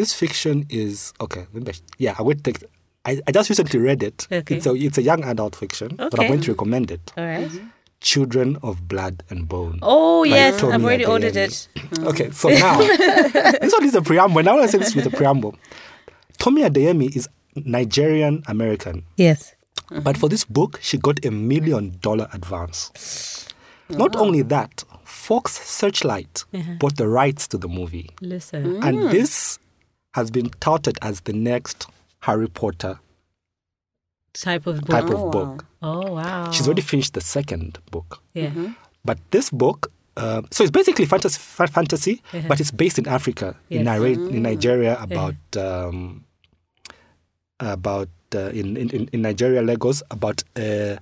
this 0.00 0.14
fiction 0.14 0.66
is 0.70 1.12
okay. 1.20 1.46
Maybe 1.52 1.68
I 1.68 1.72
sh- 1.72 1.82
yeah, 1.98 2.14
I 2.18 2.22
would 2.22 2.42
take. 2.42 2.64
I, 3.04 3.20
I 3.26 3.32
just 3.32 3.50
recently 3.50 3.78
read 3.78 4.02
it. 4.02 4.26
Okay. 4.32 4.56
It's 4.56 4.66
a 4.66 4.74
it's 4.74 4.98
a 4.98 5.02
young 5.02 5.22
adult 5.24 5.54
fiction, 5.54 5.96
but 5.96 6.18
I'm 6.18 6.28
going 6.28 6.40
to 6.40 6.52
recommend 6.52 6.90
it. 6.90 7.12
All 7.16 7.24
right. 7.24 7.48
Mm-hmm. 7.48 7.66
Children 8.00 8.56
of 8.62 8.88
Blood 8.88 9.22
and 9.28 9.46
Bone. 9.46 9.78
Oh 9.82 10.24
yes, 10.24 10.60
Tomi 10.60 10.72
I've 10.72 10.84
already 10.84 11.04
Adeyemi. 11.04 11.08
ordered 11.10 11.36
it. 11.36 11.68
Okay, 12.10 12.30
so 12.30 12.48
now 12.48 12.78
this 13.60 13.72
one 13.74 13.84
is 13.84 13.94
a 13.94 14.00
preamble. 14.00 14.42
Now 14.42 14.58
I 14.58 14.66
say 14.66 14.78
this 14.78 14.94
with 14.94 15.04
a 15.04 15.10
preamble. 15.10 15.54
Tomi 16.38 16.62
Adeyemi 16.62 17.14
is 17.14 17.28
Nigerian 17.54 18.42
American. 18.46 19.04
Yes. 19.16 19.54
But 20.02 20.16
for 20.16 20.28
this 20.30 20.44
book, 20.44 20.78
she 20.80 20.96
got 20.96 21.22
a 21.26 21.30
million 21.30 21.98
dollar 22.00 22.28
advance. 22.32 22.90
Not 23.90 24.16
only 24.16 24.42
that, 24.42 24.84
Fox 25.04 25.52
Searchlight 25.52 26.44
uh-huh. 26.54 26.74
bought 26.78 26.96
the 26.96 27.08
rights 27.08 27.48
to 27.48 27.58
the 27.58 27.68
movie. 27.68 28.08
Listen. 28.22 28.62
Mm. 28.64 28.84
And 28.86 29.10
this 29.10 29.58
has 30.14 30.30
been 30.30 30.50
touted 30.60 30.98
as 31.02 31.20
the 31.22 31.32
next 31.32 31.86
Harry 32.20 32.48
Potter 32.48 32.98
Type 34.32 34.66
of 34.66 34.80
book. 34.82 34.88
type 34.90 35.04
Oh, 35.08 35.26
of 35.26 35.32
book. 35.32 35.66
Oh 35.82 36.12
wow. 36.12 36.50
She's 36.52 36.66
already 36.66 36.82
finished 36.82 37.14
the 37.14 37.20
second 37.20 37.78
book. 37.90 38.22
Yeah. 38.34 38.52
But 39.04 39.18
this 39.30 39.50
book 39.50 39.90
uh, 40.16 40.42
so 40.50 40.62
it's 40.64 40.70
basically 40.70 41.06
fantasy, 41.06 41.38
fantasy, 41.38 42.22
Uh-huh. 42.32 42.46
but 42.48 42.60
it's 42.60 42.70
based 42.70 42.98
in 42.98 43.08
Africa, 43.08 43.56
in, 43.70 43.84
Yes. 43.84 43.98
Nira- 43.98 44.30
in 44.30 44.42
Nigeria, 44.42 44.98
about 45.00 45.36
um, 45.56 46.24
about 47.58 48.08
uh, 48.34 48.50
in, 48.50 48.76
in 48.76 49.08
in 49.12 49.22
Nigeria, 49.22 49.62
Lagos, 49.62 50.02
about 50.10 50.42
uh, 50.56 50.96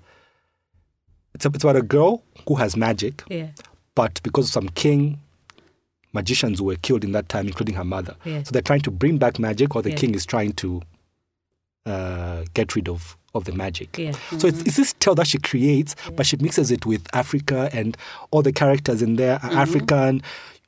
it's, 1.34 1.44
a, 1.44 1.48
it's 1.48 1.64
about 1.64 1.76
a 1.76 1.82
girl 1.82 2.22
who 2.46 2.54
has 2.56 2.76
magic, 2.76 3.22
Yeah. 3.28 3.48
but 3.94 4.20
because 4.22 4.46
of 4.46 4.52
some 4.52 4.68
king, 4.68 5.18
magicians 6.12 6.60
were 6.60 6.76
killed 6.76 7.04
in 7.04 7.12
that 7.12 7.28
time, 7.28 7.46
including 7.46 7.74
her 7.74 7.84
mother. 7.84 8.16
Yeah. 8.24 8.42
So 8.42 8.50
they're 8.52 8.62
trying 8.62 8.80
to 8.82 8.90
bring 8.90 9.18
back 9.18 9.38
magic, 9.38 9.76
or 9.76 9.82
the 9.82 9.90
Yeah. 9.90 9.96
king 9.96 10.14
is 10.14 10.26
trying 10.26 10.52
to 10.54 10.82
uh, 11.86 12.44
get 12.54 12.74
rid 12.76 12.88
of 12.88 13.16
of 13.34 13.44
the 13.44 13.52
magic. 13.52 13.96
Yeah. 13.98 14.12
So 14.38 14.48
it's, 14.48 14.62
it's 14.62 14.76
this 14.76 14.94
tale 14.94 15.14
that 15.14 15.26
she 15.26 15.38
creates, 15.38 15.94
but 16.16 16.26
she 16.26 16.36
mixes 16.38 16.70
it 16.70 16.86
with 16.86 17.06
Africa, 17.14 17.68
and 17.72 17.96
all 18.30 18.42
the 18.42 18.52
characters 18.52 19.02
in 19.02 19.16
there 19.16 19.34
are 19.34 19.50
mm-hmm. 19.50 19.58
African. 19.58 20.22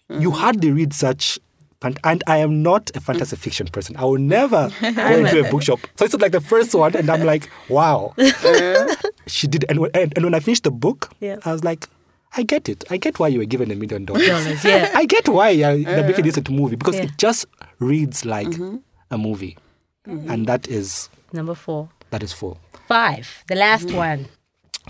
You 0.09 0.31
mm-hmm. 0.31 0.31
hardly 0.31 0.71
read 0.71 0.93
such. 0.93 1.39
And, 1.83 1.99
and 2.05 2.23
I 2.27 2.37
am 2.37 2.63
not 2.63 2.95
a 2.95 3.01
fantasy 3.01 3.37
mm. 3.37 3.39
fiction 3.39 3.67
person. 3.67 3.97
I 3.97 4.05
will 4.05 4.19
never 4.19 4.71
go 4.83 4.89
into 4.89 5.41
a 5.41 5.51
bookshop. 5.51 5.81
So 5.97 6.05
it's 6.05 6.13
like 6.13 6.33
the 6.33 6.41
first 6.43 6.75
one, 6.75 6.95
and 6.95 7.09
I'm 7.09 7.25
like, 7.25 7.49
wow. 7.71 8.13
she 9.27 9.47
did. 9.47 9.65
And 9.71 9.79
when, 9.79 9.91
and, 9.95 10.13
and 10.15 10.27
when 10.27 10.35
I 10.35 10.41
finished 10.41 10.65
the 10.65 10.71
book, 10.71 11.11
Yeah. 11.21 11.37
I 11.43 11.53
was 11.53 11.65
like, 11.65 11.89
I 12.37 12.43
get 12.45 12.69
it. 12.69 12.85
I 12.91 12.97
get 12.97 13.19
why 13.19 13.29
you 13.29 13.39
were 13.41 13.45
given 13.45 13.71
a 13.71 13.75
million 13.75 14.05
dollars. 14.05 14.27
Dollars, 14.27 14.65
yeah. 14.65 14.91
I 14.95 15.05
get 15.05 15.29
why 15.29 15.51
uh, 15.63 15.77
they're 15.77 16.07
making 16.07 16.25
this 16.25 16.37
into 16.37 16.53
a 16.53 16.55
movie 16.55 16.77
because 16.77 16.95
Yeah. 16.97 17.03
it 17.05 17.17
just 17.19 17.47
reads 17.81 18.25
like 18.25 18.55
a 19.11 19.19
movie, 19.19 19.57
and 20.07 20.47
that 20.47 20.69
is 20.69 21.09
Number 21.33 21.55
four. 21.55 21.89
that 22.11 22.23
is 22.23 22.33
four. 22.33 22.57
Five. 22.87 23.45
The 23.49 23.57
last 23.57 23.91
one. 23.93 24.27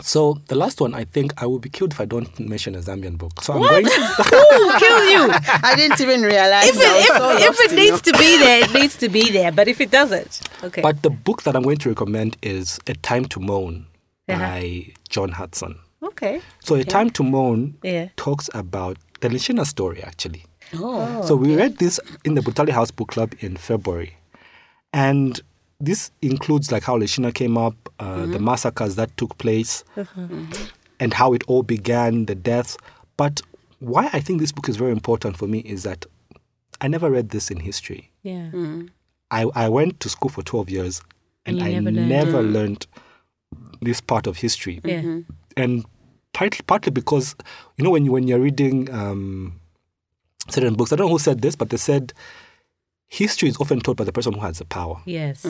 So 0.02 0.40
the 0.46 0.54
last 0.54 0.80
one, 0.80 0.94
I 0.94 1.04
think 1.04 1.42
I 1.42 1.46
will 1.46 1.58
be 1.58 1.68
killed 1.68 1.92
if 1.92 2.00
I 2.00 2.04
don't 2.06 2.28
mention 2.40 2.74
a 2.74 2.78
Zambian 2.78 3.18
book. 3.18 3.42
So 3.42 3.52
I'm 3.54 3.60
going. 3.60 3.84
To, 3.84 3.90
Ooh, 4.00 4.78
kill 4.78 5.04
you. 5.10 5.30
I 5.62 5.74
didn't 5.76 6.00
even 6.00 6.22
realize. 6.22 6.68
if 6.68 6.76
I 6.76 6.78
was 6.78 7.04
it, 7.04 7.08
so 7.08 7.30
if, 7.36 7.60
if 7.60 7.72
it 7.72 7.74
needs 7.76 7.90
your- 7.90 7.98
to 7.98 8.12
be 8.18 8.38
there, 8.38 8.64
it 8.64 8.72
needs 8.72 8.96
to 8.98 9.08
be 9.08 9.30
there. 9.30 9.52
But 9.52 9.68
if 9.68 9.80
it 9.80 9.90
doesn't, 9.90 10.48
okay. 10.62 10.80
but 10.80 11.02
the 11.02 11.10
book 11.10 11.42
that 11.42 11.56
I'm 11.56 11.62
going 11.62 11.78
to 11.78 11.88
recommend 11.90 12.36
is 12.42 12.78
A 12.86 12.94
Time 12.94 13.24
to 13.26 13.40
Mourn 13.40 13.86
Uh-huh. 14.28 14.38
by 14.38 14.86
John 15.08 15.32
Hudson. 15.32 15.76
Okay. 16.10 16.40
So 16.60 16.74
A 16.74 16.84
Time 16.84 17.10
to 17.10 17.22
Mourn 17.22 17.76
Yeah. 17.82 18.08
talks 18.16 18.50
about 18.54 18.98
the 19.20 19.28
Lenshina 19.28 19.66
story 19.66 20.02
actually. 20.02 20.44
Oh. 20.74 21.22
So 21.26 21.36
we 21.36 21.56
read 21.56 21.78
this 21.78 21.98
in 22.24 22.34
the 22.34 22.40
Butali 22.40 22.70
House 22.70 22.90
Book 22.90 23.08
Club 23.08 23.34
in 23.40 23.56
February, 23.56 24.16
and 24.92 25.40
this 25.80 26.10
includes 26.22 26.70
like 26.70 26.84
how 26.84 26.98
Lenshina 26.98 27.34
came 27.34 27.58
up, 27.58 27.74
uh, 27.98 28.20
the 28.20 28.26
mm-hmm. 28.26 28.44
massacres 28.44 28.96
that 28.96 29.16
took 29.16 29.36
place, 29.38 29.82
uh-huh. 29.96 30.20
mm-hmm. 30.20 30.64
and 31.00 31.14
how 31.14 31.32
it 31.32 31.42
all 31.48 31.62
began, 31.62 32.26
the 32.26 32.34
deaths. 32.34 32.76
But 33.16 33.40
why 33.80 34.10
I 34.12 34.20
think 34.20 34.40
this 34.40 34.52
book 34.52 34.68
is 34.68 34.76
very 34.76 34.92
important 34.92 35.36
for 35.36 35.46
me 35.46 35.60
is 35.60 35.82
that 35.82 36.06
I 36.80 36.88
never 36.88 37.10
read 37.10 37.30
this 37.30 37.50
in 37.50 37.60
history. 37.60 38.10
Yeah. 38.22 38.50
Mm-hmm. 38.52 38.86
I, 39.30 39.46
I 39.54 39.68
went 39.68 40.00
to 40.00 40.08
school 40.08 40.30
for 40.30 40.42
12 40.42 40.70
years 40.70 41.02
and, 41.46 41.60
And 41.60 41.66
I 41.66 41.72
never 41.78 41.90
learned. 41.90 42.08
never 42.08 42.42
learned 42.42 42.86
this 43.80 44.00
part 44.00 44.26
of 44.26 44.38
history. 44.38 44.80
Yeah. 44.84 45.20
And 45.56 45.84
partly, 46.32 46.62
partly 46.66 46.90
because, 46.92 47.34
you 47.76 47.84
know, 47.84 47.90
when, 47.90 48.04
you, 48.04 48.12
when 48.12 48.26
you're 48.28 48.38
reading 48.40 48.90
um, 48.92 49.60
certain 50.48 50.74
books, 50.74 50.92
I 50.92 50.96
don't 50.96 51.06
know 51.06 51.12
who 51.12 51.18
said 51.18 51.42
this, 51.42 51.56
but 51.56 51.70
they 51.70 51.76
said 51.76 52.12
history 53.08 53.48
is 53.48 53.56
often 53.58 53.80
taught 53.80 53.96
by 53.96 54.04
the 54.04 54.12
person 54.12 54.32
who 54.32 54.40
has 54.40 54.58
the 54.58 54.64
power. 54.64 55.00
Yes. 55.04 55.44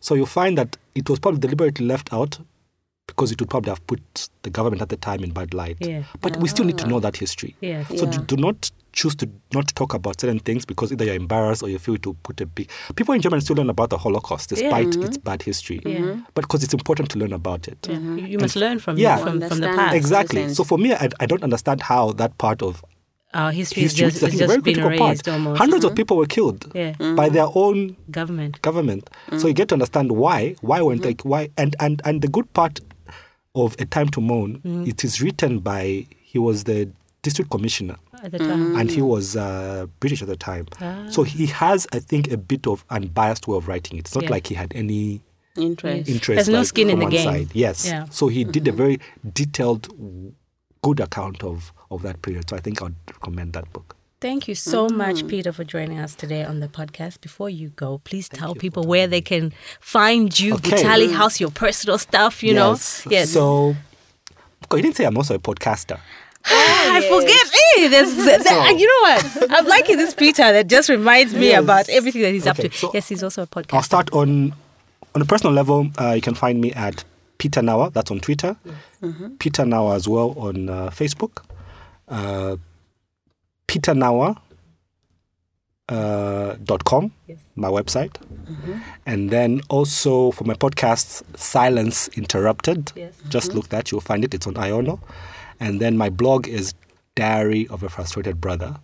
So 0.00 0.14
you 0.14 0.26
find 0.26 0.56
that 0.58 0.76
it 0.94 1.08
was 1.08 1.18
probably 1.18 1.40
deliberately 1.40 1.86
left 1.86 2.12
out 2.12 2.38
because 3.08 3.32
it 3.32 3.40
would 3.40 3.50
probably 3.50 3.70
have 3.70 3.84
put 3.88 4.00
the 4.42 4.50
government 4.50 4.80
at 4.82 4.90
the 4.90 4.96
time 4.96 5.24
in 5.24 5.30
bad 5.32 5.52
light. 5.54 5.76
Yeah. 5.80 6.04
But 6.20 6.36
we 6.36 6.46
still 6.48 6.64
need 6.64 6.78
to 6.78 6.86
know 6.86 7.00
that 7.00 7.16
history. 7.16 7.56
Yes. 7.60 7.88
So 7.88 8.06
do, 8.06 8.18
Yeah. 8.18 8.24
do 8.26 8.36
not 8.36 8.70
choose 8.92 9.14
to 9.16 9.28
not 9.52 9.68
talk 9.74 9.94
about 9.94 10.20
certain 10.20 10.38
things 10.40 10.64
because 10.64 10.92
either 10.92 11.04
you're 11.04 11.14
embarrassed 11.14 11.62
or 11.62 11.68
you 11.68 11.78
feel 11.78 11.96
to 11.98 12.14
put 12.22 12.40
a 12.40 12.46
big. 12.46 12.70
People 12.96 13.14
in 13.14 13.20
Germany 13.20 13.40
still 13.40 13.56
learn 13.56 13.70
about 13.70 13.90
the 13.90 13.98
Holocaust 13.98 14.50
despite 14.50 14.94
its 14.96 15.16
bad 15.18 15.42
history. 15.42 15.80
Yeah. 15.84 16.20
But 16.34 16.42
because 16.42 16.62
it's 16.62 16.74
important 16.74 17.10
to 17.10 17.18
learn 17.18 17.32
about 17.32 17.66
it. 17.66 17.78
Yeah. 17.88 17.98
You, 17.98 18.16
you 18.26 18.38
must 18.38 18.56
learn 18.56 18.78
from 18.78 18.98
Yeah. 18.98 19.16
from, 19.18 19.40
from 19.40 19.58
the 19.60 19.68
past. 19.68 19.96
Exactly. 19.96 20.48
So 20.54 20.62
for 20.62 20.78
me, 20.78 20.92
I, 20.94 21.08
I 21.18 21.26
don't 21.26 21.42
understand 21.42 21.82
how 21.82 22.12
that 22.12 22.36
part 22.38 22.62
of 22.62 22.84
Our 23.34 23.52
history, 23.52 23.82
history, 23.82 24.06
is 24.06 24.14
which 24.14 24.22
just, 24.22 24.34
is 24.34 24.34
is 24.34 24.40
a 24.40 24.46
very 24.46 24.56
just 24.58 24.64
been 24.64 24.74
critical 24.74 24.98
part, 24.98 25.10
erased 25.10 25.28
almost. 25.28 25.60
100s 25.62 25.84
of 25.84 25.94
people 25.94 26.16
were 26.16 26.26
killed 26.26 26.70
Yeah. 26.74 26.94
by 27.14 27.28
their 27.28 27.48
own 27.54 27.96
Government. 28.10 28.60
government. 28.62 29.10
So 29.38 29.48
you 29.48 29.54
get 29.54 29.68
to 29.68 29.74
understand 29.74 30.12
why. 30.12 30.56
Why 30.62 30.80
weren't 30.82 31.04
like 31.04 31.22
why? 31.22 31.50
And 31.58 31.76
and 31.78 32.00
and 32.06 32.22
the 32.22 32.28
good 32.28 32.50
part 32.54 32.80
of 33.54 33.74
A 33.78 33.84
Time 33.84 34.08
to 34.10 34.20
Mourn, 34.20 34.60
it 34.86 35.04
is 35.04 35.20
written 35.22 35.58
by 35.60 36.06
he 36.20 36.38
was 36.38 36.64
the 36.64 36.90
district 37.22 37.50
commissioner 37.50 37.96
At 38.22 38.32
the 38.32 38.38
time. 38.38 38.76
and 38.76 38.90
he 38.90 39.02
was 39.02 39.36
uh, 39.36 39.86
British 40.00 40.22
at 40.22 40.28
the 40.28 40.36
time. 40.36 40.66
Ah. 40.80 41.06
So 41.10 41.22
he 41.24 41.46
has, 41.46 41.86
I 41.92 41.98
think, 41.98 42.30
a 42.30 42.36
bit 42.36 42.66
of 42.66 42.84
unbiased 42.90 43.48
way 43.48 43.56
of 43.56 43.66
writing 43.66 43.98
it. 43.98 44.00
It's 44.06 44.14
not 44.14 44.24
Yeah. 44.24 44.30
like 44.30 44.46
he 44.46 44.54
had 44.54 44.72
any 44.74 45.22
Interest. 45.56 46.08
interest. 46.08 46.36
There's 46.36 46.48
no 46.48 46.62
skin 46.62 46.88
in 46.90 47.00
the 47.00 47.06
game. 47.06 47.24
Side. 47.24 47.48
Yes. 47.54 47.86
Yeah. 47.86 48.06
So 48.10 48.28
he 48.28 48.44
did 48.44 48.68
a 48.68 48.72
very 48.72 49.00
detailed, 49.34 49.88
good 50.82 51.00
account 51.00 51.42
of 51.42 51.72
of 51.90 52.02
that 52.02 52.20
period. 52.22 52.48
So 52.50 52.56
I 52.56 52.60
think 52.60 52.80
I'd 52.82 52.94
recommend 53.12 53.54
that 53.54 53.72
book. 53.72 53.96
Thank 54.20 54.48
you 54.48 54.56
so 54.56 54.88
much, 54.88 55.22
Mm. 55.22 55.28
Peter, 55.28 55.52
for 55.52 55.62
joining 55.62 55.98
us 56.00 56.14
today 56.16 56.42
on 56.42 56.58
the 56.58 56.66
podcast. 56.66 57.20
Before 57.20 57.48
you 57.48 57.68
go, 57.76 57.98
please 58.02 58.28
tell 58.28 58.54
people 58.56 58.82
where 58.82 59.06
they 59.06 59.20
can 59.20 59.52
find 59.80 60.38
you, 60.38 60.54
Okay. 60.54 60.70
Butali 60.82 61.12
House, 61.14 61.38
your 61.40 61.50
personal 61.52 61.98
stuff, 61.98 62.42
you 62.42 62.52
know? 62.52 62.76
Yes. 63.08 63.30
So. 63.30 63.76
You 64.72 64.82
didn't 64.82 64.96
say 64.96 65.04
I'm 65.04 65.16
also 65.16 65.36
a 65.36 65.38
podcaster. 65.38 66.00
I 66.44 67.00
forget. 67.08 67.46
Hey, 67.76 67.88
there's, 67.88 68.14
there- 68.16 68.72
you 68.72 68.86
know 68.86 69.02
what? 69.02 69.52
I'm 69.52 69.66
liking 69.66 69.96
this 69.98 70.14
Peter 70.14 70.52
that 70.52 70.66
just 70.66 70.88
reminds 70.88 71.32
me 71.32 71.48
Yes. 71.50 71.62
about 71.62 71.88
everything 71.88 72.22
that 72.22 72.32
he's 72.32 72.46
up 72.46 72.56
to. 72.56 72.70
so 72.72 72.90
yes, 72.92 73.08
he's 73.08 73.22
also 73.22 73.42
a 73.42 73.46
podcaster. 73.46 73.74
I'll 73.74 73.82
start 73.82 74.10
on 74.12 74.52
on 75.14 75.22
a 75.22 75.24
personal 75.24 75.54
level. 75.54 75.88
Uh, 75.98 76.12
you 76.12 76.20
can 76.20 76.34
find 76.34 76.60
me 76.60 76.72
at 76.72 77.04
Peter 77.38 77.60
Nawa. 77.62 77.92
That's 77.92 78.10
on 78.10 78.18
Twitter. 78.20 78.56
Peter 79.38 79.64
Nawa 79.64 79.94
as 79.96 80.08
well 80.08 80.34
on 80.38 80.68
uh, 80.68 80.90
Facebook. 80.90 81.42
Uh, 82.08 82.56
Peter 83.68 83.94
Nawa. 83.94 84.36
Uh, 85.90 86.54
dot 86.64 86.84
com, 86.84 87.10
Yes. 87.26 87.38
my 87.56 87.68
website, 87.68 88.12
mm-hmm. 88.12 88.74
and 89.06 89.30
then 89.30 89.62
also 89.70 90.32
for 90.32 90.44
my 90.44 90.52
podcast, 90.52 91.22
Silence 91.34 92.08
Interrupted. 92.08 92.92
Yes. 92.94 93.14
Just 93.30 93.48
mm-hmm. 93.48 93.56
look 93.56 93.68
that 93.70 93.90
you'll 93.90 94.02
find 94.02 94.22
it. 94.22 94.34
It's 94.34 94.46
on 94.46 94.52
Iono, 94.52 95.00
and 95.60 95.80
then 95.80 95.96
my 95.96 96.10
blog 96.10 96.46
is 96.46 96.74
Diary 97.14 97.66
of 97.68 97.82
a 97.82 97.88
Frustrated 97.88 98.38
Brother. 98.38 98.76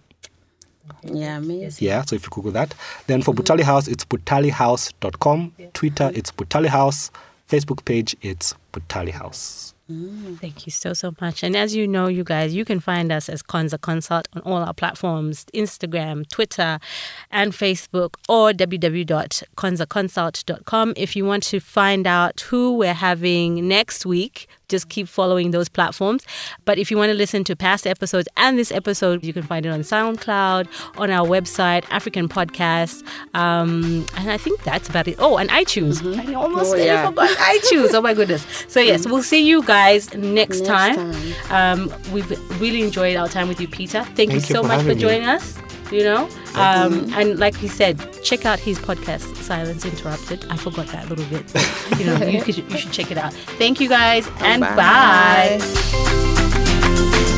Yeah, 1.03 1.37
amazing. 1.37 1.87
Yeah, 1.87 2.01
so 2.07 2.17
if 2.17 2.25
you 2.25 2.31
Google 2.31 2.53
that. 2.53 2.75
Then 3.07 3.21
for 3.21 3.35
mm-hmm. 3.35 3.43
Butali 3.43 3.65
House, 3.65 3.87
it's 3.87 4.07
butalihouse.com. 4.07 5.53
Twitter, 5.75 6.11
it's 6.15 6.33
Butali 6.33 6.69
House. 6.69 7.11
Facebook 7.47 7.85
page, 7.85 8.17
it's 8.23 8.55
Butali 8.73 9.11
House. 9.11 9.74
Mm. 9.91 10.39
Thank 10.41 10.67
you 10.67 10.73
so, 10.73 10.95
so 10.95 11.15
much. 11.21 11.43
And 11.43 11.55
as 11.55 11.77
you 11.77 11.87
know, 11.87 12.07
you 12.07 12.25
guys, 12.25 12.55
you 12.55 12.65
can 12.65 12.81
find 12.81 13.13
us 13.13 13.29
as 13.29 13.43
Konza 13.43 13.77
Consult 13.77 14.27
on 14.33 14.41
all 14.43 14.63
our 14.63 14.73
platforms 14.73 15.45
Instagram, 15.53 16.27
Twitter, 16.31 16.79
and 17.31 17.53
Facebook, 17.53 18.15
or 18.27 18.53
www.konzaconsult.com. 18.53 20.95
If 20.97 21.17
you 21.17 21.27
want 21.27 21.43
to 21.45 21.61
find 21.61 22.07
out 22.07 22.41
who 22.41 22.79
we're 22.79 22.95
having 22.95 23.69
next 23.69 24.07
week, 24.07 24.49
just 24.69 24.89
keep 24.89 25.09
following 25.09 25.51
those 25.51 25.69
platforms. 25.69 26.25
But 26.65 26.79
if 26.79 26.91
you 26.91 26.97
want 26.97 27.11
to 27.11 27.15
listen 27.17 27.45
to 27.45 27.57
past 27.57 27.87
episodes 27.87 28.29
and 28.37 28.59
this 28.59 28.73
episode, 28.73 29.25
you 29.25 29.33
can 29.33 29.43
find 29.43 29.67
it 29.67 29.69
on 29.71 29.81
SoundCloud, 29.81 30.69
on 30.99 31.11
our 31.11 31.27
website, 31.27 31.85
African 31.91 32.29
Podcast. 32.29 33.03
Um, 33.35 34.07
and 34.17 34.31
I 34.31 34.37
think 34.39 34.63
that's 34.63 34.89
about 34.89 35.09
it. 35.09 35.17
Oh, 35.19 35.37
and 35.37 35.51
iTunes. 35.51 36.03
I 36.29 36.35
almost 36.35 36.73
Oh, 36.73 36.77
nearly 36.77 36.87
yeah. 36.87 37.07
forgot 37.09 37.31
iTunes. 37.39 37.95
Oh 37.95 38.01
my 38.01 38.15
goodness. 38.15 38.47
So 38.69 38.81
yes, 38.81 39.07
we'll 39.07 39.23
see 39.23 39.47
you 39.47 39.63
guys 39.65 40.13
next, 40.15 40.45
Next 40.61 40.67
time. 40.67 40.99
Um, 41.51 41.93
we've 42.13 42.31
really 42.61 42.83
enjoyed 42.83 43.17
our 43.17 43.29
time 43.29 43.49
with 43.49 43.61
you, 43.61 43.69
Peter. 43.69 44.03
Thank, 44.05 44.33
you 44.33 44.41
Thank 44.41 44.49
you 44.49 44.55
so 44.55 44.63
for 44.63 44.69
much 44.69 44.79
for 44.83 44.83
having 44.89 44.97
me. 44.97 45.03
joining 45.03 45.29
us. 45.29 45.59
You 45.93 46.03
know, 46.05 46.29
um, 46.55 47.13
and 47.15 47.39
like 47.39 47.55
he 47.57 47.69
said, 47.69 48.23
check 48.23 48.47
out 48.47 48.59
his 48.59 48.79
podcast, 48.79 49.37
Silence 49.37 49.85
Interrupted. 49.85 50.47
I 50.51 50.57
forgot 50.57 50.87
that 50.89 51.07
a 51.07 51.09
little 51.09 51.27
bit. 51.27 51.53
But, 51.53 52.01
you 52.01 52.07
know, 52.07 52.17
you, 52.27 52.43
could, 52.43 52.57
you 52.57 52.79
should 52.79 52.93
check 52.93 53.11
it 53.11 53.19
out. 53.19 53.33
Thank 53.59 53.81
you 53.81 53.89
guys, 53.89 54.27
and 54.41 54.63
Bye. 54.63 55.59
bye. 55.61 57.31